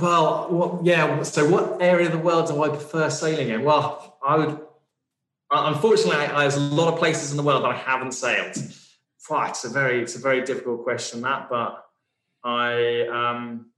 well, 0.00 0.48
what, 0.50 0.84
yeah. 0.84 1.22
So, 1.22 1.48
what 1.48 1.80
area 1.80 2.06
of 2.06 2.12
the 2.12 2.18
world 2.18 2.48
do 2.48 2.62
I 2.62 2.68
prefer 2.68 3.10
sailing 3.10 3.48
in? 3.48 3.64
Well, 3.64 4.18
I 4.22 4.36
would 4.36 4.60
unfortunately, 5.50 6.26
I, 6.26 6.42
there's 6.42 6.56
a 6.56 6.60
lot 6.60 6.92
of 6.92 6.98
places 6.98 7.30
in 7.30 7.36
the 7.36 7.42
world 7.42 7.64
that 7.64 7.70
I 7.70 7.76
haven't 7.76 8.12
sailed. 8.12 8.56
Right, 9.30 9.50
it's 9.50 9.64
a 9.64 9.68
very 9.68 10.02
it's 10.02 10.16
a 10.16 10.18
very 10.18 10.42
difficult 10.42 10.82
question 10.82 11.20
that, 11.20 11.48
but 11.48 11.84
I 12.42 13.06
um, 13.06 13.70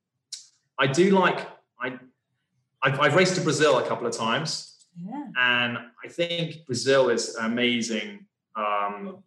I 0.78 0.86
do 0.86 1.10
like 1.10 1.46
I 1.78 1.98
I've, 2.82 2.98
I've 3.00 3.14
raced 3.14 3.34
to 3.34 3.42
Brazil 3.42 3.78
a 3.78 3.86
couple 3.86 4.06
of 4.06 4.16
times, 4.16 4.86
yeah. 5.04 5.26
and 5.38 5.78
I 6.02 6.08
think 6.08 6.64
Brazil 6.64 7.10
is 7.10 7.36
amazing. 7.36 8.26
Um, 8.56 9.22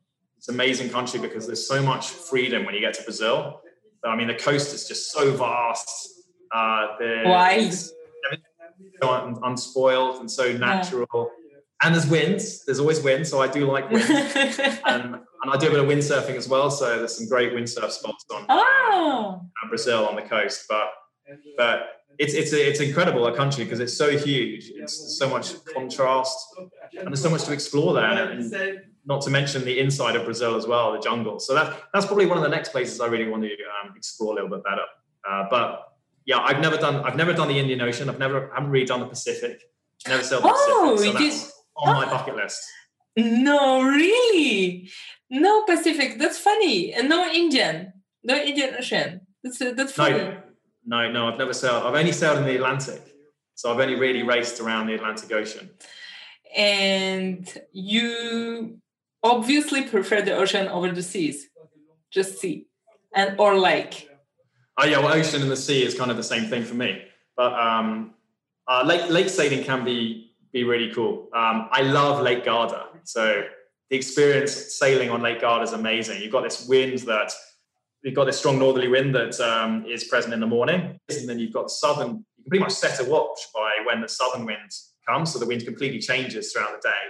it's 0.46 0.50
an 0.50 0.56
amazing 0.56 0.90
country 0.90 1.20
because 1.20 1.48
there's 1.48 1.68
so 1.68 1.82
much 1.82 2.10
freedom 2.10 2.66
when 2.66 2.76
you 2.76 2.82
get 2.82 2.94
to 2.94 3.04
Brazil. 3.04 3.62
I 4.04 4.16
mean, 4.16 4.28
the 4.28 4.36
coast 4.36 4.76
is 4.76 4.88
just 4.88 5.12
so 5.12 5.32
vast. 5.32 5.90
Uh, 6.54 6.88
Why? 7.24 7.70
So 9.02 9.40
unspoiled 9.44 10.20
and 10.20 10.30
so 10.30 10.54
natural. 10.54 11.08
Yeah 11.14 11.46
and 11.84 11.94
there's 11.94 12.08
winds. 12.08 12.66
There's 12.66 12.80
always 12.80 13.02
wind, 13.02 13.28
so 13.28 13.42
I 13.42 13.48
do 13.48 13.70
like 13.70 13.90
wind, 13.90 14.10
and, 14.10 14.76
and 14.86 15.52
I 15.52 15.58
do 15.58 15.68
a 15.68 15.72
bit 15.72 15.80
of 15.80 15.86
windsurfing 15.86 16.36
as 16.36 16.48
well. 16.48 16.72
So 16.72 16.98
there's 17.00 17.18
some 17.18 17.28
great 17.28 17.54
windsurf 17.54 17.92
spots 17.92 18.26
on 18.34 18.46
oh. 18.50 19.42
uh, 19.42 19.68
Brazil 19.70 20.08
on 20.08 20.16
the 20.16 20.22
coast. 20.22 20.66
But 20.70 20.88
but 21.58 22.04
it's 22.18 22.34
it's 22.34 22.54
a, 22.54 22.70
it's 22.70 22.80
incredible 22.80 23.28
a 23.28 23.36
country 23.36 23.66
because 23.66 23.80
it's 23.80 23.96
so 23.96 24.18
huge. 24.18 24.72
It's 24.76 25.18
so 25.20 25.30
much 25.30 25.54
contrast, 25.66 26.38
and 26.58 27.08
there's 27.08 27.22
so 27.22 27.30
much 27.30 27.44
to 27.44 27.54
explore 27.54 27.94
there. 27.94 28.32
And 28.32 28.54
not 29.06 29.22
to 29.22 29.30
mention 29.30 29.64
the 29.64 29.80
inside 29.80 30.16
of 30.16 30.26
Brazil 30.26 30.56
as 30.56 30.66
well, 30.68 30.94
the 30.94 31.00
jungle. 31.00 31.40
So 31.40 31.54
that 31.54 31.84
that's 31.94 32.06
probably 32.06 32.26
one 32.26 32.38
of 32.38 32.44
the 32.44 32.50
next 32.50 32.70
places 32.70 33.00
I 33.00 33.08
really 33.08 33.28
want 33.28 33.44
to 33.44 33.50
um, 33.50 33.94
explore 33.96 34.32
a 34.32 34.36
little 34.36 34.50
bit 34.50 34.64
better. 34.64 34.86
Uh, 35.30 35.46
but 35.50 35.94
yeah, 36.26 36.40
I've 36.40 36.60
never 36.60 36.78
done 36.78 36.98
I've 36.98 37.16
never 37.16 37.34
done 37.34 37.48
the 37.48 37.60
Indian 37.60 37.82
Ocean. 37.82 38.10
I've 38.10 38.20
never 38.20 38.52
I 38.52 38.56
haven't 38.56 38.72
really 38.72 38.86
done 38.86 39.00
the 39.00 39.08
Pacific. 39.08 39.62
Never 40.08 40.24
sailed 40.24 40.44
the 40.44 40.52
oh, 40.54 40.96
Pacific. 40.98 41.32
So 41.32 41.50
on 41.78 41.96
my 41.96 42.06
bucket 42.12 42.36
list. 42.36 42.64
No, 43.18 43.82
really, 43.82 44.90
no 45.30 45.64
Pacific. 45.64 46.20
That's 46.20 46.38
funny, 46.38 46.94
and 46.94 47.08
no 47.08 47.32
Indian, 47.32 47.94
no 48.24 48.36
Indian 48.36 48.76
Ocean. 48.78 49.22
That's 49.44 49.62
uh, 49.62 49.74
that's 49.76 49.94
funny. 49.94 50.18
No, 50.18 50.42
no, 50.86 51.12
no. 51.12 51.28
I've 51.28 51.38
never 51.38 51.54
sailed. 51.54 51.84
I've 51.84 51.96
only 51.96 52.12
sailed 52.12 52.40
in 52.40 52.46
the 52.46 52.56
Atlantic, 52.56 53.02
so 53.54 53.72
I've 53.72 53.80
only 53.80 53.96
really 53.96 54.24
raced 54.24 54.60
around 54.60 54.88
the 54.88 54.96
Atlantic 54.96 55.32
Ocean. 55.32 55.70
And 56.58 57.52
you 57.72 58.80
obviously 59.26 59.84
prefer 59.84 60.22
the 60.22 60.36
ocean 60.36 60.68
over 60.68 60.92
the 60.92 61.04
seas, 61.04 61.48
just 62.12 62.40
sea, 62.40 62.68
and 63.14 63.40
or 63.40 63.58
lake. 63.58 64.10
Oh 64.78 64.86
yeah, 64.86 65.00
well, 65.00 65.14
ocean 65.14 65.42
and 65.42 65.52
the 65.52 65.58
sea 65.58 65.84
is 65.84 65.96
kind 65.96 66.12
of 66.12 66.18
the 66.18 66.24
same 66.24 66.46
thing 66.46 66.64
for 66.64 66.76
me. 66.76 67.02
But 67.36 67.54
um, 67.54 68.14
uh, 68.68 68.84
lake 68.86 69.10
lake 69.10 69.30
sailing 69.30 69.64
can 69.64 69.84
be 69.84 70.32
be 70.54 70.64
really 70.64 70.94
cool. 70.94 71.30
Um, 71.34 71.68
I 71.72 71.82
love 71.82 72.22
Lake 72.22 72.46
Garda. 72.46 72.86
So 73.04 73.44
the 73.90 73.96
experience 73.96 74.54
sailing 74.54 75.10
on 75.10 75.22
Lake 75.22 75.42
Garda 75.42 75.64
is 75.64 75.74
amazing. 75.74 76.22
You've 76.22 76.32
got 76.32 76.44
this 76.44 76.68
wind 76.68 77.00
that 77.00 77.34
you've 78.04 78.16
got 78.16 78.26
this 78.26 78.38
strong 78.38 78.60
northerly 78.60 78.88
wind 78.88 79.14
that 79.16 79.40
um, 79.40 79.86
is 79.86 80.06
present 80.06 80.34
in 80.34 80.40
the 80.40 80.48
morning, 80.48 81.00
and 81.10 81.30
then 81.30 81.40
you've 81.40 81.54
got 81.54 81.70
southern. 81.70 82.26
You 82.38 82.44
can 82.44 82.50
pretty 82.50 82.64
much 82.64 82.74
set 82.74 83.06
a 83.06 83.10
watch 83.10 83.40
by 83.54 83.72
when 83.86 84.02
the 84.02 84.10
southern 84.10 84.46
wind 84.46 84.72
comes, 85.08 85.34
so 85.34 85.40
the 85.40 85.46
wind 85.46 85.66
completely 85.66 86.00
changes 86.00 86.52
throughout 86.52 86.82
the 86.82 86.88
day, 86.88 87.04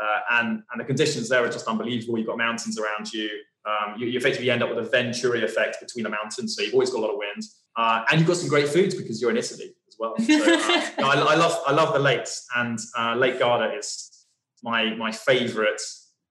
uh, 0.00 0.20
and 0.38 0.62
and 0.70 0.80
the 0.80 0.84
conditions 0.84 1.28
there 1.28 1.44
are 1.44 1.48
just 1.48 1.66
unbelievable. 1.66 2.18
You've 2.18 2.26
got 2.26 2.38
mountains 2.38 2.78
around 2.78 3.12
you. 3.12 3.28
Um, 3.64 3.98
you, 3.98 4.06
you, 4.06 4.18
effectively 4.18 4.48
end 4.48 4.62
up 4.62 4.68
with 4.68 4.78
a 4.78 4.88
Venturi 4.88 5.42
effect 5.42 5.78
between 5.80 6.04
the 6.04 6.10
mountains, 6.10 6.54
so 6.54 6.62
you've 6.62 6.74
always 6.74 6.90
got 6.90 6.98
a 6.98 7.02
lot 7.02 7.10
of 7.10 7.18
wind, 7.18 7.42
uh, 7.76 8.04
and 8.08 8.20
you've 8.20 8.28
got 8.28 8.36
some 8.36 8.48
great 8.48 8.68
foods 8.68 8.94
because 8.94 9.20
you're 9.20 9.32
in 9.32 9.36
Italy 9.36 9.74
as 9.88 9.96
well. 9.98 10.14
So, 10.18 10.34
uh, 10.34 10.90
no, 11.00 11.06
I, 11.08 11.14
I, 11.14 11.34
love 11.34 11.60
I 11.66 11.72
love 11.72 11.92
the 11.92 11.98
lakes, 11.98 12.46
and 12.54 12.78
uh, 12.96 13.16
Lake 13.16 13.40
Garda 13.40 13.76
is 13.76 14.26
my 14.62 14.94
my 14.94 15.10
favourite 15.10 15.80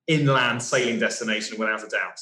inland 0.08 0.62
sailing 0.62 1.00
destination 1.00 1.58
without 1.58 1.84
a 1.84 1.88
doubt. 1.88 2.20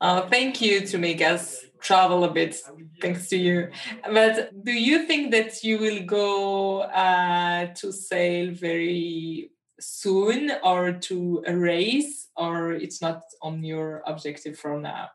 Uh, 0.00 0.22
thank 0.28 0.60
you 0.60 0.86
to 0.86 0.98
make 0.98 1.22
us 1.22 1.64
travel 1.80 2.24
a 2.24 2.30
bit, 2.30 2.56
thanks 3.00 3.28
to 3.28 3.36
you. 3.36 3.70
But 4.04 4.64
do 4.64 4.72
you 4.72 5.06
think 5.06 5.30
that 5.30 5.62
you 5.62 5.78
will 5.78 6.02
go 6.04 6.80
uh, 6.80 7.66
to 7.74 7.92
sail 7.92 8.52
very 8.52 9.50
soon, 9.80 10.52
or 10.62 10.92
to 10.92 11.42
a 11.46 11.56
race, 11.56 12.28
or 12.36 12.72
it's 12.72 13.00
not 13.02 13.22
on 13.42 13.62
your 13.62 14.02
objective 14.06 14.58
for 14.58 14.78
now? 14.78 15.10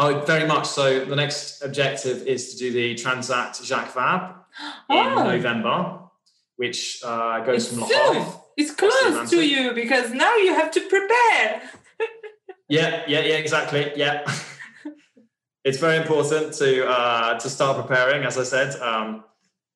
Oh, 0.00 0.20
very 0.20 0.46
much 0.46 0.66
so. 0.66 1.04
The 1.04 1.16
next 1.16 1.60
objective 1.60 2.26
is 2.26 2.52
to 2.52 2.58
do 2.58 2.72
the 2.72 2.94
Transat 2.94 3.64
Jacques 3.64 3.96
in 4.90 4.96
oh. 4.96 5.24
November, 5.24 6.00
which 6.56 7.02
uh, 7.04 7.40
goes 7.40 7.64
it's 7.64 7.74
from 7.74 7.80
Le 7.80 8.14
Havre. 8.14 8.40
it's 8.56 8.70
close 8.70 9.30
to 9.30 9.44
you 9.44 9.72
because 9.72 10.12
now 10.12 10.36
you 10.36 10.54
have 10.54 10.70
to 10.70 10.80
prepare. 10.82 11.62
yeah, 12.68 13.02
yeah, 13.08 13.20
yeah, 13.20 13.38
exactly. 13.38 13.90
Yeah. 13.96 14.24
it's 15.64 15.78
very 15.78 15.96
important 15.96 16.54
to 16.54 16.86
uh, 16.86 17.38
to 17.40 17.50
start 17.50 17.76
preparing, 17.76 18.24
as 18.24 18.38
I 18.38 18.44
said. 18.44 18.80
Um, 18.80 19.24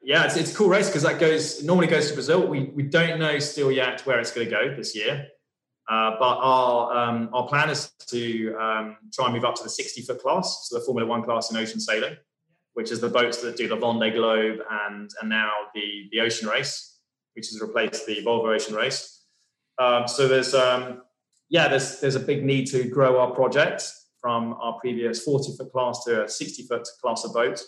yeah, 0.03 0.25
it's, 0.25 0.37
it's 0.37 0.53
a 0.53 0.55
cool 0.55 0.69
race 0.69 0.89
because 0.89 1.03
that 1.03 1.21
goes 1.21 1.63
normally 1.63 1.87
goes 1.87 2.09
to 2.09 2.15
Brazil. 2.15 2.47
We 2.47 2.65
we 2.75 2.83
don't 2.83 3.19
know 3.19 3.39
still 3.39 3.71
yet 3.71 4.01
where 4.03 4.19
it's 4.19 4.33
going 4.33 4.49
to 4.49 4.51
go 4.51 4.75
this 4.75 4.97
year, 4.97 5.29
uh, 5.89 6.17
but 6.19 6.39
our 6.39 6.97
um, 6.97 7.31
our 7.33 7.47
plan 7.47 7.71
is 7.71 7.93
to 8.09 8.55
um, 8.57 8.97
try 9.13 9.27
and 9.27 9.35
move 9.35 9.45
up 9.45 9.55
to 9.57 9.63
the 9.63 9.71
60 9.71 10.03
foot 10.03 10.21
class, 10.21 10.69
so 10.69 10.79
the 10.79 10.85
Formula 10.85 11.09
One 11.09 11.23
class 11.23 11.51
in 11.51 11.57
ocean 11.57 11.81
sailing, 11.81 12.17
which 12.75 12.91
is 12.91 13.01
the 13.01 13.09
boats 13.09 13.41
that 13.43 13.57
do 13.57 13.69
the 13.69 13.77
Vendée 13.77 14.13
Globe 14.13 14.61
and 14.71 15.11
and 15.21 15.31
now 15.31 15.53
the 15.75 16.09
the 16.11 16.21
ocean 16.21 16.49
race, 16.49 16.99
which 17.35 17.49
has 17.51 17.61
replaced 17.61 18.07
the 18.07 18.25
Volvo 18.25 18.55
Ocean 18.55 18.75
Race. 18.75 19.25
Um, 19.79 20.09
so 20.09 20.27
there's 20.27 20.53
um, 20.53 21.03
yeah 21.49 21.69
there's 21.69 22.01
there's 22.01 22.17
a 22.17 22.21
big 22.21 22.45
need 22.45 22.67
to 22.69 22.85
grow 22.85 23.21
our 23.21 23.31
project 23.31 23.85
from 24.23 24.55
our 24.55 24.79
previous 24.81 25.23
40 25.25 25.57
foot 25.57 25.73
class 25.73 26.05
to 26.05 26.25
a 26.25 26.29
60 26.29 26.63
foot 26.63 26.89
class 27.03 27.25
of 27.25 27.35
boat. 27.35 27.61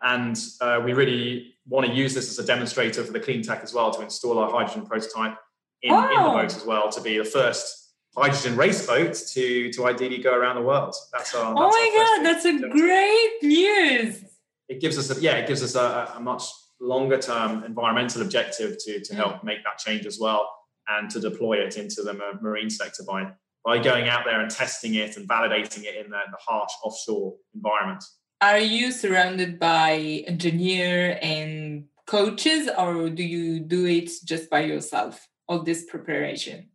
And 0.00 0.38
uh, 0.60 0.80
we 0.84 0.92
really 0.92 1.54
want 1.68 1.86
to 1.86 1.92
use 1.92 2.14
this 2.14 2.30
as 2.30 2.38
a 2.38 2.46
demonstrator 2.46 3.04
for 3.04 3.12
the 3.12 3.20
clean 3.20 3.42
tech 3.42 3.62
as 3.62 3.74
well 3.74 3.90
to 3.92 4.02
install 4.02 4.38
our 4.38 4.50
hydrogen 4.50 4.86
prototype 4.86 5.36
in, 5.82 5.92
in 5.92 6.00
the 6.00 6.16
oh. 6.16 6.32
boat 6.32 6.56
as 6.56 6.64
well 6.64 6.90
to 6.90 7.00
be 7.00 7.18
the 7.18 7.24
first 7.24 7.92
hydrogen 8.16 8.56
race 8.56 8.86
boat 8.86 9.14
to 9.14 9.70
to 9.72 9.86
ideally 9.86 10.18
go 10.18 10.34
around 10.34 10.56
the 10.56 10.62
world. 10.62 10.94
That's 11.12 11.34
our. 11.34 11.54
That's 11.54 11.60
oh 11.60 11.68
my 11.68 11.90
god, 11.94 12.24
that's 12.24 12.44
a 12.44 12.68
great 12.68 13.38
news! 13.42 14.24
It 14.68 14.80
gives 14.80 14.98
us 14.98 15.16
a 15.16 15.20
yeah, 15.20 15.36
it 15.36 15.46
gives 15.46 15.62
us 15.62 15.74
a, 15.74 16.12
a 16.16 16.20
much 16.20 16.44
longer 16.80 17.18
term 17.18 17.64
environmental 17.64 18.22
objective 18.22 18.76
to 18.78 19.00
to 19.00 19.14
help 19.14 19.36
mm. 19.36 19.44
make 19.44 19.64
that 19.64 19.78
change 19.78 20.06
as 20.06 20.18
well 20.20 20.48
and 20.88 21.10
to 21.10 21.20
deploy 21.20 21.58
it 21.58 21.76
into 21.76 22.02
the 22.02 22.14
marine 22.40 22.70
sector 22.70 23.02
by 23.06 23.30
by 23.64 23.78
going 23.78 24.08
out 24.08 24.24
there 24.24 24.40
and 24.40 24.50
testing 24.50 24.94
it 24.94 25.16
and 25.16 25.28
validating 25.28 25.84
it 25.84 25.96
in 25.96 26.10
the, 26.10 26.20
the 26.30 26.38
harsh 26.40 26.72
offshore 26.82 27.34
environment. 27.54 28.02
Are 28.40 28.60
you 28.60 28.92
surrounded 28.92 29.58
by 29.58 30.24
engineer 30.28 31.18
and 31.20 31.86
coaches, 32.06 32.68
or 32.78 33.10
do 33.10 33.24
you 33.24 33.58
do 33.58 33.84
it 33.86 34.10
just 34.24 34.48
by 34.48 34.60
yourself? 34.60 35.26
All 35.48 35.62
this 35.64 35.84
preparation? 35.86 36.68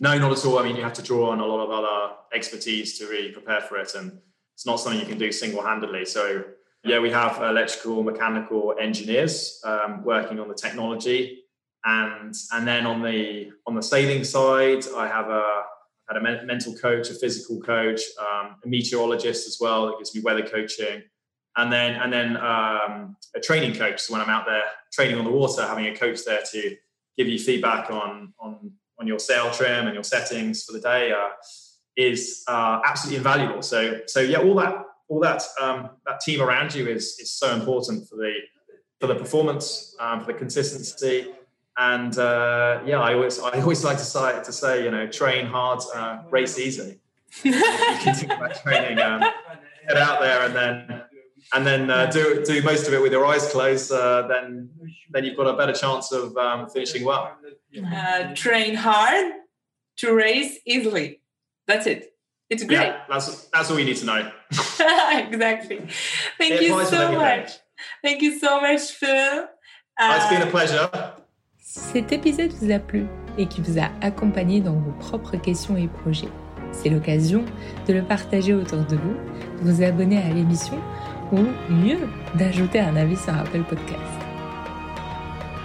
No, 0.00 0.18
not 0.18 0.32
at 0.32 0.44
all. 0.44 0.58
I 0.58 0.64
mean, 0.64 0.76
you 0.76 0.82
have 0.82 0.92
to 0.94 1.02
draw 1.02 1.30
on 1.30 1.40
a 1.40 1.46
lot 1.46 1.64
of 1.64 1.70
other 1.70 2.14
expertise 2.34 2.98
to 2.98 3.06
really 3.06 3.32
prepare 3.32 3.62
for 3.62 3.78
it, 3.78 3.94
and 3.94 4.18
it's 4.54 4.66
not 4.66 4.80
something 4.80 5.00
you 5.00 5.06
can 5.06 5.18
do 5.18 5.32
single-handedly. 5.32 6.04
So, 6.04 6.44
yeah, 6.84 6.98
we 6.98 7.10
have 7.10 7.40
electrical, 7.42 8.02
mechanical 8.02 8.74
engineers 8.78 9.60
um, 9.64 10.04
working 10.04 10.38
on 10.38 10.48
the 10.48 10.54
technology, 10.54 11.44
and 11.86 12.34
and 12.52 12.68
then 12.68 12.86
on 12.86 13.02
the 13.02 13.50
on 13.66 13.74
the 13.74 13.82
sailing 13.82 14.24
side, 14.24 14.84
I 14.94 15.08
have 15.08 15.30
a 15.30 15.62
had 16.08 16.16
a 16.16 16.44
mental 16.46 16.74
coach, 16.74 17.10
a 17.10 17.14
physical 17.14 17.60
coach, 17.60 18.00
um, 18.18 18.56
a 18.64 18.68
meteorologist 18.68 19.46
as 19.46 19.58
well 19.60 19.86
that 19.86 19.98
gives 19.98 20.14
me 20.14 20.22
weather 20.22 20.46
coaching, 20.46 21.02
and 21.56 21.72
then 21.72 21.94
and 21.94 22.12
then 22.12 22.36
um, 22.36 23.16
a 23.34 23.40
training 23.40 23.74
coach. 23.74 24.00
So 24.00 24.12
when 24.12 24.22
I'm 24.22 24.30
out 24.30 24.46
there 24.46 24.62
training 24.92 25.18
on 25.18 25.24
the 25.24 25.30
water, 25.30 25.62
having 25.62 25.86
a 25.86 25.94
coach 25.94 26.24
there 26.24 26.42
to 26.52 26.76
give 27.16 27.28
you 27.28 27.38
feedback 27.38 27.90
on 27.90 28.32
on 28.38 28.72
on 28.98 29.06
your 29.06 29.18
sail 29.18 29.50
trim 29.50 29.86
and 29.86 29.94
your 29.94 30.04
settings 30.04 30.64
for 30.64 30.72
the 30.72 30.80
day 30.80 31.12
uh, 31.12 31.28
is 31.96 32.42
uh, 32.48 32.80
absolutely 32.84 33.18
invaluable. 33.18 33.62
So 33.62 34.00
so 34.06 34.20
yeah, 34.20 34.38
all 34.38 34.54
that 34.56 34.74
all 35.08 35.20
that 35.20 35.42
um, 35.60 35.90
that 36.06 36.20
team 36.20 36.40
around 36.40 36.74
you 36.74 36.88
is 36.88 37.18
is 37.18 37.30
so 37.30 37.54
important 37.54 38.08
for 38.08 38.16
the 38.16 38.32
for 39.00 39.06
the 39.06 39.14
performance, 39.14 39.94
um, 40.00 40.20
for 40.20 40.32
the 40.32 40.38
consistency, 40.38 41.32
and 41.78 42.18
uh, 42.18 42.80
yeah, 42.84 43.00
I 43.00 43.14
always 43.14 43.38
I 43.38 43.60
always 43.60 43.84
like 43.84 43.98
to 43.98 44.04
say 44.04 44.42
to 44.42 44.52
say 44.52 44.84
you 44.84 44.90
know 44.90 45.06
train 45.06 45.46
hard, 45.46 45.80
uh, 45.94 46.22
race 46.28 46.58
easy. 46.58 46.98
you 47.44 47.52
can 47.52 48.14
think 48.14 48.32
about 48.32 48.60
training, 48.62 48.98
um, 48.98 49.20
get 49.86 49.96
out 49.96 50.20
there, 50.20 50.42
and 50.42 50.56
then 50.56 51.02
and 51.54 51.64
then 51.64 51.88
uh, 51.88 52.06
do 52.06 52.44
do 52.44 52.62
most 52.62 52.88
of 52.88 52.94
it 52.94 53.00
with 53.00 53.12
your 53.12 53.24
eyes 53.24 53.48
closed. 53.52 53.92
Uh, 53.92 54.26
then 54.26 54.70
then 55.10 55.24
you've 55.24 55.36
got 55.36 55.46
a 55.46 55.56
better 55.56 55.72
chance 55.72 56.10
of 56.10 56.36
um, 56.36 56.68
finishing 56.68 57.04
well. 57.04 57.36
Uh, 57.94 58.34
train 58.34 58.74
hard 58.74 59.34
to 59.98 60.12
race 60.12 60.58
easily. 60.66 61.20
That's 61.68 61.86
it. 61.86 62.12
It's 62.50 62.64
great. 62.64 62.78
Yeah, 62.78 63.02
that's 63.08 63.44
that's 63.48 63.70
all 63.70 63.78
you 63.78 63.84
need 63.84 63.98
to 63.98 64.06
know. 64.06 64.32
exactly. 64.50 65.86
Thank 66.38 66.54
it 66.54 66.62
you 66.62 66.84
so 66.86 67.12
much. 67.12 67.52
Thank 68.02 68.22
you 68.22 68.36
so 68.36 68.60
much, 68.60 68.90
Phil. 68.90 69.46
it's 70.00 70.28
been 70.28 70.42
a 70.42 70.50
pleasure. 70.50 71.14
Cet 71.70 72.12
épisode 72.12 72.50
vous 72.62 72.70
a 72.70 72.78
plu 72.78 73.04
et 73.36 73.44
qui 73.44 73.60
vous 73.60 73.78
a 73.78 73.90
accompagné 74.00 74.62
dans 74.62 74.72
vos 74.72 74.90
propres 74.92 75.36
questions 75.36 75.76
et 75.76 75.86
projets, 75.86 76.30
c'est 76.72 76.88
l'occasion 76.88 77.44
de 77.86 77.92
le 77.92 78.02
partager 78.02 78.54
autour 78.54 78.78
de 78.86 78.96
vous, 78.96 79.12
de 79.62 79.70
vous 79.70 79.82
abonner 79.82 80.16
à 80.16 80.32
l'émission 80.32 80.78
ou 81.30 81.40
mieux, 81.68 82.08
d'ajouter 82.36 82.80
un 82.80 82.96
avis 82.96 83.18
sur 83.18 83.34
Apple 83.34 83.64
Podcast. 83.68 84.00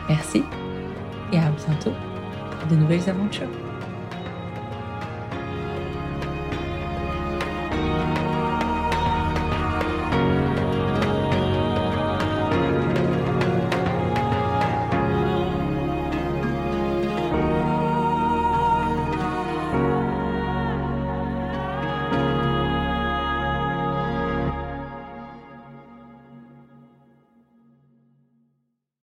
Merci 0.09 0.43
et 1.31 1.37
à 1.37 1.49
bientôt 1.51 1.93
pour 2.51 2.69
de 2.69 2.75
nouvelles 2.75 3.09
aventures. 3.09 3.62